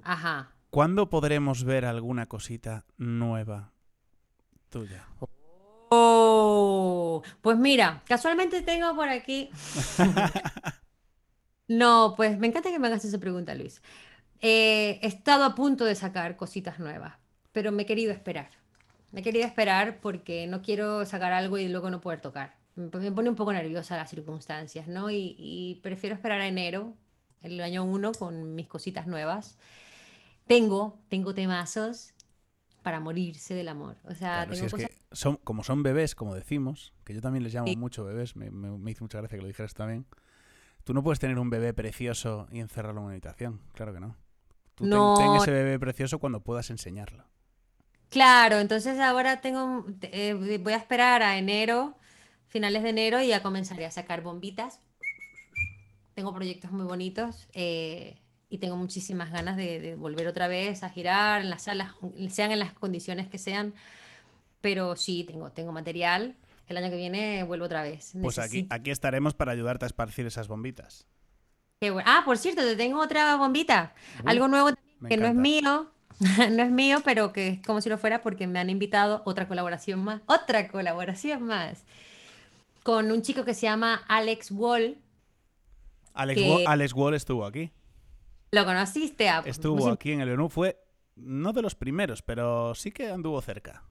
Ajá. 0.03 0.51
¿Cuándo 0.71 1.09
podremos 1.09 1.63
ver 1.63 1.85
alguna 1.85 2.25
cosita 2.25 2.83
nueva 2.97 3.71
tuya? 4.69 5.07
Oh, 5.89 7.23
pues 7.41 7.57
mira, 7.57 8.03
casualmente 8.05 8.61
tengo 8.61 8.93
por 8.93 9.07
aquí. 9.07 9.49
No, 11.67 12.13
pues 12.15 12.37
me 12.37 12.45
encanta 12.47 12.69
que 12.69 12.77
me 12.77 12.85
hagas 12.87 13.05
esa 13.05 13.17
pregunta, 13.17 13.55
Luis. 13.55 13.81
Eh, 14.39 14.99
he 15.01 15.07
estado 15.07 15.43
a 15.45 15.55
punto 15.55 15.83
de 15.85 15.95
sacar 15.95 16.35
cositas 16.37 16.77
nuevas, 16.79 17.17
pero 17.55 17.71
me 17.71 17.83
he 17.83 17.85
querido 17.85 18.11
esperar. 18.11 18.49
Me 19.13 19.21
he 19.21 19.23
querido 19.23 19.45
esperar 19.47 19.99
porque 20.01 20.45
no 20.45 20.61
quiero 20.61 21.05
sacar 21.05 21.31
algo 21.31 21.57
y 21.57 21.67
luego 21.69 21.89
no 21.89 22.01
poder 22.01 22.19
tocar. 22.19 22.57
Me 22.75 22.87
me 22.99 23.11
pone 23.13 23.29
un 23.29 23.35
poco 23.35 23.53
nerviosa 23.53 23.95
las 23.95 24.09
circunstancias, 24.09 24.87
¿no? 24.89 25.09
Y, 25.09 25.35
y 25.39 25.79
prefiero 25.81 26.13
esperar 26.15 26.41
a 26.41 26.47
enero, 26.47 26.93
el 27.41 27.61
año 27.61 27.85
uno, 27.85 28.11
con 28.11 28.53
mis 28.55 28.67
cositas 28.67 29.07
nuevas. 29.07 29.57
Tengo, 30.47 30.99
tengo 31.07 31.33
temazos 31.33 32.13
para 32.83 32.99
morirse 32.99 33.53
del 33.55 33.69
amor. 33.69 33.95
O 34.03 34.13
sea, 34.13 34.45
Claro, 34.45 34.51
tengo 34.51 34.69
cosas... 34.69 34.89
que 34.89 34.95
son, 35.13 35.37
como 35.37 35.63
son 35.63 35.81
bebés, 35.81 36.13
como 36.13 36.35
decimos, 36.35 36.93
que 37.05 37.13
yo 37.13 37.21
también 37.21 37.43
les 37.43 37.53
llamo 37.53 37.67
Sí. 37.67 37.77
mucho 37.77 38.03
bebés, 38.03 38.35
me, 38.35 38.51
me- 38.51 38.77
me 38.77 38.91
hizo 38.91 39.03
mucha 39.05 39.17
gracia 39.19 39.37
que 39.37 39.41
lo 39.41 39.47
dijeras 39.47 39.73
también. 39.73 40.05
Tú 40.83 40.93
no 40.93 41.01
puedes 41.01 41.19
tener 41.19 41.39
un 41.39 41.49
bebé 41.49 41.73
precioso 41.73 42.47
y 42.51 42.59
encerrarlo 42.59 42.99
en 42.99 43.05
una 43.05 43.13
habitación, 43.13 43.61
claro 43.73 43.93
que 43.93 44.01
no. 44.01 44.17
Tú 44.75 44.83
ten- 44.83 44.89
No. 44.89 45.15
ten 45.17 45.33
ese 45.35 45.51
bebé 45.51 45.79
precioso 45.79 46.19
cuando 46.19 46.41
puedas 46.41 46.69
enseñarlo. 46.69 47.23
Claro, 48.15 48.59
entonces 48.59 48.97
ahora 49.01 49.41
tengo, 49.41 49.85
eh, 50.03 50.59
voy 50.63 50.71
a 50.71 50.77
esperar 50.77 51.21
a 51.21 51.37
enero, 51.37 51.97
finales 52.47 52.81
de 52.81 52.91
enero, 52.91 53.21
y 53.21 53.27
ya 53.27 53.43
comenzaré 53.43 53.85
a 53.85 53.91
sacar 53.91 54.21
bombitas. 54.21 54.79
Tengo 56.13 56.33
proyectos 56.33 56.71
muy 56.71 56.85
bonitos 56.85 57.49
eh, 57.51 58.15
y 58.49 58.59
tengo 58.59 58.77
muchísimas 58.77 59.33
ganas 59.33 59.57
de, 59.57 59.81
de 59.81 59.95
volver 59.95 60.27
otra 60.27 60.47
vez 60.47 60.81
a 60.83 60.89
girar 60.89 61.41
en 61.41 61.49
las 61.49 61.63
salas, 61.63 61.91
sean 62.29 62.53
en 62.53 62.59
las 62.59 62.71
condiciones 62.71 63.27
que 63.27 63.37
sean. 63.37 63.73
Pero 64.61 64.95
sí, 64.95 65.25
tengo, 65.25 65.51
tengo 65.51 65.73
material. 65.73 66.37
El 66.69 66.77
año 66.77 66.89
que 66.89 66.95
viene 66.95 67.43
vuelvo 67.43 67.65
otra 67.65 67.83
vez. 67.83 68.13
Pues 68.21 68.39
aquí, 68.39 68.65
aquí 68.69 68.91
estaremos 68.91 69.33
para 69.33 69.51
ayudarte 69.51 69.83
a 69.83 69.87
esparcir 69.87 70.25
esas 70.25 70.47
bombitas. 70.47 71.05
Qué 71.81 71.91
bueno. 71.91 72.09
Ah, 72.09 72.21
por 72.23 72.37
cierto, 72.37 72.61
te 72.61 72.77
tengo 72.77 73.01
otra 73.01 73.35
bombita. 73.35 73.93
Uh, 74.23 74.29
Algo 74.29 74.47
nuevo 74.47 74.69
que 75.05 75.17
no 75.17 75.27
es 75.27 75.35
mío, 75.35 75.91
no 76.51 76.63
es 76.63 76.71
mío, 76.71 76.99
pero 77.03 77.33
que 77.33 77.47
es 77.49 77.61
como 77.65 77.81
si 77.81 77.89
lo 77.89 77.97
fuera 77.97 78.21
porque 78.21 78.47
me 78.47 78.59
han 78.59 78.69
invitado 78.69 79.21
otra 79.25 79.47
colaboración 79.47 80.03
más, 80.03 80.21
otra 80.27 80.67
colaboración 80.69 81.43
más, 81.43 81.83
con 82.83 83.11
un 83.11 83.21
chico 83.21 83.43
que 83.43 83.53
se 83.53 83.63
llama 83.63 84.03
Alex 84.07 84.51
Wall. 84.51 84.97
Alex, 86.13 86.41
Wall, 86.41 86.63
Alex 86.65 86.93
Wall 86.93 87.13
estuvo 87.15 87.45
aquí. 87.45 87.71
¿Lo 88.51 88.63
conociste? 88.63 89.27
Ah, 89.27 89.41
pues 89.41 89.57
Estuvo 89.57 89.81
sim- 89.81 89.91
aquí 89.91 90.11
en 90.13 90.21
el 90.21 90.29
menú. 90.29 90.49
Fue 90.49 90.79
no 91.15 91.51
de 91.51 91.61
los 91.61 91.75
primeros, 91.75 92.21
pero 92.21 92.73
sí 92.75 92.91
que 92.91 93.09
anduvo 93.09 93.41
cerca. 93.41 93.83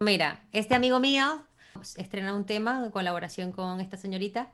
Mira, 0.00 0.44
este 0.52 0.74
amigo 0.74 0.98
mío 0.98 1.44
estrena 1.96 2.34
un 2.34 2.44
tema 2.44 2.84
en 2.84 2.90
colaboración 2.90 3.52
con 3.52 3.80
esta 3.80 3.96
señorita. 3.96 4.50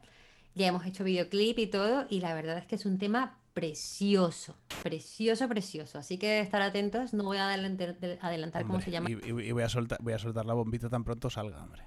Ya 0.55 0.67
hemos 0.67 0.85
hecho 0.85 1.03
videoclip 1.05 1.59
y 1.59 1.67
todo, 1.67 2.07
y 2.11 2.21
la 2.21 2.35
verdad 2.35 2.59
es 2.59 2.67
que 2.67 2.75
es 2.75 2.85
un 2.85 2.99
tema 2.99 3.39
precioso, 3.53 4.57
precioso, 4.83 5.49
precioso. 5.49 5.99
Así 5.99 6.19
que 6.19 6.41
estar 6.41 6.63
atentos, 6.63 7.15
no 7.15 7.25
voy 7.25 7.39
a 7.39 7.49
adelantar, 7.49 7.97
adelantar 8.21 8.65
cómo 8.65 8.81
se 8.81 8.91
llama. 8.91 9.11
Y, 9.11 9.53
voy, 9.53 9.63
a 9.63 9.69
soltar, 9.69 9.99
voy 10.03 10.13
a 10.13 10.19
soltar 10.19 10.47
la 10.47 10.55
bombita 10.55 10.89
tan 10.89 11.05
pronto 11.05 11.31
salga, 11.31 11.63
hombre. 11.63 11.85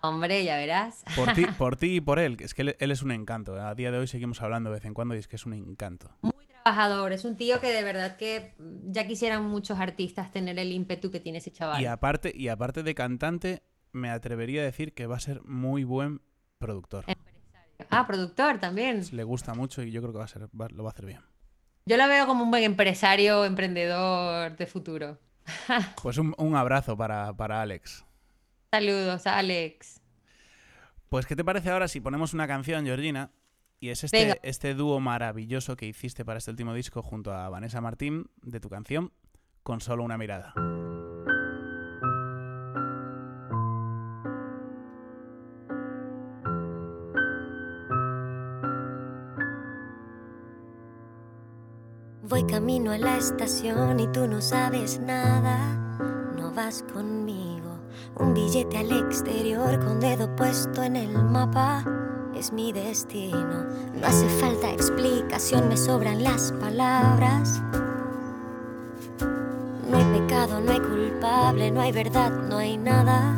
Hombre, 0.00 0.44
ya 0.44 0.56
verás. 0.56 1.04
Por 1.16 1.32
ti, 1.32 1.46
por 1.58 1.76
ti 1.76 1.96
y 1.96 2.00
por 2.00 2.18
él. 2.18 2.36
Es 2.40 2.54
que 2.54 2.62
él, 2.62 2.76
él 2.78 2.90
es 2.90 3.02
un 3.02 3.10
encanto. 3.10 3.54
A 3.60 3.74
día 3.74 3.90
de 3.90 3.98
hoy 3.98 4.06
seguimos 4.06 4.40
hablando 4.42 4.70
de 4.70 4.74
vez 4.74 4.84
en 4.84 4.94
cuando 4.94 5.14
y 5.14 5.18
es 5.18 5.28
que 5.28 5.36
es 5.36 5.46
un 5.46 5.54
encanto. 5.54 6.10
Muy 6.22 6.46
trabajador, 6.46 7.12
es 7.12 7.24
un 7.24 7.36
tío 7.36 7.60
que 7.60 7.72
de 7.72 7.82
verdad 7.82 8.16
que 8.16 8.54
ya 8.84 9.06
quisieran 9.06 9.44
muchos 9.44 9.78
artistas 9.78 10.30
tener 10.30 10.58
el 10.58 10.72
ímpetu 10.72 11.10
que 11.10 11.20
tiene 11.20 11.38
ese 11.38 11.50
chaval. 11.50 11.82
Y 11.82 11.86
aparte, 11.86 12.32
y 12.34 12.48
aparte 12.48 12.82
de 12.82 12.94
cantante, 12.94 13.62
me 13.92 14.10
atrevería 14.10 14.62
a 14.62 14.64
decir 14.64 14.94
que 14.94 15.06
va 15.06 15.16
a 15.16 15.20
ser 15.20 15.42
muy 15.42 15.84
buen 15.84 16.20
productor. 16.58 17.04
Ah, 17.90 18.06
productor 18.06 18.58
también. 18.58 19.02
Le 19.12 19.24
gusta 19.24 19.54
mucho 19.54 19.82
y 19.82 19.90
yo 19.90 20.00
creo 20.00 20.12
que 20.12 20.18
va 20.18 20.24
a 20.24 20.28
ser, 20.28 20.48
va- 20.48 20.68
lo 20.68 20.82
va 20.84 20.90
a 20.90 20.92
hacer 20.92 21.06
bien. 21.06 21.20
Yo 21.86 21.96
lo 21.96 22.06
veo 22.08 22.26
como 22.26 22.44
un 22.44 22.50
buen 22.50 22.64
empresario, 22.64 23.44
emprendedor 23.44 24.56
de 24.56 24.66
futuro. 24.66 25.18
Pues 26.02 26.18
un, 26.18 26.34
un 26.38 26.54
abrazo 26.56 26.96
para, 26.96 27.32
para 27.34 27.62
Alex. 27.62 28.04
Saludos, 28.72 29.26
Alex. 29.26 30.00
Pues, 31.08 31.24
¿qué 31.24 31.34
te 31.36 31.44
parece 31.44 31.70
ahora 31.70 31.88
si 31.88 32.00
ponemos 32.00 32.34
una 32.34 32.46
canción, 32.46 32.84
Georgina? 32.84 33.30
Y 33.80 33.88
es 33.90 34.02
Venga. 34.10 34.34
este, 34.34 34.48
este 34.48 34.74
dúo 34.74 35.00
maravilloso 35.00 35.76
que 35.76 35.86
hiciste 35.86 36.24
para 36.24 36.38
este 36.38 36.50
último 36.50 36.74
disco 36.74 37.02
junto 37.02 37.32
a 37.32 37.48
Vanessa 37.48 37.80
Martín 37.80 38.28
de 38.42 38.60
tu 38.60 38.68
canción, 38.68 39.12
Con 39.62 39.80
solo 39.80 40.02
una 40.04 40.18
mirada. 40.18 40.52
Voy 52.22 52.42
camino 52.44 52.90
a 52.90 52.98
la 52.98 53.16
estación 53.16 54.00
y 54.00 54.08
tú 54.08 54.26
no 54.26 54.40
sabes 54.40 54.98
nada, 54.98 55.56
no 56.36 56.50
vas 56.52 56.84
conmigo. 56.92 57.78
Un 58.16 58.34
billete 58.34 58.76
al 58.76 58.90
exterior 58.90 59.78
con 59.78 60.00
dedo 60.00 60.34
puesto 60.34 60.82
en 60.82 60.96
el 60.96 61.12
mapa 61.12 61.84
es 62.34 62.52
mi 62.52 62.72
destino. 62.72 63.66
No 63.94 64.06
hace 64.06 64.28
falta 64.40 64.70
explicación, 64.70 65.68
me 65.68 65.76
sobran 65.76 66.24
las 66.24 66.50
palabras. 66.52 67.62
No 69.88 69.96
hay 69.96 70.20
pecado, 70.20 70.60
no 70.60 70.72
hay 70.72 70.80
culpable, 70.80 71.70
no 71.70 71.80
hay 71.80 71.92
verdad, 71.92 72.32
no 72.32 72.58
hay 72.58 72.76
nada. 72.76 73.32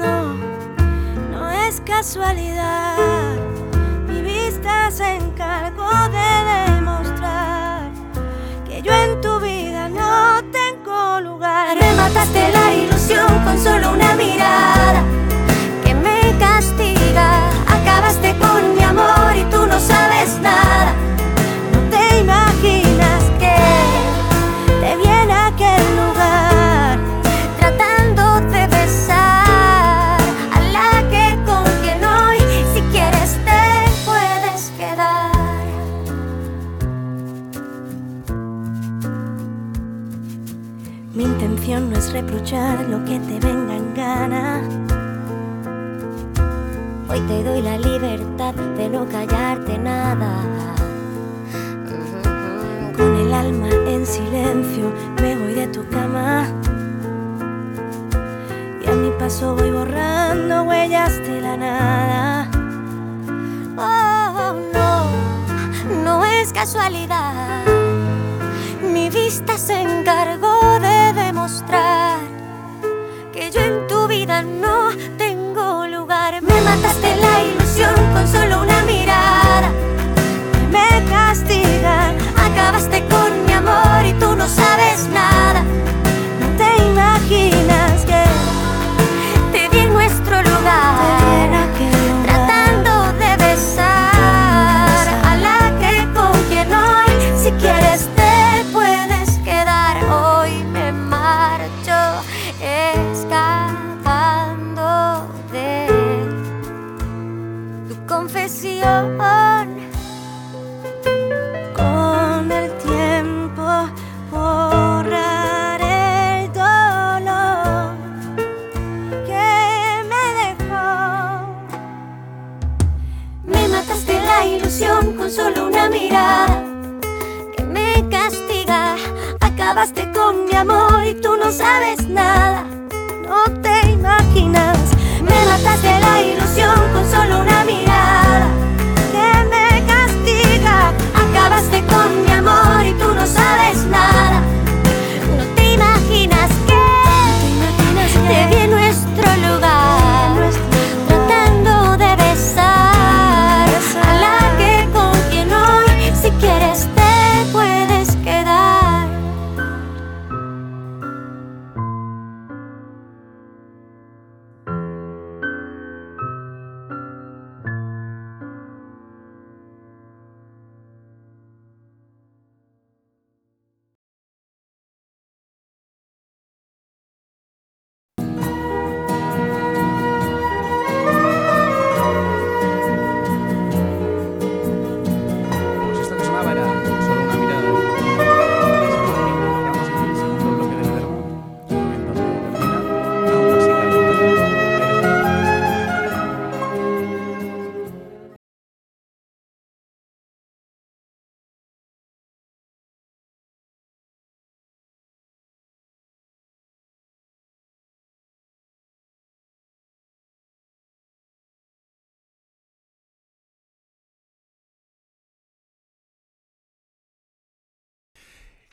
No, 0.00 0.34
no 1.30 1.50
es 1.50 1.80
casualidad. 1.82 2.98
Mi 4.08 4.22
vista 4.22 4.90
se 4.90 5.21
Mataste 12.32 12.52
la 12.52 12.74
ilusión 12.74 13.44
con 13.44 13.58
solo 13.58 13.92
una 13.92 14.14
mirada 14.14 15.11
reprochar 42.12 42.84
lo 42.88 43.02
que 43.04 43.18
te 43.20 43.40
venga 43.40 43.74
en 43.74 43.94
gana 43.94 44.62
Hoy 47.08 47.20
te 47.20 47.42
doy 47.42 47.60
la 47.60 47.76
libertad 47.76 48.54
de 48.54 48.88
no 48.88 49.06
callarte 49.06 49.76
nada. 49.76 50.32
Con 52.96 53.16
el 53.16 53.34
alma 53.34 53.68
en 53.86 54.06
silencio 54.06 54.90
me 55.20 55.36
voy 55.36 55.52
de 55.52 55.66
tu 55.66 55.86
cama. 55.90 56.46
Y 58.82 58.88
a 58.88 58.94
mi 58.94 59.10
paso 59.18 59.54
voy 59.56 59.70
borrando 59.70 60.62
huellas 60.62 61.18
de 61.18 61.40
la 61.42 61.56
nada. 61.58 62.50
Oh, 63.76 64.54
no, 64.72 66.02
no 66.02 66.24
es 66.24 66.50
casualidad. 66.50 67.62
Mi 68.90 69.10
vista 69.10 69.58
se 69.58 69.82
encargó 69.82 70.80
de 70.80 71.11
demostrar 71.42 72.20
que 73.32 73.50
yo 73.50 73.60
en 73.60 73.88
tu 73.88 74.06
vida 74.06 74.42
no 74.42 74.90
tengo 75.18 75.88
lugar. 75.88 76.40
Me 76.40 76.60
mataste 76.60 77.16
la 77.16 77.42
ilusión 77.42 77.94
con 78.12 78.28
solo 78.28 78.62
una 78.62 78.82
mirada. 78.82 79.91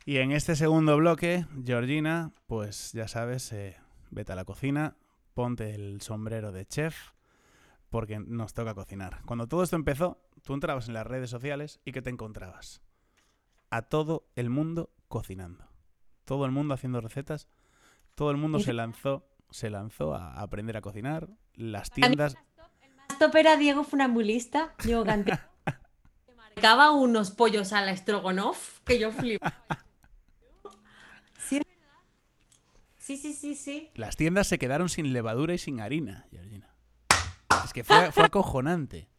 Y 0.05 0.17
en 0.17 0.31
este 0.31 0.55
segundo 0.55 0.97
bloque, 0.97 1.45
Georgina, 1.63 2.31
pues 2.47 2.93
ya 2.93 3.07
sabes, 3.07 3.51
eh, 3.51 3.77
vete 4.09 4.31
a 4.31 4.35
la 4.35 4.45
cocina, 4.45 4.95
ponte 5.33 5.75
el 5.75 6.01
sombrero 6.01 6.51
de 6.51 6.65
chef, 6.65 7.11
porque 7.89 8.19
nos 8.19 8.53
toca 8.53 8.73
cocinar. 8.73 9.21
Cuando 9.25 9.47
todo 9.47 9.63
esto 9.63 9.75
empezó, 9.75 10.21
tú 10.43 10.53
entrabas 10.53 10.87
en 10.87 10.93
las 10.93 11.05
redes 11.05 11.29
sociales 11.29 11.79
y 11.85 11.91
¿qué 11.91 12.01
te 12.01 12.09
encontrabas? 12.09 12.81
A 13.69 13.83
todo 13.83 14.27
el 14.35 14.49
mundo 14.49 14.91
cocinando. 15.07 15.69
Todo 16.25 16.45
el 16.45 16.51
mundo 16.51 16.73
haciendo 16.73 17.01
recetas. 17.01 17.47
Todo 18.15 18.31
el 18.31 18.37
mundo 18.37 18.59
se 18.59 18.73
lanzó, 18.73 19.27
se 19.49 19.69
lanzó 19.69 20.13
a 20.13 20.39
aprender 20.41 20.77
a 20.77 20.81
cocinar. 20.81 21.29
Las 21.53 21.89
tiendas... 21.91 22.35
Top 23.17 23.35
era 23.35 23.57
Diego 23.57 23.83
Funambulista, 23.83 24.73
Diego 24.83 25.03
Cantero, 25.03 25.39
que 26.25 26.35
marcaba 26.35 26.91
unos 26.91 27.31
pollos 27.31 27.73
a 27.73 27.81
la 27.81 27.95
Strogonoff 27.95 28.79
que 28.81 28.99
yo 28.99 29.11
flipaba. 29.11 29.55
Sí, 31.49 31.57
es 31.57 31.63
verdad. 31.65 32.98
Sí, 33.09 33.17
sí, 33.17 33.33
sí, 33.33 33.55
sí. 33.55 33.89
Las 33.95 34.15
tiendas 34.15 34.45
se 34.45 34.59
quedaron 34.59 34.87
sin 34.87 35.13
levadura 35.13 35.55
y 35.55 35.57
sin 35.57 35.81
harina, 35.81 36.27
Georgina. 36.29 36.75
Es 37.65 37.73
que 37.73 37.83
fue, 37.83 38.11
fue 38.11 38.25
acojonante. 38.25 39.09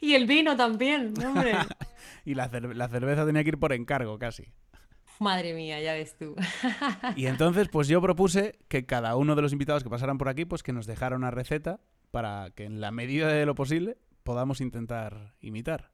Y 0.00 0.14
el 0.14 0.26
vino 0.26 0.56
también, 0.56 1.14
hombre. 1.24 1.52
Y 2.24 2.34
la, 2.34 2.48
la 2.48 2.88
cerveza 2.88 3.24
tenía 3.24 3.44
que 3.44 3.50
ir 3.50 3.58
por 3.60 3.72
encargo 3.72 4.18
casi. 4.18 4.52
Madre 5.20 5.54
mía, 5.54 5.80
ya 5.80 5.92
ves 5.92 6.16
tú. 6.18 6.34
Y 7.14 7.26
entonces, 7.26 7.68
pues 7.68 7.86
yo 7.86 8.02
propuse 8.02 8.58
que 8.66 8.84
cada 8.86 9.14
uno 9.14 9.36
de 9.36 9.42
los 9.42 9.52
invitados 9.52 9.84
que 9.84 9.90
pasaran 9.90 10.18
por 10.18 10.28
aquí, 10.28 10.44
pues 10.44 10.64
que 10.64 10.72
nos 10.72 10.86
dejara 10.86 11.14
una 11.14 11.30
receta 11.30 11.78
para 12.10 12.50
que 12.56 12.64
en 12.64 12.80
la 12.80 12.90
medida 12.90 13.28
de 13.28 13.46
lo 13.46 13.54
posible 13.54 13.98
podamos 14.24 14.60
intentar 14.60 15.36
imitar. 15.40 15.92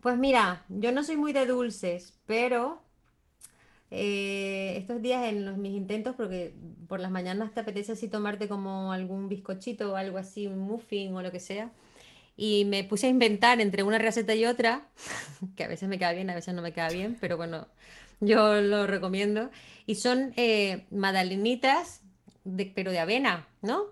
Pues 0.00 0.16
mira, 0.16 0.64
yo 0.68 0.92
no 0.92 1.02
soy 1.02 1.16
muy 1.16 1.32
de 1.32 1.44
dulces, 1.44 2.20
pero 2.24 2.85
eh, 3.90 4.74
estos 4.76 5.00
días 5.00 5.24
en 5.26 5.44
los, 5.44 5.56
mis 5.56 5.72
intentos, 5.76 6.14
porque 6.16 6.54
por 6.88 7.00
las 7.00 7.10
mañanas 7.10 7.52
te 7.54 7.60
apetece 7.60 7.92
así 7.92 8.08
tomarte 8.08 8.48
como 8.48 8.92
algún 8.92 9.28
bizcochito 9.28 9.92
o 9.92 9.96
algo 9.96 10.18
así, 10.18 10.46
un 10.46 10.58
muffin 10.58 11.14
o 11.14 11.22
lo 11.22 11.30
que 11.30 11.40
sea, 11.40 11.70
y 12.36 12.64
me 12.66 12.84
puse 12.84 13.06
a 13.06 13.10
inventar 13.10 13.60
entre 13.60 13.82
una 13.82 13.98
receta 13.98 14.34
y 14.34 14.44
otra, 14.44 14.88
que 15.56 15.64
a 15.64 15.68
veces 15.68 15.88
me 15.88 15.98
queda 15.98 16.12
bien, 16.12 16.30
a 16.30 16.34
veces 16.34 16.54
no 16.54 16.62
me 16.62 16.72
queda 16.72 16.88
bien, 16.88 17.16
pero 17.20 17.36
bueno, 17.36 17.68
yo 18.20 18.60
lo 18.60 18.86
recomiendo, 18.86 19.50
y 19.86 19.96
son 19.96 20.32
eh, 20.36 20.86
magdalenitas, 20.90 22.02
de, 22.44 22.66
pero 22.74 22.90
de 22.90 22.98
avena, 22.98 23.48
¿no? 23.62 23.84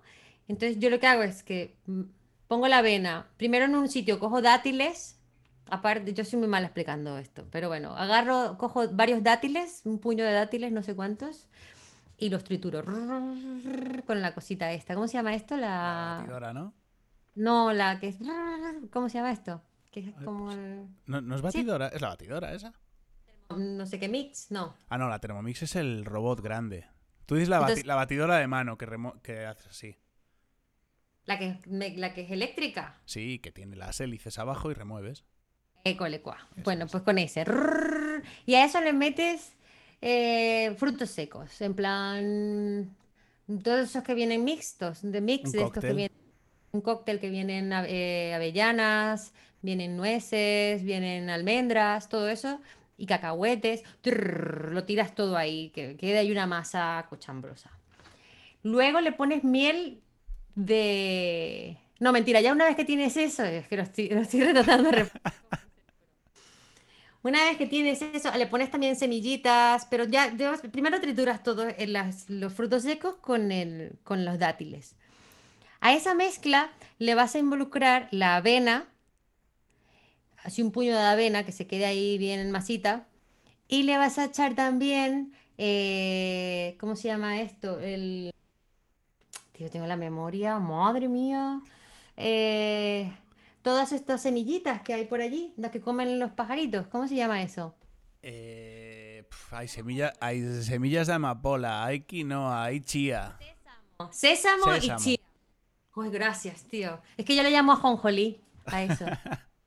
Entonces 0.47 0.79
yo 0.79 0.89
lo 0.89 0.99
que 0.99 1.07
hago 1.07 1.23
es 1.23 1.43
que 1.43 1.75
mm, 1.87 2.03
pongo 2.47 2.67
la 2.67 2.79
avena, 2.79 3.27
primero 3.37 3.65
en 3.65 3.75
un 3.75 3.89
sitio 3.89 4.19
cojo 4.19 4.41
dátiles, 4.41 5.14
Aparte, 5.69 6.13
yo 6.13 6.23
soy 6.23 6.39
muy 6.39 6.47
mala 6.47 6.67
explicando 6.67 7.17
esto, 7.17 7.47
pero 7.51 7.67
bueno, 7.67 7.95
agarro, 7.95 8.57
cojo 8.57 8.87
varios 8.89 9.23
dátiles, 9.23 9.81
un 9.85 9.99
puño 9.99 10.23
de 10.23 10.31
dátiles, 10.31 10.71
no 10.71 10.83
sé 10.83 10.95
cuántos, 10.95 11.47
y 12.17 12.29
los 12.29 12.43
trituro 12.43 12.83
con 12.83 14.21
la 14.21 14.33
cosita 14.33 14.71
esta. 14.71 14.93
¿Cómo 14.93 15.07
se 15.07 15.13
llama 15.17 15.33
esto? 15.33 15.57
La 15.57 16.17
batidora, 16.19 16.53
¿no? 16.53 16.73
No, 17.35 17.73
la 17.73 17.99
que 17.99 18.09
es... 18.09 18.17
¿Cómo 18.91 19.09
se 19.09 19.17
llama 19.17 19.31
esto? 19.31 19.61
Que 19.91 20.01
es 20.01 20.13
como 20.23 20.51
el... 20.51 20.87
¿No, 21.07 21.35
es 21.35 21.41
batidora? 21.41 21.87
¿Es 21.89 22.01
la 22.01 22.09
batidora 22.09 22.53
esa? 22.53 22.73
No 23.49 23.85
sé 23.85 23.99
qué 23.99 24.07
mix, 24.07 24.51
no. 24.51 24.75
Ah, 24.89 24.97
no, 24.97 25.09
la 25.09 25.19
Thermomix 25.19 25.63
es 25.63 25.75
el 25.75 26.05
robot 26.05 26.41
grande. 26.41 26.87
Tú 27.25 27.35
dices 27.35 27.49
la, 27.49 27.95
batidora 27.95 28.37
de 28.37 28.47
mano 28.47 28.77
que, 28.77 28.87
remo- 28.87 29.21
que 29.21 29.45
haces 29.45 29.67
así. 29.67 29.97
La 31.25 31.39
que 31.39 32.21
es 32.21 32.31
eléctrica. 32.31 33.01
Sí, 33.05 33.39
que 33.39 33.51
tiene 33.51 33.75
las 33.75 33.99
hélices 33.99 34.37
abajo 34.37 34.69
y 34.71 34.75
remueves. 34.75 35.25
Ecolecua. 35.85 36.37
Eso 36.57 36.63
Bueno, 36.63 36.85
es. 36.85 36.89
pues 36.89 37.03
con 37.03 37.17
ese. 37.17 37.45
Rrrr. 37.45 38.23
Y 38.45 38.55
a 38.55 38.65
eso 38.65 38.81
le 38.81 38.91
metes 38.93 39.53
eh, 40.01 40.75
frutos 40.77 41.09
secos, 41.11 41.61
en 41.61 41.73
plan... 41.75 42.95
Todos 43.63 43.89
esos 43.89 44.03
que 44.03 44.15
vienen 44.15 44.43
mixtos, 44.43 44.99
de 45.03 45.21
mix, 45.21 45.51
de 45.51 45.63
estos 45.63 45.85
que 45.85 45.93
vienen... 45.93 46.17
un 46.71 46.81
cóctel 46.81 47.19
que 47.19 47.29
vienen 47.29 47.71
eh, 47.71 48.33
avellanas, 48.33 49.33
vienen 49.61 49.95
nueces, 49.95 50.83
vienen 50.83 51.29
almendras, 51.29 52.09
todo 52.09 52.27
eso, 52.29 52.59
y 52.97 53.05
cacahuetes, 53.05 53.83
trrr, 54.01 54.71
lo 54.73 54.85
tiras 54.85 55.13
todo 55.13 55.37
ahí, 55.37 55.69
que 55.69 55.95
quede 55.97 56.17
ahí 56.17 56.31
una 56.31 56.47
masa 56.47 57.05
cochambrosa. 57.09 57.71
Luego 58.63 59.01
le 59.01 59.11
pones 59.11 59.43
miel 59.43 60.01
de... 60.55 61.77
No, 61.99 62.11
mentira, 62.11 62.41
ya 62.41 62.51
una 62.51 62.65
vez 62.65 62.75
que 62.75 62.85
tienes 62.85 63.15
eso, 63.17 63.43
es 63.43 63.67
que 63.67 63.77
lo 63.77 63.83
estoy, 63.83 64.09
lo 64.09 64.21
estoy 64.21 64.41
retratando 64.43 64.89
Una 67.25 67.43
vez 67.43 67.57
que 67.57 67.65
tienes 67.65 68.03
eso, 68.03 68.31
le 68.37 68.45
pones 68.45 68.69
también 68.69 68.95
semillitas, 68.95 69.87
pero 69.89 70.03
ya, 70.03 70.31
primero 70.71 71.01
trituras 71.01 71.41
todos 71.41 71.73
los 72.27 72.53
frutos 72.53 72.83
secos 72.83 73.15
con, 73.15 73.51
el, 73.51 73.97
con 74.03 74.25
los 74.25 74.37
dátiles. 74.37 74.95
A 75.79 75.95
esa 75.95 76.13
mezcla 76.13 76.69
le 76.99 77.15
vas 77.15 77.33
a 77.33 77.39
involucrar 77.39 78.09
la 78.11 78.35
avena, 78.35 78.85
así 80.43 80.61
un 80.61 80.71
puño 80.71 80.93
de 80.93 81.01
avena 81.01 81.43
que 81.43 81.51
se 81.51 81.65
quede 81.65 81.87
ahí 81.87 82.19
bien 82.19 82.39
en 82.39 82.51
masita, 82.51 83.07
y 83.67 83.81
le 83.81 83.97
vas 83.97 84.19
a 84.19 84.25
echar 84.25 84.53
también, 84.53 85.33
eh, 85.57 86.77
¿cómo 86.79 86.95
se 86.95 87.07
llama 87.07 87.41
esto? 87.41 87.79
El... 87.79 88.31
Tío, 89.53 89.71
tengo 89.71 89.87
la 89.87 89.97
memoria, 89.97 90.59
madre 90.59 91.07
mía. 91.07 91.59
Eh, 92.17 93.11
todas 93.65 93.93
estas 93.93 94.21
semillitas 94.21 94.83
que 94.83 94.93
hay 94.93 95.05
por 95.05 95.21
allí, 95.21 95.51
las 95.57 95.71
que 95.71 95.81
comen 95.81 96.19
los 96.19 96.31
pajaritos, 96.33 96.85
¿cómo 96.85 97.07
se 97.07 97.15
llama 97.15 97.41
eso? 97.41 97.73
Eh, 98.21 99.25
pf, 99.27 99.55
hay, 99.55 99.67
semilla, 99.67 100.13
hay 100.19 100.61
semillas 100.61 101.07
de 101.07 101.13
amapola, 101.13 101.83
hay 101.83 102.01
quinoa, 102.01 102.63
hay 102.63 102.81
chía. 102.81 103.39
Sésamo, 104.11 104.65
Sésamo. 104.71 104.75
y 104.75 104.95
chía. 105.03 105.19
Uy, 105.95 106.09
gracias, 106.09 106.61
tío. 106.65 107.01
Es 107.17 107.25
que 107.25 107.35
yo 107.35 107.41
le 107.41 107.49
llamo 107.49 107.71
ajonjolí 107.71 108.39
a 108.67 108.83
eso. 108.83 109.05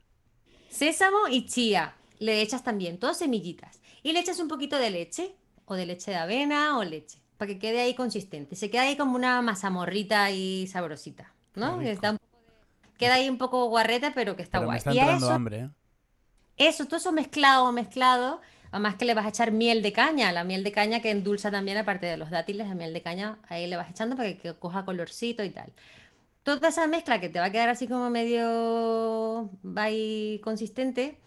Sésamo 0.71 1.27
y 1.29 1.47
chía. 1.47 1.97
Le 2.21 2.41
echas 2.41 2.63
también, 2.63 3.01
todas 3.01 3.19
semillitas. 3.19 3.81
Y 4.05 4.13
le 4.13 4.21
echas 4.21 4.39
un 4.39 4.47
poquito 4.47 4.79
de 4.79 4.91
leche, 4.91 5.35
o 5.65 5.75
de 5.75 5.87
leche 5.87 6.13
de 6.13 6.19
avena, 6.19 6.79
o 6.79 6.85
leche, 6.85 7.19
para 7.37 7.49
que 7.49 7.59
quede 7.59 7.81
ahí 7.81 7.97
consistente. 7.97 8.55
Se 8.55 8.71
queda 8.71 8.83
ahí 8.83 8.97
como 8.97 9.17
una 9.17 9.43
mazamorrita 9.43 10.31
y 10.31 10.69
sabrosita, 10.69 11.35
¿no? 11.57 11.81
Está 11.81 12.13
un 12.13 12.19
Queda 12.99 13.15
ahí 13.15 13.29
un 13.29 13.39
poco 13.39 13.67
guarreta, 13.69 14.13
pero 14.15 14.37
que 14.37 14.43
está 14.43 14.59
Pero 14.59 14.63
me 14.63 14.67
guay. 14.67 14.79
está 14.79 14.93
Y 14.93 14.99
entrando 14.99 15.27
eso, 15.27 15.35
hambre, 15.35 15.59
¿eh? 15.61 15.71
eso, 16.57 16.85
todo 16.87 16.97
eso 16.97 17.13
mezclado, 17.13 17.73
mezclado. 17.73 18.41
Además 18.71 18.97
que 18.97 19.07
le 19.07 19.15
vas 19.15 19.25
a 19.25 19.31
echar 19.31 19.51
miel 19.53 19.81
de 19.83 19.93
caña, 19.95 20.31
la 20.33 20.45
miel 20.45 20.63
de 20.63 20.73
caña 20.73 21.01
que 21.01 21.11
endulza 21.11 21.51
también, 21.51 21.79
aparte 21.79 22.05
de 22.07 22.19
los 22.19 22.29
dátiles, 22.31 22.69
la 22.69 22.75
miel 22.75 22.93
de 22.93 23.01
caña, 23.03 23.39
ahí 23.49 23.67
le 23.67 23.77
vas 23.77 23.89
echando 23.91 24.15
para 24.17 24.35
que, 24.37 24.55
coja 24.55 24.85
colorcito 24.85 25.43
y 25.43 25.51
tal. 25.51 25.73
Toda 26.43 26.69
esa 26.69 26.87
mezcla 26.87 27.21
que 27.21 27.29
te 27.31 27.39
va 27.41 27.47
a 27.47 27.53
quedar 27.53 27.69
así 27.71 27.87
como 27.89 28.11
medio 28.11 29.51
va 29.65 29.85
ahí 29.85 30.41
consistente, 30.45 31.19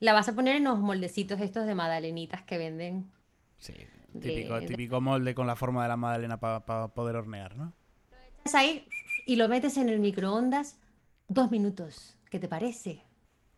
la 0.00 0.12
vas 0.12 0.28
a 0.28 0.34
poner 0.34 0.56
en 0.56 0.64
los 0.64 0.78
moldecitos 0.78 1.40
estos 1.40 1.66
de 1.66 1.74
magdalenitas 1.74 2.42
que 2.42 2.58
venden. 2.58 3.10
Sí. 3.58 3.74
Típico, 4.20 4.58
de- 4.58 4.66
típico 4.66 5.00
molde 5.00 5.34
con 5.34 5.46
la 5.46 5.54
forma 5.56 5.82
de 5.84 5.88
la 5.88 5.96
magdalena 5.96 6.38
para 6.40 6.88
poder 6.88 7.16
hornear, 7.16 7.56
¿no? 7.56 7.72
Ahí 8.52 8.86
y 9.26 9.36
lo 9.36 9.48
metes 9.48 9.76
en 9.76 9.88
el 9.88 10.00
microondas 10.00 10.76
dos 11.30 11.50
minutos. 11.50 12.16
¿Qué 12.28 12.38
te 12.38 12.48
parece? 12.48 13.02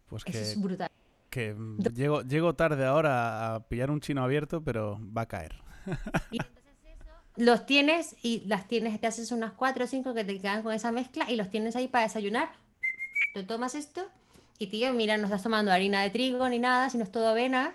Pues 0.06 0.22
Eso 0.26 0.32
que, 0.32 0.42
es 0.42 0.60
brutal. 0.60 0.90
que 1.30 1.56
llego, 1.94 2.22
llego 2.22 2.54
tarde 2.54 2.84
ahora 2.84 3.54
a 3.54 3.68
pillar 3.68 3.90
un 3.90 4.00
chino 4.00 4.22
abierto, 4.22 4.62
pero 4.62 5.00
va 5.16 5.22
a 5.22 5.26
caer. 5.26 5.56
Y 6.30 6.36
entonces 6.36 6.74
eso, 6.84 7.10
los 7.36 7.66
tienes 7.66 8.14
y 8.22 8.42
las 8.46 8.68
tienes, 8.68 9.00
te 9.00 9.06
haces 9.06 9.32
unas 9.32 9.52
cuatro 9.52 9.84
o 9.84 9.88
cinco 9.88 10.14
que 10.14 10.24
te 10.24 10.38
quedan 10.38 10.62
con 10.62 10.72
esa 10.72 10.92
mezcla 10.92 11.30
y 11.30 11.36
los 11.36 11.50
tienes 11.50 11.74
ahí 11.74 11.88
para 11.88 12.04
desayunar. 12.04 12.50
Te 13.34 13.42
tomas 13.42 13.74
esto 13.74 14.06
y 14.58 14.66
tío, 14.68 14.92
mira, 14.92 15.16
no 15.16 15.24
estás 15.24 15.42
tomando 15.42 15.72
harina 15.72 16.02
de 16.02 16.10
trigo 16.10 16.48
ni 16.48 16.58
nada, 16.58 16.90
sino 16.90 17.04
es 17.04 17.10
todo 17.10 17.28
avena. 17.28 17.74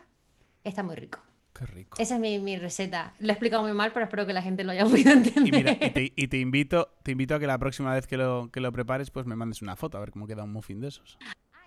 Está 0.63 0.83
muy 0.83 0.95
rico. 0.95 1.19
Qué 1.57 1.65
rico. 1.65 1.97
Esa 1.99 2.15
es 2.15 2.21
mi, 2.21 2.39
mi 2.39 2.57
receta. 2.57 3.13
Lo 3.19 3.29
he 3.29 3.31
explicado 3.31 3.63
muy 3.63 3.73
mal, 3.73 3.91
pero 3.93 4.05
espero 4.05 4.25
que 4.27 4.33
la 4.33 4.41
gente 4.41 4.63
lo 4.63 4.71
haya 4.71 4.83
podido 4.89 5.09
Y 5.11 5.13
entender. 5.17 5.53
mira, 5.53 5.71
y 5.71 5.89
te, 5.91 6.13
y 6.15 6.27
te 6.27 6.37
invito, 6.37 6.89
te 7.03 7.11
invito 7.11 7.35
a 7.35 7.39
que 7.39 7.47
la 7.47 7.57
próxima 7.57 7.93
vez 7.93 8.05
que 8.07 8.17
lo, 8.17 8.49
que 8.51 8.59
lo 8.59 8.71
prepares, 8.71 9.09
pues 9.09 9.25
me 9.25 9.35
mandes 9.35 9.61
una 9.61 9.75
foto 9.75 9.97
a 9.97 10.01
ver 10.01 10.11
cómo 10.11 10.27
queda 10.27 10.43
un 10.43 10.51
muffin 10.53 10.79
de 10.81 10.89
esos. 10.89 11.17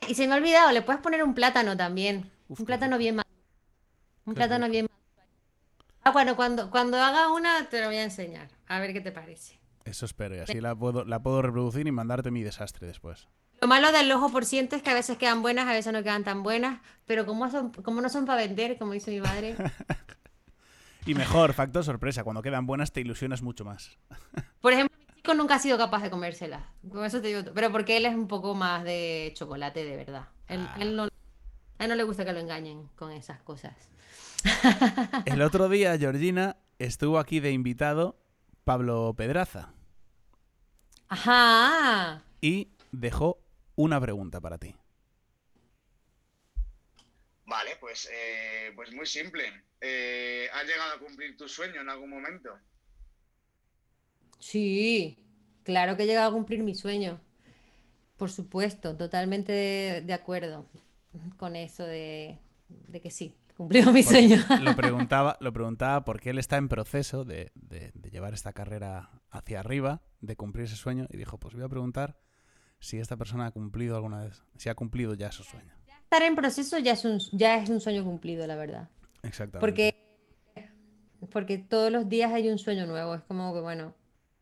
Y 0.09 0.15
se 0.15 0.27
me 0.29 0.35
ha 0.35 0.37
olvidado, 0.37 0.71
le 0.73 0.83
puedes 0.83 1.01
poner 1.03 1.23
un 1.25 1.35
plátano 1.35 1.77
también. 1.77 2.31
Uf, 2.49 2.61
un 2.61 2.67
plátano 2.67 2.93
rico. 2.97 2.99
bien 3.01 3.15
maduro. 3.17 3.35
Un 4.27 4.35
Qué 4.35 4.39
plátano 4.39 4.65
rico. 4.67 4.73
bien 4.73 4.85
maduro. 4.87 5.01
Ah, 6.03 6.11
bueno, 6.13 6.37
cuando, 6.37 6.71
cuando 6.71 6.97
haga 6.99 7.33
una 7.33 7.69
te 7.69 7.81
lo 7.81 7.87
voy 7.89 7.97
a 7.97 8.05
enseñar. 8.05 8.49
A 8.69 8.79
ver 8.81 8.93
qué 8.93 9.01
te 9.01 9.13
parece. 9.13 9.59
Eso 9.85 10.07
espero, 10.07 10.37
y 10.37 10.39
así 10.39 10.61
la 10.61 10.75
puedo, 10.77 11.05
la 11.05 11.21
puedo 11.23 11.43
reproducir 11.43 11.87
y 11.87 11.91
mandarte 11.93 12.31
mi 12.31 12.43
desastre 12.43 12.87
después. 12.87 13.29
Lo 13.61 13.69
malo 13.69 13.93
del 13.93 14.11
ojo 14.13 14.31
por 14.31 14.45
ciento 14.47 14.77
es 14.77 14.83
que 14.83 14.91
a 14.91 14.95
veces 14.95 15.19
quedan 15.19 15.43
buenas, 15.43 15.69
a 15.69 15.73
veces 15.73 15.93
no 15.93 16.03
quedan 16.03 16.25
tan 16.25 16.43
buenas, 16.43 16.81
pero 17.07 17.27
como, 17.27 17.51
son, 17.51 17.71
como 17.73 18.01
no 18.01 18.09
son 18.09 18.25
para 18.25 18.41
vender, 18.43 18.79
como 18.79 18.93
dice 18.93 19.11
mi 19.11 19.21
madre, 19.21 19.55
Y 21.07 21.15
mejor, 21.15 21.55
factor 21.55 21.83
sorpresa, 21.83 22.25
cuando 22.25 22.43
quedan 22.43 22.67
buenas 22.67 22.93
te 22.93 23.01
ilusionas 23.01 23.41
mucho 23.43 23.65
más. 23.65 23.97
por 24.61 24.73
ejemplo, 24.73 24.97
mi 25.09 25.15
chico 25.17 25.35
nunca 25.35 25.55
ha 25.55 25.59
sido 25.59 25.77
capaz 25.79 26.03
de 26.03 26.11
comérselas, 26.11 26.63
con 26.91 27.05
eso 27.05 27.21
te 27.21 27.29
digo, 27.29 27.41
pero 27.55 27.71
porque 27.73 27.97
él 27.97 28.07
es 28.07 28.15
un 28.15 28.29
poco 28.29 28.55
más 28.55 28.85
de 28.85 29.33
chocolate 29.35 29.85
de 29.85 29.97
verdad. 29.97 30.29
Él, 30.47 30.61
Ah. 30.69 30.77
él 30.79 30.97
no, 30.97 31.05
a 31.05 31.85
él 31.85 31.89
no 31.89 31.95
le 31.95 32.03
gusta 32.05 32.25
que 32.25 32.33
lo 32.33 32.39
engañen 32.41 32.89
con 32.97 33.11
esas 33.13 33.41
cosas. 33.43 33.75
El 35.27 35.43
otro 35.43 35.69
día, 35.69 35.97
Georgina, 35.99 36.57
estuvo 36.79 37.19
aquí 37.19 37.41
de 37.41 37.53
invitado 37.53 38.19
Pablo 38.65 39.13
Pedraza 39.17 39.71
Ajá. 41.09 42.23
y 42.41 42.69
dejó 42.93 43.39
una 43.83 44.01
pregunta 44.01 44.41
para 44.41 44.59
ti. 44.59 44.75
Vale, 47.45 47.77
pues, 47.81 48.09
eh, 48.13 48.73
pues 48.75 48.93
muy 48.93 49.07
simple. 49.07 49.43
Eh, 49.81 50.49
¿Has 50.55 50.65
llegado 50.67 50.95
a 50.95 50.99
cumplir 50.99 51.37
tu 51.37 51.49
sueño 51.49 51.81
en 51.81 51.89
algún 51.91 52.11
momento? 52.11 52.51
Sí, 54.39 55.19
claro 55.65 55.97
que 55.97 56.05
he 56.05 56.07
llegado 56.07 56.31
a 56.31 56.33
cumplir 56.33 56.63
mi 56.63 56.75
sueño. 56.75 57.21
Por 58.17 58.31
supuesto, 58.31 58.97
totalmente 58.97 59.53
de, 59.53 60.03
de 60.03 60.13
acuerdo 60.15 60.67
con 61.39 61.57
eso 61.57 61.85
de, 61.85 62.39
de 62.69 63.01
que 63.01 63.11
sí, 63.11 63.35
he 63.51 63.55
cumplido 63.55 63.93
mi 63.93 64.03
Porque 64.03 64.05
sueño. 64.05 64.39
Lo 64.57 64.75
preguntaba, 64.77 65.37
lo 65.41 65.53
preguntaba 65.53 66.05
porque 66.05 66.31
él 66.31 66.39
está 66.39 66.57
en 66.57 66.69
proceso 66.69 67.25
de, 67.25 67.53
de- 67.55 67.93
de 67.95 68.11
llevar 68.11 68.35
esta 68.35 68.53
carrera 68.53 69.11
hacia 69.31 69.61
arriba, 69.61 70.03
de 70.21 70.37
cumplir 70.37 70.65
ese 70.67 70.77
sueño, 70.77 71.07
y 71.11 71.17
dijo, 71.17 71.39
pues 71.39 71.55
voy 71.55 71.65
a 71.65 71.69
preguntar 71.69 72.19
si 72.81 72.99
esta 72.99 73.17
persona 73.17 73.47
ha 73.47 73.51
cumplido 73.51 73.95
alguna 73.95 74.25
vez, 74.25 74.43
si 74.57 74.69
ha 74.69 74.75
cumplido 74.75 75.15
ya 75.15 75.31
su 75.31 75.45
sueño. 75.45 75.73
Estar 76.03 76.23
en 76.23 76.35
proceso 76.35 76.79
ya 76.79 76.93
es 76.93 77.05
un, 77.05 77.21
ya 77.33 77.59
es 77.63 77.69
un 77.71 77.81
sueño 77.81 78.05
cumplido, 78.05 78.47
la 78.47 78.57
verdad. 78.57 78.89
Exactamente. 79.23 79.61
Porque, 79.61 79.95
porque 81.31 81.59
todos 81.59 81.93
los 81.93 82.09
días 82.09 82.33
hay 82.33 82.49
un 82.49 82.59
sueño 82.59 82.87
nuevo. 82.87 83.15
Es 83.15 83.23
como 83.23 83.55
que, 83.55 83.61
bueno, 83.61 83.95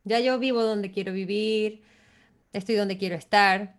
ya 0.05 0.21
yo 0.21 0.39
vivo 0.39 0.63
donde 0.63 0.91
quiero 0.91 1.13
vivir, 1.13 1.83
estoy 2.53 2.77
donde 2.77 2.97
quiero 2.97 3.17
estar. 3.17 3.77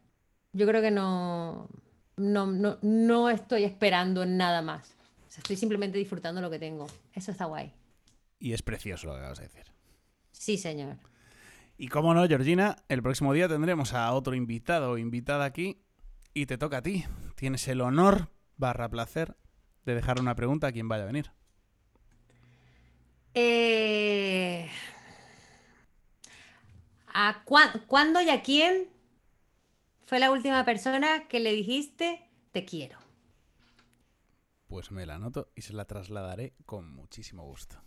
Yo 0.54 0.68
creo 0.68 0.82
que 0.82 0.92
no, 0.92 1.70
no, 2.18 2.48
no, 2.48 2.78
no 2.82 3.30
estoy 3.30 3.64
esperando 3.64 4.26
nada 4.26 4.62
más. 4.62 4.96
O 5.28 5.32
sea, 5.32 5.42
estoy 5.42 5.56
simplemente 5.56 5.98
disfrutando 5.98 6.42
lo 6.42 6.50
que 6.52 6.60
tengo. 6.60 6.86
Eso 7.14 7.32
está 7.32 7.46
guay. 7.46 7.72
Y 8.40 8.54
es 8.54 8.62
precioso 8.62 9.08
lo 9.08 9.14
que 9.14 9.20
acabas 9.20 9.40
de 9.40 9.46
decir. 9.46 9.66
Sí, 10.32 10.58
señor. 10.58 10.98
Y 11.82 11.88
como 11.88 12.14
no, 12.14 12.28
Georgina, 12.28 12.76
el 12.90 13.02
próximo 13.02 13.32
día 13.32 13.48
tendremos 13.48 13.94
a 13.94 14.12
otro 14.12 14.36
invitado 14.36 14.92
o 14.92 14.98
invitada 14.98 15.46
aquí 15.46 15.82
y 16.34 16.46
te 16.46 16.58
toca 16.58 16.80
a 16.80 16.82
ti. 16.82 17.06
Tienes 17.36 17.66
el 17.70 17.80
honor 17.80 18.30
barra 18.58 18.90
placer 18.90 19.38
de 19.86 19.96
dejar 19.96 20.20
una 20.20 20.36
pregunta 20.36 20.68
a 20.68 20.72
quien 20.74 20.90
vaya 20.90 21.04
a 21.04 21.08
venir. 21.08 21.32
Eh, 23.34 24.70
¿a 27.14 27.44
cuán- 27.46 27.82
¿Cuándo 27.88 28.20
y 28.20 28.30
a 28.30 28.42
quién 28.44 28.90
fue 30.06 30.20
la 30.20 30.32
última 30.32 30.66
persona 30.66 31.30
que 31.30 31.40
le 31.40 31.54
dijiste 31.54 32.30
te 32.52 32.66
quiero? 32.66 33.00
Pues 34.68 34.92
me 34.92 35.06
la 35.06 35.16
anoto 35.16 35.50
y 35.56 35.62
se 35.62 35.72
la 35.72 35.86
trasladaré 35.86 36.56
con 36.66 36.92
muchísimo 36.94 37.44
gusto. 37.46 37.82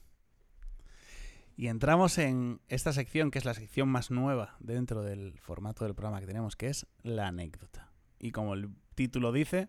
Y 1.62 1.68
entramos 1.68 2.18
en 2.18 2.60
esta 2.66 2.92
sección, 2.92 3.30
que 3.30 3.38
es 3.38 3.44
la 3.44 3.54
sección 3.54 3.88
más 3.88 4.10
nueva 4.10 4.56
dentro 4.58 5.04
del 5.04 5.38
formato 5.38 5.84
del 5.84 5.94
programa 5.94 6.18
que 6.18 6.26
tenemos, 6.26 6.56
que 6.56 6.66
es 6.66 6.88
la 7.04 7.28
anécdota. 7.28 7.92
Y 8.18 8.32
como 8.32 8.54
el 8.54 8.70
título 8.96 9.30
dice, 9.30 9.68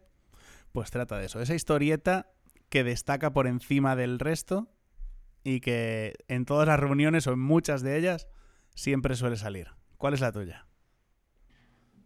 pues 0.72 0.90
trata 0.90 1.20
de 1.20 1.28
eso. 1.28 1.40
Esa 1.40 1.54
historieta 1.54 2.32
que 2.70 2.84
destaca 2.84 3.32
por 3.32 3.46
encima 3.46 3.96
del 3.96 4.18
resto 4.18 4.74
y 5.44 5.60
que 5.60 6.16
en 6.28 6.46
todas 6.46 6.68
las 6.68 6.80
reuniones 6.80 7.28
o 7.28 7.34
en 7.34 7.40
muchas 7.40 7.84
de 7.84 7.96
ellas 7.96 8.28
siempre 8.74 9.16
suele 9.16 9.38
salir. 9.38 9.68
¿Cuál 9.98 10.16
es 10.16 10.22
la 10.22 10.32
tuya? 10.32 10.66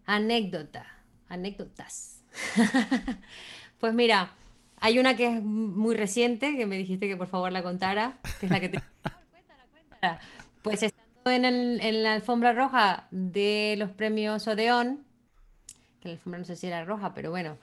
Anécdota, 0.04 0.86
anécdotas. 1.30 2.26
Pues 3.80 3.94
mira, 3.94 4.32
hay 4.78 5.00
una 5.00 5.16
que 5.16 5.38
es 5.38 5.44
muy 5.44 5.96
reciente, 5.96 6.58
que 6.58 6.66
me 6.66 6.78
dijiste 6.78 7.08
que 7.08 7.16
por 7.16 7.28
favor 7.28 7.54
la 7.54 7.64
contara, 7.64 8.20
que 8.40 8.48
es 8.48 8.52
la 8.52 8.60
que 8.60 8.70
te... 8.70 8.82
Pues 10.62 10.84
estando 10.84 11.32
en, 11.32 11.46
el- 11.46 11.82
en 11.82 12.04
la 12.04 12.14
alfombra 12.14 12.54
roja 12.54 13.08
de 13.12 13.76
los 13.78 13.92
premios 13.92 14.48
Odeón, 14.48 15.06
que 16.02 16.10
la 16.10 16.14
alfombra 16.16 16.40
no 16.40 16.46
sé 16.46 16.56
si 16.56 16.68
era 16.68 16.84
roja, 16.86 17.14
pero 17.14 17.30
bueno, 17.32 17.58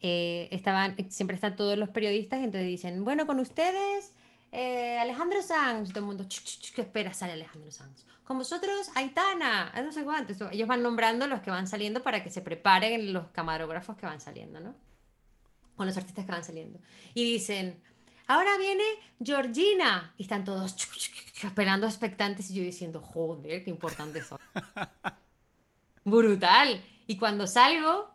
eh, 0.00 0.48
estaban, 0.52 0.94
siempre 1.10 1.34
están 1.34 1.56
todos 1.56 1.76
los 1.76 1.88
periodistas 1.88 2.40
y 2.40 2.44
entonces 2.44 2.66
dicen, 2.68 3.04
bueno, 3.04 3.26
con 3.26 3.40
ustedes, 3.40 4.14
eh, 4.52 4.98
Alejandro 4.98 5.42
Sanz, 5.42 5.90
todo 5.90 6.00
el 6.00 6.06
mundo, 6.06 6.24
"Ch, 6.24 6.42
ch, 6.42 6.60
ch, 6.60 6.72
¿qué 6.74 6.82
espera 6.82 7.12
sale 7.12 7.32
Alejandro 7.32 7.70
Sanz? 7.70 8.06
Con 8.24 8.38
vosotros, 8.38 8.90
Aitana, 8.94 9.72
no 9.82 9.90
sé 9.92 10.04
cuánto. 10.04 10.50
Ellos 10.50 10.68
van 10.68 10.82
nombrando 10.82 11.26
los 11.26 11.40
que 11.40 11.50
van 11.50 11.66
saliendo 11.66 12.02
para 12.02 12.22
que 12.22 12.30
se 12.30 12.42
preparen 12.42 13.12
los 13.12 13.28
camarógrafos 13.28 13.96
que 13.96 14.04
van 14.06 14.20
saliendo, 14.20 14.60
¿no? 14.60 14.74
Con 15.76 15.86
los 15.86 15.96
artistas 15.96 16.26
que 16.26 16.32
van 16.32 16.44
saliendo. 16.44 16.78
Y 17.14 17.24
dicen, 17.24 17.80
ahora 18.28 18.56
viene 18.58 18.84
Georgina. 19.22 20.14
Y 20.16 20.22
están 20.22 20.44
todos 20.44 20.76
esperando 21.42 21.86
expectantes 21.86 22.50
y 22.50 22.54
yo 22.54 22.62
diciendo, 22.62 23.00
joder, 23.00 23.64
qué 23.64 23.70
importantes 23.70 24.26
son. 24.26 24.38
Brutal. 26.04 26.80
Y 27.06 27.16
cuando 27.16 27.46
salgo, 27.46 28.08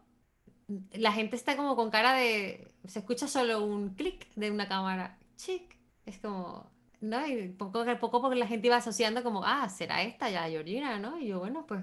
la 0.93 1.11
gente 1.11 1.35
está 1.35 1.57
como 1.57 1.75
con 1.75 1.91
cara 1.91 2.13
de. 2.13 2.71
Se 2.87 2.99
escucha 2.99 3.27
solo 3.27 3.63
un 3.63 3.95
clic 3.95 4.27
de 4.35 4.51
una 4.51 4.67
cámara. 4.67 5.17
Chic. 5.35 5.75
Es 6.05 6.19
como. 6.19 6.71
¿No? 7.01 7.27
Y 7.27 7.49
poco 7.49 7.81
a 7.81 7.99
poco 7.99 8.21
porque 8.21 8.39
la 8.39 8.47
gente 8.47 8.67
iba 8.67 8.77
asociando 8.77 9.23
como, 9.23 9.43
ah, 9.43 9.67
será 9.67 10.03
esta 10.03 10.29
ya, 10.29 10.47
Georgina, 10.47 10.99
¿no? 10.99 11.19
Y 11.19 11.27
yo, 11.27 11.39
bueno, 11.39 11.65
pues 11.67 11.81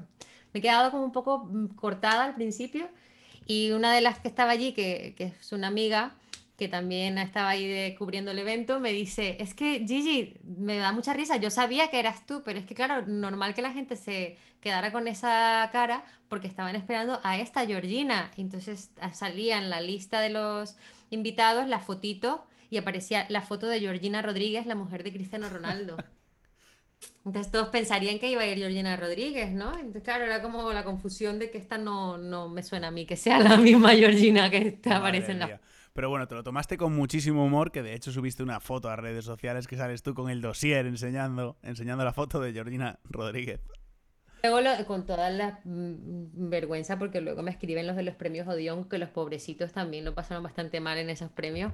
me 0.55 0.61
he 0.61 0.63
quedado 0.63 0.91
como 0.91 1.05
un 1.05 1.13
poco 1.13 1.45
mm, 1.45 1.75
cortada 1.75 2.25
al 2.25 2.35
principio. 2.37 2.89
Y 3.47 3.73
una 3.73 3.93
de 3.93 4.01
las 4.01 4.19
que 4.19 4.29
estaba 4.29 4.53
allí, 4.53 4.73
que, 4.73 5.15
que 5.19 5.25
es 5.25 5.53
una 5.53 5.67
amiga, 5.67 6.15
que 6.61 6.69
también 6.69 7.19
estaba 7.19 7.51
ahí 7.51 7.67
de- 7.69 7.97
cubriendo 7.99 8.31
el 8.33 8.39
evento, 8.39 8.81
me 8.81 8.93
dice, 8.93 9.39
es 9.41 9.55
que 9.55 9.85
Gigi, 9.89 10.37
me 10.45 10.79
da 10.79 10.93
mucha 10.93 11.15
risa, 11.15 11.39
yo 11.39 11.51
sabía 11.51 11.91
que 11.91 11.99
eras 12.01 12.27
tú, 12.27 12.43
pero 12.45 12.61
es 12.61 12.67
que 12.67 12.77
claro, 12.77 13.07
normal 13.09 13.55
que 13.55 13.63
la 13.63 13.73
gente 13.73 13.97
se 13.97 14.39
quedara 14.61 14.93
con 14.93 15.09
esa 15.09 15.71
cara 15.73 16.05
porque 16.29 16.49
estaban 16.49 16.77
esperando 16.77 17.21
a 17.25 17.39
esta 17.39 17.67
Georgina. 17.67 18.31
Entonces 18.37 18.93
ah, 19.01 19.15
salía 19.15 19.59
en 19.59 19.71
la 19.71 19.81
lista 19.81 20.21
de 20.21 20.31
los 20.31 20.77
invitados 21.11 21.69
la 21.69 21.81
fotito 21.81 22.47
y 22.71 22.77
aparecía 22.79 23.27
la 23.31 23.43
foto 23.43 23.67
de 23.69 23.81
Georgina 23.81 24.23
Rodríguez, 24.23 24.67
la 24.67 24.77
mujer 24.77 25.03
de 25.05 25.13
Cristiano 25.13 25.49
Ronaldo. 25.49 25.97
Entonces 27.25 27.53
todos 27.53 27.69
pensarían 27.69 28.19
que 28.19 28.31
iba 28.31 28.43
a 28.43 28.47
ir 28.47 28.59
Georgina 28.59 28.97
Rodríguez, 28.97 29.53
¿no? 29.53 29.75
Entonces, 29.75 30.03
claro, 30.03 30.25
era 30.25 30.43
como 30.43 30.73
la 30.73 30.85
confusión 30.85 31.39
de 31.39 31.51
que 31.51 31.59
esta 31.59 31.79
no, 31.79 32.19
no 32.19 32.49
me 32.49 32.63
suena 32.63 32.89
a 32.89 32.91
mí, 32.91 33.07
que 33.07 33.17
sea 33.17 33.39
la 33.41 33.57
misma 33.57 33.91
Georgina 33.91 34.51
que 34.51 34.79
aparece 34.91 35.33
en 35.33 35.39
la. 35.41 35.61
Pero 35.93 36.09
bueno, 36.09 36.29
te 36.29 36.35
lo 36.35 36.43
tomaste 36.43 36.77
con 36.77 36.95
muchísimo 36.95 37.45
humor, 37.45 37.73
que 37.73 37.83
de 37.83 37.95
hecho 37.95 38.13
subiste 38.13 38.43
una 38.43 38.61
foto 38.61 38.89
a 38.89 38.97
redes 38.97 39.25
sociales 39.25 39.67
que 39.67 39.77
sales 39.77 40.03
tú 40.03 40.15
con 40.15 40.31
el 40.31 40.41
dossier 40.41 40.87
enseñando, 40.87 41.57
enseñando 41.63 42.05
la 42.05 42.13
foto 42.13 42.41
de 42.41 42.53
Georgina 42.53 42.99
Rodríguez. 43.05 43.61
Luego 44.43 44.61
lo- 44.63 44.87
con 44.87 45.05
toda 45.05 45.29
la 45.31 45.61
mm, 45.65 46.49
vergüenza, 46.49 46.99
porque 46.99 47.21
luego 47.21 47.43
me 47.43 47.51
escriben 47.51 47.87
los 47.87 47.97
de 47.97 48.05
los 48.05 48.15
premios 48.15 48.47
Odeón, 48.49 48.89
que 48.89 48.99
los 48.99 49.11
pobrecitos 49.11 49.73
también 49.73 50.05
lo 50.05 50.15
pasaron 50.15 50.43
bastante 50.43 50.81
mal 50.81 50.97
en 50.97 51.11
esos 51.11 51.31
premios, 51.31 51.73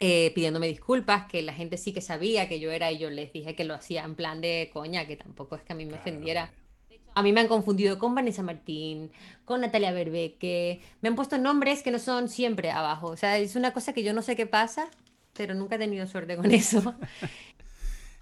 eh, 0.00 0.32
pidiéndome 0.34 0.66
disculpas, 0.66 1.26
que 1.26 1.42
la 1.42 1.52
gente 1.52 1.76
sí 1.76 1.92
que 1.92 2.00
sabía 2.00 2.48
que 2.48 2.58
yo 2.60 2.70
era 2.72 2.90
y 2.90 2.98
yo 2.98 3.10
les 3.10 3.32
dije 3.32 3.54
que 3.54 3.64
lo 3.64 3.74
hacía 3.74 4.04
en 4.04 4.14
plan 4.14 4.40
de 4.40 4.70
coña, 4.72 5.06
que 5.06 5.16
tampoco 5.16 5.54
es 5.56 5.62
que 5.62 5.72
a 5.72 5.76
mí 5.76 5.84
me 5.86 5.94
ofendiera. 5.94 6.50
A 7.18 7.22
mí 7.22 7.32
me 7.32 7.40
han 7.40 7.48
confundido 7.48 7.98
con 7.98 8.14
Vanessa 8.14 8.44
Martín, 8.44 9.10
con 9.44 9.60
Natalia 9.60 9.90
Berbeque, 9.90 10.80
me 11.00 11.08
han 11.08 11.16
puesto 11.16 11.36
nombres 11.36 11.82
que 11.82 11.90
no 11.90 11.98
son 11.98 12.28
siempre 12.28 12.70
abajo, 12.70 13.08
o 13.08 13.16
sea, 13.16 13.38
es 13.38 13.56
una 13.56 13.72
cosa 13.72 13.92
que 13.92 14.04
yo 14.04 14.12
no 14.12 14.22
sé 14.22 14.36
qué 14.36 14.46
pasa, 14.46 14.86
pero 15.32 15.52
nunca 15.52 15.74
he 15.74 15.78
tenido 15.80 16.06
suerte 16.06 16.36
con 16.36 16.48
eso. 16.52 16.94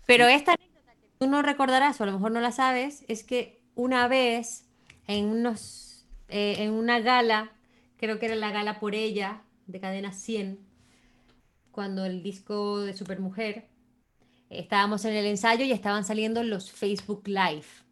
Pero 0.06 0.26
esta 0.28 0.54
anécdota 0.54 0.94
que 0.94 1.10
tú 1.18 1.26
no 1.26 1.42
recordarás 1.42 2.00
o 2.00 2.04
a 2.04 2.06
lo 2.06 2.14
mejor 2.14 2.32
no 2.32 2.40
la 2.40 2.52
sabes, 2.52 3.04
es 3.06 3.22
que 3.22 3.60
una 3.74 4.08
vez 4.08 4.64
en 5.06 5.26
unos 5.26 6.06
eh, 6.30 6.56
en 6.60 6.72
una 6.72 7.00
gala, 7.00 7.52
creo 7.98 8.18
que 8.18 8.24
era 8.24 8.34
la 8.34 8.50
gala 8.50 8.80
por 8.80 8.94
ella 8.94 9.42
de 9.66 9.78
Cadena 9.78 10.12
100, 10.12 10.58
cuando 11.70 12.06
el 12.06 12.22
disco 12.22 12.80
de 12.80 12.96
Supermujer, 12.96 13.68
estábamos 14.48 15.04
en 15.04 15.12
el 15.12 15.26
ensayo 15.26 15.66
y 15.66 15.72
estaban 15.72 16.06
saliendo 16.06 16.42
los 16.42 16.72
Facebook 16.72 17.28
Live. 17.28 17.85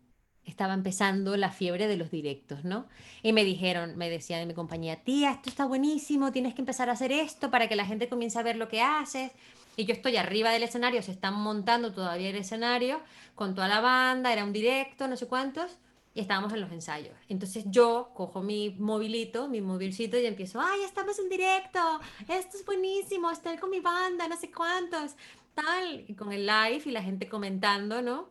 Estaba 0.47 0.75
empezando 0.75 1.37
la 1.37 1.51
fiebre 1.51 1.87
de 1.87 1.97
los 1.97 2.11
directos, 2.11 2.65
¿no? 2.65 2.87
Y 3.23 3.33
me 3.33 3.45
dijeron, 3.45 3.97
me 3.97 4.11
decía 4.11 4.39
de 4.39 4.47
mi 4.47 4.55
compañía, 4.55 4.97
tía, 4.97 5.33
esto 5.33 5.49
está 5.49 5.65
buenísimo, 5.65 6.33
tienes 6.33 6.55
que 6.55 6.63
empezar 6.63 6.89
a 6.91 6.93
hacer 6.93 7.13
esto 7.13 7.51
para 7.51 7.69
que 7.69 7.77
la 7.77 7.87
gente 7.87 8.09
comience 8.09 8.39
a 8.39 8.43
ver 8.43 8.57
lo 8.57 8.69
que 8.69 8.83
haces. 8.83 9.33
Y 9.77 9.87
yo 9.87 9.95
estoy 9.95 10.17
arriba 10.17 10.51
del 10.51 10.63
escenario, 10.63 11.03
se 11.03 11.13
están 11.13 11.35
montando 11.35 11.93
todavía 11.93 12.31
el 12.31 12.37
escenario 12.37 13.01
con 13.35 13.55
toda 13.55 13.69
la 13.69 13.81
banda, 13.81 14.33
era 14.33 14.45
un 14.45 14.53
directo, 14.53 15.09
no 15.09 15.17
sé 15.17 15.27
cuántos, 15.27 15.79
y 16.15 16.21
estábamos 16.21 16.53
en 16.53 16.61
los 16.61 16.71
ensayos. 16.71 17.15
Entonces 17.29 17.65
yo 17.67 18.11
cojo 18.15 18.41
mi 18.41 18.71
movilito, 18.79 19.49
mi 19.49 19.61
movilcito 19.61 20.17
y 20.17 20.27
empiezo, 20.27 20.61
¡ay, 20.61 20.83
estamos 20.85 21.19
en 21.19 21.29
directo! 21.29 21.81
Esto 22.29 22.57
es 22.57 22.65
buenísimo, 22.65 23.31
estoy 23.31 23.57
con 23.57 23.71
mi 23.71 23.81
banda, 23.81 24.29
no 24.29 24.37
sé 24.37 24.51
cuántos, 24.51 25.17
tal, 25.55 26.05
y 26.07 26.15
con 26.15 26.33
el 26.33 26.47
live 26.47 26.83
y 26.85 26.91
la 26.91 27.03
gente 27.03 27.29
comentando, 27.29 28.01
¿no? 28.01 28.29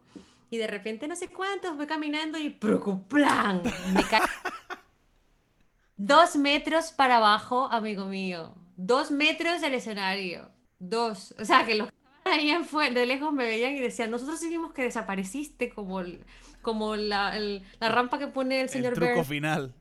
Y 0.53 0.57
de 0.57 0.67
repente 0.67 1.07
no 1.07 1.15
sé 1.15 1.29
cuántos, 1.29 1.75
voy 1.75 1.87
caminando 1.87 2.37
y 2.37 2.51
¡plan! 2.51 3.63
Me 3.91 4.03
cae 4.03 4.21
dos 5.97 6.35
metros 6.35 6.91
para 6.91 7.17
abajo, 7.17 7.67
amigo 7.71 8.05
mío. 8.05 8.53
Dos 8.77 9.09
metros 9.09 9.61
del 9.61 9.73
escenario. 9.73 10.51
Dos. 10.77 11.33
O 11.39 11.43
sea, 11.45 11.65
que 11.65 11.73
los 11.73 11.87
que 11.89 11.95
estaban 12.19 12.39
ahí 12.39 12.93
de 12.93 13.05
lejos 13.07 13.33
me 13.33 13.45
veían 13.45 13.75
y 13.75 13.79
decían, 13.79 14.11
nosotros 14.11 14.39
seguimos 14.39 14.73
que 14.73 14.83
desapareciste 14.83 15.71
como, 15.71 16.01
el- 16.01 16.23
como 16.61 16.95
la, 16.97 17.35
el- 17.35 17.63
la 17.79 17.89
rampa 17.89 18.19
que 18.19 18.27
pone 18.27 18.57
el 18.57 18.61
El 18.65 18.69
señor 18.69 18.93
truco 18.93 19.09
Burns, 19.11 19.27
final. 19.27 19.73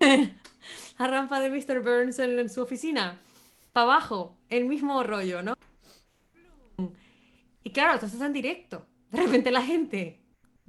la 0.98 1.06
rampa 1.06 1.38
de 1.38 1.50
Mr. 1.50 1.82
Burns 1.84 2.18
en, 2.18 2.36
en 2.40 2.50
su 2.50 2.62
oficina. 2.62 3.20
Para 3.72 3.84
abajo, 3.92 4.36
el 4.48 4.64
mismo 4.64 5.04
rollo, 5.04 5.40
¿no? 5.44 5.54
Y 7.62 7.70
claro, 7.70 7.94
esto 7.94 8.06
en 8.26 8.32
directo. 8.32 8.88
De 9.16 9.22
repente 9.22 9.50
la 9.50 9.62
gente 9.62 10.20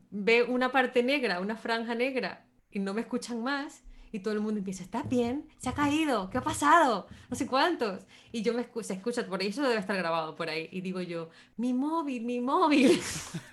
ve 0.10 0.44
una 0.44 0.72
parte 0.72 1.04
negra, 1.04 1.40
una 1.42 1.58
franja 1.58 1.96
negra, 1.96 2.46
y 2.72 2.80
no 2.80 2.94
me 2.94 3.02
escuchan 3.02 3.44
más. 3.44 3.84
Y 4.14 4.20
todo 4.20 4.34
el 4.34 4.40
mundo 4.40 4.60
empieza, 4.60 4.84
¿estás 4.84 5.08
bien? 5.10 5.50
¿Se 5.58 5.68
ha 5.70 5.74
caído? 5.74 6.30
¿Qué 6.30 6.38
ha 6.38 6.42
pasado? 6.42 7.08
No 7.30 7.36
sé 7.36 7.46
cuántos. 7.46 8.06
Y 8.32 8.42
yo 8.42 8.54
me 8.54 8.62
escu- 8.66 8.82
se 8.84 8.94
escucha 8.94 9.28
por 9.28 9.42
ahí, 9.42 9.48
eso 9.48 9.62
debe 9.64 9.78
estar 9.80 9.98
grabado 9.98 10.34
por 10.36 10.50
ahí. 10.50 10.70
Y 10.72 10.80
digo 10.82 11.02
yo, 11.02 11.30
mi 11.58 11.74
móvil, 11.74 12.24
mi 12.24 12.40
móvil. 12.40 13.02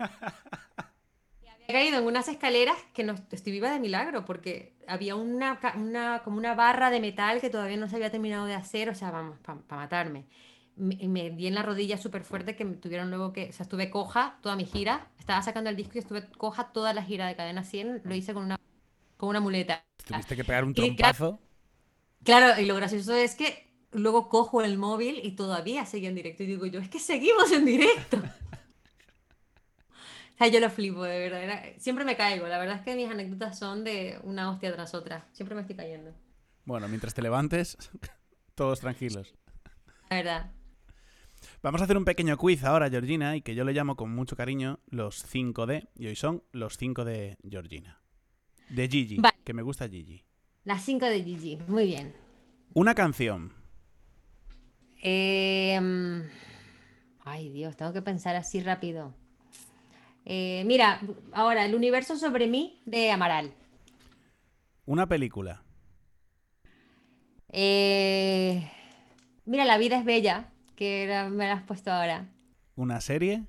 Había 1.68 1.80
caído 1.80 1.98
en 1.98 2.04
unas 2.06 2.28
escaleras 2.28 2.76
que 2.92 3.04
no 3.04 3.14
estoy 3.30 3.52
viva 3.52 3.70
de 3.72 3.80
milagro, 3.80 4.24
porque 4.24 4.74
había 4.86 5.16
una, 5.16 5.58
una, 5.76 6.22
como 6.22 6.36
una 6.36 6.54
barra 6.54 6.90
de 6.90 7.00
metal 7.00 7.40
que 7.40 7.48
todavía 7.50 7.76
no 7.78 7.88
se 7.88 7.96
había 7.96 8.10
terminado 8.10 8.46
de 8.46 8.54
hacer, 8.54 8.90
o 8.90 8.94
sea, 8.94 9.10
vamos, 9.10 9.38
para 9.40 9.58
matarme. 9.80 10.26
Me, 10.76 10.96
me 11.08 11.30
di 11.30 11.46
en 11.46 11.54
la 11.54 11.62
rodilla 11.62 11.98
súper 11.98 12.24
fuerte 12.24 12.56
que 12.56 12.64
me 12.64 12.74
tuvieron 12.76 13.08
luego 13.10 13.32
que, 13.32 13.50
o 13.50 13.52
sea, 13.52 13.62
estuve 13.64 13.90
coja 13.90 14.38
toda 14.42 14.56
mi 14.56 14.64
gira, 14.66 15.08
estaba 15.18 15.40
sacando 15.42 15.70
el 15.70 15.76
disco 15.76 15.92
y 15.94 15.98
estuve 16.00 16.26
coja 16.36 16.72
toda 16.72 16.92
la 16.92 17.02
gira 17.04 17.26
de 17.28 17.36
Cadena 17.36 17.62
100, 17.62 18.02
lo 18.04 18.14
hice 18.14 18.34
con 18.34 18.44
una, 18.44 18.58
con 19.16 19.28
una 19.28 19.40
muleta. 19.40 19.84
Tuviste 20.04 20.34
que 20.36 20.44
pegar 20.44 20.64
un 20.64 20.70
Y 20.70 20.74
trompazo. 20.74 21.38
Claro, 22.24 22.60
y 22.60 22.64
lo 22.66 22.74
gracioso 22.74 23.14
es 23.14 23.34
que 23.36 23.70
luego 23.92 24.28
cojo 24.28 24.62
el 24.62 24.76
móvil 24.78 25.20
y 25.22 25.32
todavía 25.32 25.86
seguía 25.86 26.08
en 26.08 26.14
directo. 26.16 26.42
Y 26.42 26.46
digo 26.46 26.66
yo, 26.66 26.80
es 26.80 26.88
que 26.88 26.98
seguimos 26.98 27.52
en 27.52 27.64
directo. 27.64 28.18
O 30.34 30.36
sea, 30.36 30.48
yo 30.48 30.58
lo 30.58 30.68
flipo, 30.68 31.04
de 31.04 31.16
verdad. 31.18 31.44
era- 31.44 31.62
Siempre 31.78 32.04
me 32.04 32.16
caigo. 32.16 32.48
La 32.48 32.58
verdad 32.58 32.78
es 32.78 32.82
que 32.82 32.96
mis 32.96 33.08
anécdotas 33.08 33.56
son 33.56 33.84
de 33.84 34.18
una 34.24 34.50
hostia 34.50 34.74
tras 34.74 34.92
otra. 34.94 35.28
Siempre 35.32 35.54
me 35.54 35.60
estoy 35.60 35.76
cayendo. 35.76 36.12
Bueno, 36.64 36.88
mientras 36.88 37.14
te 37.14 37.22
levantes, 37.22 37.76
todos 38.56 38.80
tranquilos. 38.80 39.32
La 40.10 40.16
verdad. 40.16 40.50
Vamos 41.64 41.80
a 41.80 41.84
hacer 41.84 41.96
un 41.96 42.04
pequeño 42.04 42.36
quiz 42.36 42.62
ahora, 42.62 42.90
Georgina, 42.90 43.36
y 43.36 43.40
que 43.40 43.54
yo 43.54 43.64
le 43.64 43.72
llamo 43.72 43.96
con 43.96 44.14
mucho 44.14 44.36
cariño 44.36 44.80
los 44.90 45.24
5D. 45.24 45.88
Y 45.96 46.08
hoy 46.08 46.14
son 46.14 46.42
los 46.52 46.76
5 46.76 47.06
de 47.06 47.38
Georgina. 47.48 48.02
De 48.68 48.86
Gigi, 48.86 49.16
Vale. 49.16 49.38
que 49.42 49.54
me 49.54 49.62
gusta 49.62 49.88
Gigi. 49.88 50.26
Las 50.64 50.84
5 50.84 51.06
de 51.06 51.24
Gigi. 51.24 51.58
Muy 51.66 51.86
bien. 51.86 52.14
Una 52.74 52.94
canción. 52.94 53.54
Eh, 55.02 55.80
mm, 55.80 56.20
ay, 57.24 57.48
Dios, 57.48 57.74
tengo 57.76 57.94
que 57.94 58.02
pensar 58.02 58.36
así 58.36 58.60
rápido. 58.60 59.14
Eh, 60.26 60.64
mira, 60.66 61.00
ahora, 61.32 61.64
El 61.64 61.74
universo 61.74 62.18
sobre 62.18 62.46
mí 62.46 62.82
de 62.84 63.10
Amaral. 63.10 63.54
Una 64.84 65.06
película. 65.06 65.62
Eh, 67.48 68.70
mira, 69.46 69.64
La 69.64 69.78
vida 69.78 69.98
es 69.98 70.04
bella, 70.04 70.50
que 70.76 71.04
era- 71.04 71.28
me 71.28 71.46
la 71.46 71.54
has 71.54 71.62
puesto 71.62 71.90
ahora. 71.92 72.28
Una 72.76 73.00
serie. 73.00 73.44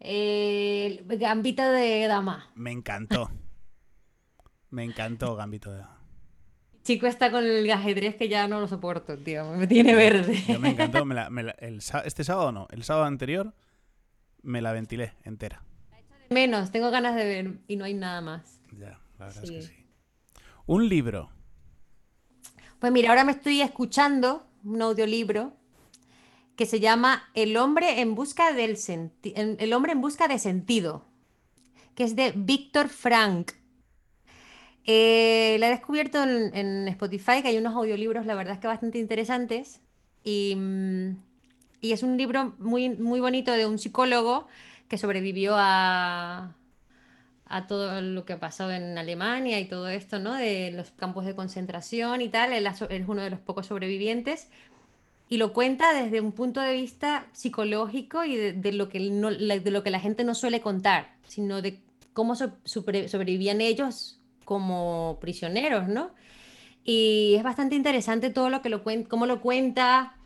Eh, 0.00 1.04
Gambito 1.06 1.62
de 1.70 2.06
Dama. 2.06 2.50
Me 2.54 2.72
encantó. 2.72 3.30
Me 4.70 4.84
encantó 4.84 5.36
Gambito 5.36 5.70
de 5.70 5.78
Dama. 5.78 5.98
Chico 6.82 7.06
está 7.06 7.30
con 7.30 7.44
el 7.44 7.70
ajedrez 7.70 8.16
que 8.16 8.28
ya 8.28 8.48
no 8.48 8.58
lo 8.58 8.66
soporto, 8.66 9.16
tío. 9.16 9.44
Me 9.52 9.66
tiene 9.68 9.94
verde. 9.94 10.42
Yo 10.48 10.58
me 10.58 10.70
encantó. 10.70 11.04
me 11.04 11.14
la- 11.14 11.30
me 11.30 11.42
la- 11.44 11.52
el 11.58 11.78
este 12.04 12.24
sábado 12.24 12.50
no, 12.50 12.66
el 12.70 12.82
sábado 12.82 13.06
anterior 13.06 13.54
me 14.42 14.60
la 14.62 14.72
ventilé 14.72 15.12
entera. 15.24 15.62
Menos, 16.30 16.72
tengo 16.72 16.90
ganas 16.90 17.14
de 17.14 17.24
ver 17.24 17.58
y 17.68 17.76
no 17.76 17.84
hay 17.84 17.94
nada 17.94 18.20
más. 18.22 18.60
Ya, 18.72 18.98
la 19.18 19.26
verdad 19.26 19.44
es 19.44 19.50
que 19.50 19.62
sí. 19.62 19.86
Un 20.66 20.88
libro. 20.88 21.30
Pues 22.80 22.90
mira, 22.90 23.10
ahora 23.10 23.22
me 23.24 23.32
estoy 23.32 23.60
escuchando 23.60 24.44
un 24.64 24.82
audiolibro 24.82 25.52
que 26.56 26.66
se 26.66 26.80
llama 26.80 27.28
El 27.34 27.56
hombre 27.56 28.00
en 28.00 28.14
busca 28.14 28.52
del 28.52 28.76
senti- 28.76 29.32
en- 29.36 29.56
El 29.58 29.72
hombre 29.72 29.92
en 29.92 30.00
busca 30.00 30.28
de 30.28 30.38
sentido, 30.38 31.04
que 31.94 32.04
es 32.04 32.16
de 32.16 32.32
Víctor 32.36 32.88
Frank. 32.88 33.52
Eh, 34.84 35.56
la 35.60 35.68
he 35.68 35.70
descubierto 35.70 36.22
en, 36.22 36.54
en 36.56 36.88
Spotify, 36.88 37.42
que 37.42 37.48
hay 37.48 37.58
unos 37.58 37.74
audiolibros, 37.74 38.26
la 38.26 38.34
verdad 38.34 38.54
es 38.54 38.60
que 38.60 38.66
bastante 38.66 38.98
interesantes. 38.98 39.80
Y, 40.24 40.54
mm, 40.56 41.16
y 41.80 41.92
es 41.92 42.02
un 42.02 42.16
libro 42.16 42.54
muy, 42.58 42.88
muy 42.90 43.20
bonito 43.20 43.52
de 43.52 43.66
un 43.66 43.78
psicólogo 43.78 44.46
que 44.88 44.98
sobrevivió 44.98 45.54
a, 45.56 46.54
a 47.52 47.66
todo 47.66 48.00
lo 48.00 48.24
que 48.24 48.36
pasó 48.38 48.70
en 48.70 48.96
Alemania 48.96 49.60
y 49.60 49.66
todo 49.66 49.88
esto, 49.88 50.18
¿no? 50.18 50.32
De 50.34 50.72
los 50.72 50.90
campos 50.90 51.26
de 51.26 51.36
concentración 51.36 52.22
y 52.22 52.28
tal. 52.28 52.52
Ha 52.66 52.70
es 52.88 53.08
uno 53.08 53.20
de 53.22 53.28
los 53.28 53.40
pocos 53.40 53.66
sobrevivientes 53.66 54.48
y 55.28 55.36
lo 55.36 55.52
cuenta 55.52 55.92
desde 55.92 56.22
un 56.22 56.32
punto 56.32 56.62
de 56.62 56.72
vista 56.72 57.26
psicológico 57.32 58.24
y 58.24 58.36
de, 58.36 58.72
lo 58.72 58.88
que 58.88 58.98
de 59.00 59.70
lo 59.70 59.82
que 59.82 59.90
la 59.90 60.00
gente 60.00 60.24
no 60.24 60.34
suele 60.34 60.62
contar, 60.62 61.14
sino 61.28 61.60
de 61.60 61.78
cómo 62.14 62.36
so- 62.36 62.56
sobre- 62.64 63.08
sobrevivían 63.08 63.60
ellos 63.60 64.18
como 64.46 65.18
prisioneros, 65.20 65.88
¿no? 65.88 66.10
Y 66.84 67.34
es 67.36 67.42
bastante 67.42 67.76
interesante 67.76 68.30
todo 68.30 68.48
lo 68.48 68.62
que 68.62 68.70
lo 68.70 68.82
cómo 69.08 69.26
lo 69.26 69.40
cuenta. 69.42 70.16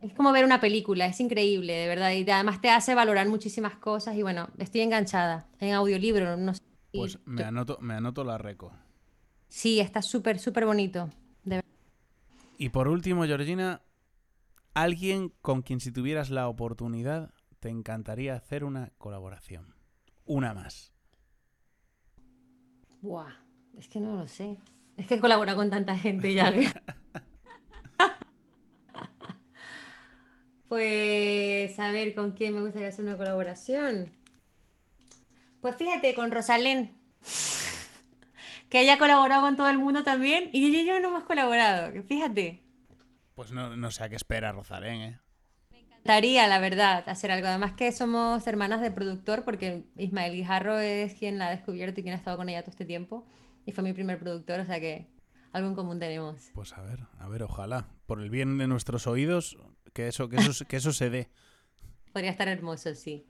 Es 0.00 0.14
como 0.14 0.32
ver 0.32 0.44
una 0.46 0.60
película, 0.60 1.06
es 1.06 1.20
increíble, 1.20 1.74
de 1.74 1.86
verdad. 1.88 2.10
Y 2.12 2.28
además 2.30 2.60
te 2.60 2.70
hace 2.70 2.94
valorar 2.94 3.28
muchísimas 3.28 3.76
cosas. 3.76 4.16
Y 4.16 4.22
bueno, 4.22 4.48
estoy 4.58 4.80
enganchada 4.80 5.46
en 5.58 5.74
audiolibro. 5.74 6.36
No 6.38 6.54
sé 6.54 6.62
Pues 6.92 7.18
me 7.26 7.44
anoto, 7.44 7.78
me 7.80 7.94
anoto 7.94 8.24
la 8.24 8.38
reco. 8.38 8.72
Sí, 9.48 9.78
está 9.80 10.00
súper, 10.00 10.38
súper 10.38 10.64
bonito. 10.64 11.10
de 11.44 11.56
verdad. 11.56 11.70
Y 12.56 12.70
por 12.70 12.88
último, 12.88 13.24
Georgina, 13.24 13.82
alguien 14.74 15.32
con 15.42 15.60
quien 15.62 15.80
si 15.80 15.92
tuvieras 15.92 16.30
la 16.30 16.48
oportunidad 16.48 17.32
te 17.58 17.68
encantaría 17.68 18.34
hacer 18.34 18.64
una 18.64 18.92
colaboración. 18.96 19.74
Una 20.24 20.54
más. 20.54 20.94
Buah, 23.02 23.32
es 23.76 23.88
que 23.88 24.00
no 24.00 24.16
lo 24.16 24.28
sé. 24.28 24.56
Es 24.96 25.06
que 25.06 25.20
colabora 25.20 25.54
con 25.56 25.68
tanta 25.68 25.96
gente 25.98 26.32
ya. 26.32 26.52
que- 26.54 26.72
Pues 30.70 31.76
a 31.80 31.90
ver, 31.90 32.14
¿con 32.14 32.30
quién 32.30 32.54
me 32.54 32.60
gustaría 32.60 32.86
hacer 32.86 33.04
una 33.04 33.16
colaboración? 33.16 34.12
Pues 35.60 35.74
fíjate, 35.74 36.14
con 36.14 36.30
Rosalén. 36.30 36.96
Que 38.68 38.82
ella 38.82 38.94
ha 38.94 38.98
colaborado 38.98 39.42
con 39.42 39.56
todo 39.56 39.68
el 39.68 39.78
mundo 39.78 40.04
también. 40.04 40.48
Y 40.52 40.68
ella 40.68 40.82
y 40.82 40.86
yo 40.86 41.00
no 41.00 41.08
hemos 41.08 41.24
colaborado. 41.24 41.90
Fíjate. 42.04 42.62
Pues 43.34 43.50
no, 43.50 43.76
no 43.76 43.90
sé 43.90 44.04
a 44.04 44.08
qué 44.08 44.14
espera 44.14 44.52
Rosalén, 44.52 45.00
¿eh? 45.00 45.18
Estaría, 45.96 46.46
la 46.46 46.60
verdad, 46.60 47.02
hacer 47.08 47.32
algo. 47.32 47.48
Además 47.48 47.72
que 47.72 47.90
somos 47.90 48.46
hermanas 48.46 48.80
de 48.80 48.92
productor, 48.92 49.42
porque 49.42 49.86
Ismael 49.96 50.34
Guijarro 50.34 50.78
es 50.78 51.14
quien 51.14 51.38
la 51.38 51.48
ha 51.48 51.50
descubierto 51.50 51.98
y 51.98 52.04
quien 52.04 52.14
ha 52.14 52.18
estado 52.18 52.36
con 52.36 52.48
ella 52.48 52.62
todo 52.62 52.70
este 52.70 52.84
tiempo. 52.84 53.26
Y 53.66 53.72
fue 53.72 53.82
mi 53.82 53.92
primer 53.92 54.20
productor, 54.20 54.60
o 54.60 54.66
sea 54.66 54.78
que 54.78 55.08
algo 55.50 55.68
en 55.68 55.74
común 55.74 55.98
tenemos. 55.98 56.52
Pues 56.54 56.72
a 56.74 56.82
ver, 56.82 57.00
a 57.18 57.26
ver, 57.26 57.42
ojalá. 57.42 57.88
Por 58.06 58.22
el 58.22 58.30
bien 58.30 58.56
de 58.58 58.68
nuestros 58.68 59.08
oídos, 59.08 59.56
que 59.92 60.08
eso, 60.08 60.28
que 60.28 60.36
eso, 60.36 60.64
que 60.64 60.76
eso 60.76 60.92
se 60.92 61.10
dé. 61.10 61.28
Podría 62.12 62.30
estar 62.30 62.48
hermoso, 62.48 62.94
sí. 62.94 63.26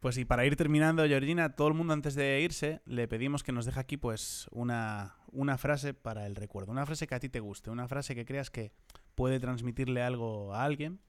Pues 0.00 0.18
y 0.18 0.24
para 0.24 0.44
ir 0.44 0.56
terminando, 0.56 1.04
Georgina, 1.06 1.56
todo 1.56 1.68
el 1.68 1.74
mundo 1.74 1.92
antes 1.92 2.14
de 2.14 2.40
irse, 2.40 2.80
le 2.84 3.08
pedimos 3.08 3.42
que 3.42 3.52
nos 3.52 3.64
deje 3.64 3.80
aquí 3.80 3.96
pues 3.96 4.46
una, 4.50 5.16
una 5.32 5.58
frase 5.58 5.94
para 5.94 6.26
el 6.26 6.36
recuerdo. 6.36 6.70
Una 6.72 6.86
frase 6.86 7.06
que 7.06 7.14
a 7.14 7.20
ti 7.20 7.28
te 7.28 7.40
guste, 7.40 7.70
una 7.70 7.88
frase 7.88 8.14
que 8.14 8.24
creas 8.24 8.50
que 8.50 8.72
puede 9.14 9.40
transmitirle 9.40 10.02
algo 10.02 10.54
a 10.54 10.64
alguien 10.64 11.00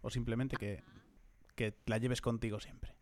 o 0.00 0.10
simplemente 0.10 0.56
que, 0.56 0.82
que 1.54 1.74
la 1.86 1.98
lleves 1.98 2.20
contigo 2.20 2.60
siempre. 2.60 2.94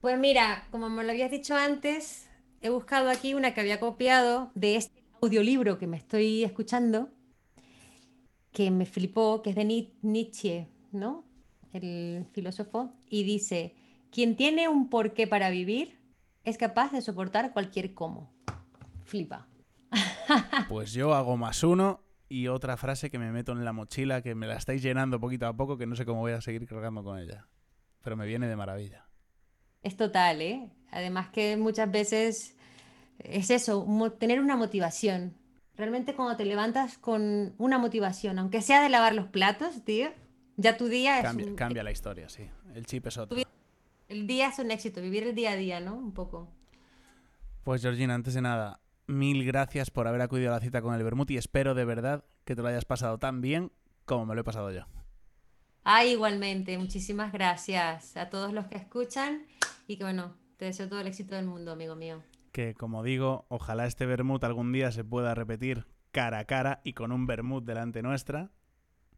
Pues 0.00 0.18
mira, 0.18 0.68
como 0.70 0.90
me 0.90 1.02
lo 1.02 1.10
habías 1.10 1.30
dicho 1.30 1.56
antes, 1.56 2.28
he 2.60 2.68
buscado 2.68 3.08
aquí 3.08 3.34
una 3.34 3.54
que 3.54 3.62
había 3.62 3.80
copiado 3.80 4.52
de 4.54 4.76
este 4.76 5.02
audiolibro 5.22 5.78
que 5.78 5.86
me 5.86 5.96
estoy 5.96 6.44
escuchando, 6.44 7.08
que 8.54 8.70
me 8.70 8.86
flipó, 8.86 9.42
que 9.42 9.50
es 9.50 9.56
de 9.56 9.64
Ni- 9.64 9.92
Nietzsche, 10.00 10.68
¿no? 10.92 11.24
El 11.74 12.24
filósofo, 12.32 12.94
y 13.10 13.24
dice, 13.24 13.74
quien 14.10 14.36
tiene 14.36 14.68
un 14.68 14.88
porqué 14.88 15.26
para 15.26 15.50
vivir 15.50 15.98
es 16.44 16.56
capaz 16.56 16.92
de 16.92 17.02
soportar 17.02 17.52
cualquier 17.52 17.92
cómo. 17.92 18.32
Flipa. 19.04 19.46
Pues 20.68 20.92
yo 20.92 21.14
hago 21.14 21.36
más 21.36 21.62
uno 21.62 22.00
y 22.28 22.48
otra 22.48 22.76
frase 22.76 23.10
que 23.10 23.18
me 23.18 23.30
meto 23.32 23.52
en 23.52 23.64
la 23.64 23.72
mochila, 23.72 24.22
que 24.22 24.34
me 24.34 24.46
la 24.46 24.54
estáis 24.56 24.82
llenando 24.82 25.20
poquito 25.20 25.46
a 25.46 25.56
poco, 25.56 25.76
que 25.76 25.86
no 25.86 25.96
sé 25.96 26.06
cómo 26.06 26.20
voy 26.20 26.32
a 26.32 26.40
seguir 26.40 26.66
cargando 26.66 27.02
con 27.04 27.18
ella. 27.18 27.48
Pero 28.02 28.16
me 28.16 28.26
viene 28.26 28.46
de 28.48 28.56
maravilla. 28.56 29.06
Es 29.82 29.96
total, 29.96 30.40
¿eh? 30.40 30.70
Además 30.90 31.28
que 31.28 31.56
muchas 31.56 31.90
veces 31.90 32.56
es 33.18 33.50
eso, 33.50 33.86
tener 34.18 34.40
una 34.40 34.56
motivación. 34.56 35.34
Realmente 35.76 36.14
cuando 36.14 36.36
te 36.36 36.44
levantas 36.44 36.98
con 36.98 37.54
una 37.58 37.78
motivación, 37.78 38.38
aunque 38.38 38.62
sea 38.62 38.82
de 38.82 38.88
lavar 38.88 39.14
los 39.14 39.26
platos, 39.26 39.84
tío, 39.84 40.08
ya 40.56 40.76
tu 40.76 40.86
día 40.86 41.18
es 41.18 41.24
Cambia, 41.24 41.46
un, 41.46 41.56
cambia 41.56 41.82
la 41.82 41.90
historia, 41.90 42.28
sí. 42.28 42.48
El 42.74 42.86
chip 42.86 43.06
es 43.06 43.18
otro. 43.18 43.38
el 44.08 44.26
día 44.26 44.48
es 44.48 44.58
un 44.58 44.70
éxito, 44.70 45.00
vivir 45.00 45.24
el 45.24 45.34
día 45.34 45.50
a 45.52 45.56
día, 45.56 45.80
¿no? 45.80 45.96
Un 45.96 46.12
poco. 46.12 46.48
Pues 47.64 47.82
Georgina, 47.82 48.14
antes 48.14 48.34
de 48.34 48.42
nada, 48.42 48.80
mil 49.06 49.44
gracias 49.44 49.90
por 49.90 50.06
haber 50.06 50.20
acudido 50.20 50.50
a 50.50 50.54
la 50.56 50.60
cita 50.60 50.80
con 50.80 50.94
el 50.94 51.02
Bermud 51.02 51.28
y 51.30 51.36
espero 51.38 51.74
de 51.74 51.84
verdad 51.84 52.24
que 52.44 52.54
te 52.54 52.62
lo 52.62 52.68
hayas 52.68 52.84
pasado 52.84 53.18
tan 53.18 53.40
bien 53.40 53.72
como 54.04 54.26
me 54.26 54.34
lo 54.34 54.42
he 54.42 54.44
pasado 54.44 54.70
yo. 54.70 54.86
Ah, 55.82 56.04
igualmente, 56.04 56.78
muchísimas 56.78 57.32
gracias 57.32 58.16
a 58.16 58.30
todos 58.30 58.52
los 58.52 58.66
que 58.66 58.76
escuchan 58.78 59.46
y 59.86 59.96
que 59.96 60.04
bueno, 60.04 60.34
te 60.56 60.66
deseo 60.66 60.88
todo 60.88 61.00
el 61.00 61.06
éxito 61.06 61.34
del 61.34 61.46
mundo, 61.46 61.72
amigo 61.72 61.94
mío. 61.94 62.22
Que 62.54 62.72
como 62.74 63.02
digo, 63.02 63.46
ojalá 63.48 63.84
este 63.84 64.06
Bermud 64.06 64.44
algún 64.44 64.70
día 64.70 64.92
se 64.92 65.02
pueda 65.02 65.34
repetir 65.34 65.88
cara 66.12 66.38
a 66.38 66.44
cara 66.44 66.80
y 66.84 66.92
con 66.92 67.10
un 67.10 67.26
Bermud 67.26 67.64
delante 67.64 68.00
nuestra. 68.00 68.52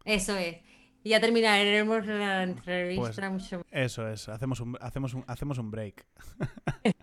Eso 0.06 0.34
es. 0.38 0.56
Y 1.04 1.10
ya 1.10 1.20
terminaremos 1.20 2.06
la 2.06 2.44
entrevista 2.44 3.02
Pues- 3.02 3.30
mucho 3.30 3.62
Eso 3.70 4.08
es, 4.08 4.30
hacemos 4.30 4.60
un, 4.60 4.78
hacemos 4.80 5.12
un, 5.12 5.22
hacemos 5.26 5.58
un 5.58 5.70
break. 5.70 6.06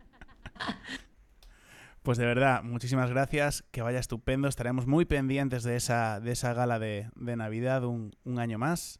pues 2.01 2.17
de 2.17 2.25
verdad, 2.25 2.63
muchísimas 2.63 3.11
gracias, 3.11 3.63
que 3.69 3.83
vaya 3.83 3.99
estupendo, 3.99 4.47
estaremos 4.47 4.87
muy 4.87 5.05
pendientes 5.05 5.61
de 5.61 5.75
esa, 5.75 6.19
de 6.19 6.31
esa 6.31 6.55
gala 6.55 6.79
de, 6.79 7.11
de 7.15 7.35
Navidad 7.35 7.83
un, 7.85 8.11
un 8.23 8.39
año 8.39 8.57
más 8.57 8.99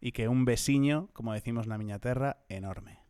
y 0.00 0.12
que 0.12 0.26
un 0.26 0.46
besiño, 0.46 1.10
como 1.12 1.34
decimos 1.34 1.66
en 1.66 1.70
la 1.70 1.78
Miñaterra, 1.78 2.38
enorme. 2.48 3.00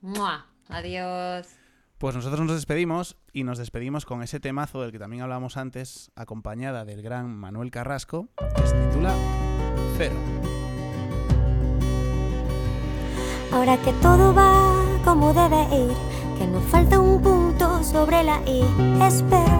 ¡Mua! 0.00 0.46
Adiós. 0.68 1.58
Pues 1.98 2.14
nosotros 2.14 2.46
nos 2.46 2.54
despedimos 2.54 3.16
y 3.32 3.42
nos 3.42 3.58
despedimos 3.58 4.06
con 4.06 4.22
ese 4.22 4.38
temazo 4.38 4.80
del 4.80 4.92
que 4.92 5.00
también 5.00 5.22
hablábamos 5.22 5.56
antes, 5.56 6.12
acompañada 6.14 6.84
del 6.84 7.02
gran 7.02 7.36
Manuel 7.36 7.72
Carrasco, 7.72 8.28
que 8.54 8.66
se 8.68 8.74
titula 8.86 9.12
Cero. 9.96 10.14
Ahora 13.50 13.76
que 13.78 13.92
todo 13.94 14.32
va 14.32 14.76
como 15.04 15.34
debe 15.34 15.62
ir, 15.74 15.96
que 16.38 16.46
no 16.46 16.60
falta 16.60 17.00
un 17.00 17.20
punto 17.20 17.82
sobre 17.82 18.22
la 18.22 18.42
I, 18.46 18.62
espero. 19.02 19.58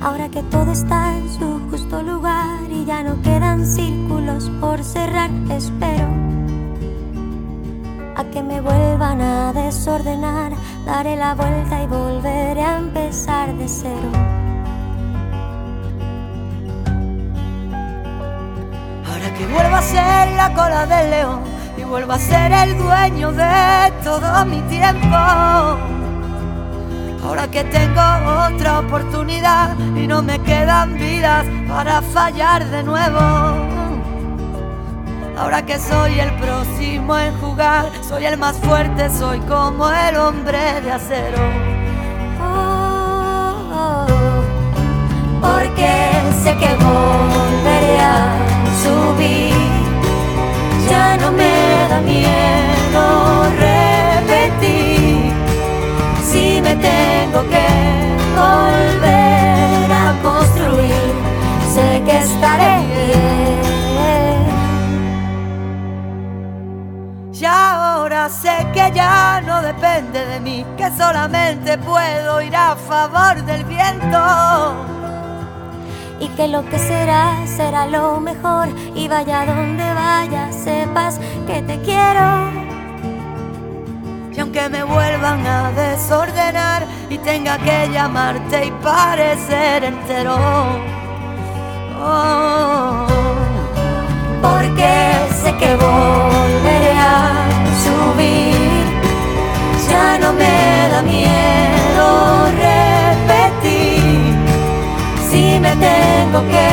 Ahora 0.00 0.30
que 0.30 0.42
todo 0.44 0.72
está 0.72 1.18
en 1.18 1.28
su 1.28 1.60
justo 1.68 2.02
lugar 2.02 2.58
y 2.70 2.86
ya 2.86 3.02
no 3.02 3.20
quedan 3.20 3.66
círculos 3.66 4.50
por 4.60 4.82
cerrar, 4.82 5.30
espero. 5.50 6.21
Que 8.30 8.42
me 8.42 8.62
vuelvan 8.62 9.20
a 9.20 9.52
desordenar, 9.52 10.52
daré 10.86 11.16
la 11.16 11.34
vuelta 11.34 11.82
y 11.82 11.86
volveré 11.86 12.62
a 12.62 12.78
empezar 12.78 13.52
de 13.54 13.68
cero. 13.68 14.10
Ahora 19.06 19.34
que 19.36 19.46
vuelva 19.46 19.78
a 19.78 19.82
ser 19.82 20.32
la 20.32 20.54
cola 20.54 20.86
del 20.86 21.10
león 21.10 21.40
y 21.76 21.82
vuelva 21.82 22.14
a 22.14 22.18
ser 22.18 22.52
el 22.52 22.78
dueño 22.78 23.32
de 23.32 23.92
todo 24.02 24.46
mi 24.46 24.62
tiempo. 24.62 25.16
Ahora 27.24 27.50
que 27.50 27.64
tengo 27.64 28.00
otra 28.46 28.78
oportunidad 28.78 29.76
y 29.94 30.06
no 30.06 30.22
me 30.22 30.38
quedan 30.38 30.94
vidas 30.94 31.44
para 31.68 32.00
fallar 32.00 32.64
de 32.70 32.82
nuevo. 32.82 33.71
Ahora 35.36 35.64
que 35.64 35.78
soy 35.78 36.20
el 36.20 36.30
próximo 36.36 37.18
en 37.18 37.34
jugar, 37.40 37.90
soy 38.06 38.26
el 38.26 38.36
más 38.36 38.56
fuerte, 38.58 39.08
soy 39.10 39.40
como 39.40 39.90
el 39.90 40.16
hombre 40.16 40.80
de 40.82 40.92
acero. 40.92 41.38
Oh, 42.40 43.54
oh, 43.72 44.06
porque 45.40 45.90
sé 46.42 46.54
que 46.56 46.74
volveré 46.84 47.98
a 48.00 48.36
subir. 48.82 49.54
Ya 50.88 51.16
no 51.16 51.32
me 51.32 51.88
da 51.88 52.00
miedo 52.02 53.44
repetir. 53.58 55.32
Si 56.22 56.60
me 56.60 56.76
tengo 56.76 57.42
que 57.48 57.66
volver 58.36 58.81
de 70.32 70.40
mí, 70.40 70.64
que 70.78 70.90
solamente 70.90 71.76
puedo 71.76 72.40
ir 72.40 72.56
a 72.56 72.74
favor 72.74 73.34
del 73.44 73.64
viento. 73.64 74.22
y 76.24 76.28
que 76.36 76.46
lo 76.48 76.64
que 76.70 76.78
será 76.78 77.24
será 77.46 77.84
lo 77.86 78.20
mejor 78.20 78.68
y 78.94 79.08
vaya 79.08 79.44
donde 79.44 79.86
vaya 79.92 80.52
sepas 80.52 81.18
que 81.48 81.56
te 81.62 81.76
quiero 81.80 82.26
Y 84.34 84.38
aunque 84.40 84.68
me 84.68 84.84
vuelvan 84.84 85.44
a 85.44 85.72
desordenar 85.72 86.86
y 87.10 87.18
tenga 87.18 87.58
que 87.58 87.90
llamarte 87.92 88.66
y 88.66 88.70
parecer 88.92 89.84
entero. 89.84 90.36
oh, 92.00 93.06
porque 94.44 94.92
sé 95.42 95.50
que 95.60 95.70
volveré 95.86 96.94
a 96.98 97.16
subir 97.84 98.81
no 100.20 100.32
me 100.32 100.88
da 100.92 101.02
miedo 101.02 102.06
repetir. 102.68 104.34
Si 105.30 105.60
me 105.60 105.72
tengo 105.88 106.40
que 106.54 106.68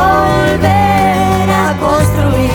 volver 0.00 1.46
a 1.64 1.66
construir, 1.86 2.52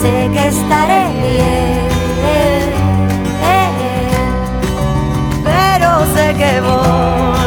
sé 0.00 0.14
que 0.34 0.48
estaré 0.48 1.02
bien 1.22 1.88
pero 5.78 6.04
sé 6.14 6.34
que 6.34 6.60
volveré 6.60 7.37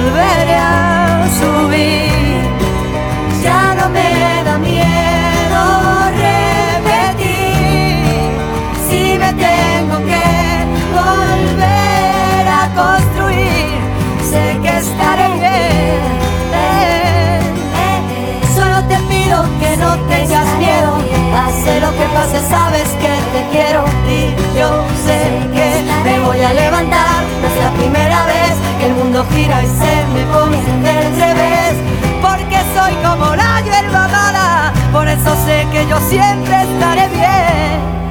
pase, 22.32 22.49
sabes 22.49 22.89
que 22.99 23.09
te 23.34 23.49
quiero 23.51 23.86
y 24.07 24.57
yo 24.57 24.86
sé 25.05 25.19
que 25.53 25.84
me 26.03 26.19
voy 26.19 26.39
a 26.41 26.53
levantar. 26.53 27.23
No 27.41 27.47
es 27.47 27.63
la 27.63 27.71
primera 27.71 28.25
vez 28.25 28.53
que 28.79 28.86
el 28.88 28.95
mundo 28.95 29.25
gira 29.34 29.63
y 29.63 29.67
se 29.67 30.05
me 30.13 30.23
pone 30.34 30.57
del 30.57 31.15
revés. 31.19 31.75
Porque 32.21 32.57
soy 32.75 32.93
como 33.03 33.36
la 33.36 33.61
hierba 33.61 34.07
mala, 34.07 34.73
por 34.91 35.07
eso 35.07 35.36
sé 35.45 35.67
que 35.71 35.88
yo 35.88 35.97
siempre 36.09 36.61
estaré 36.61 37.07
bien. 37.09 38.11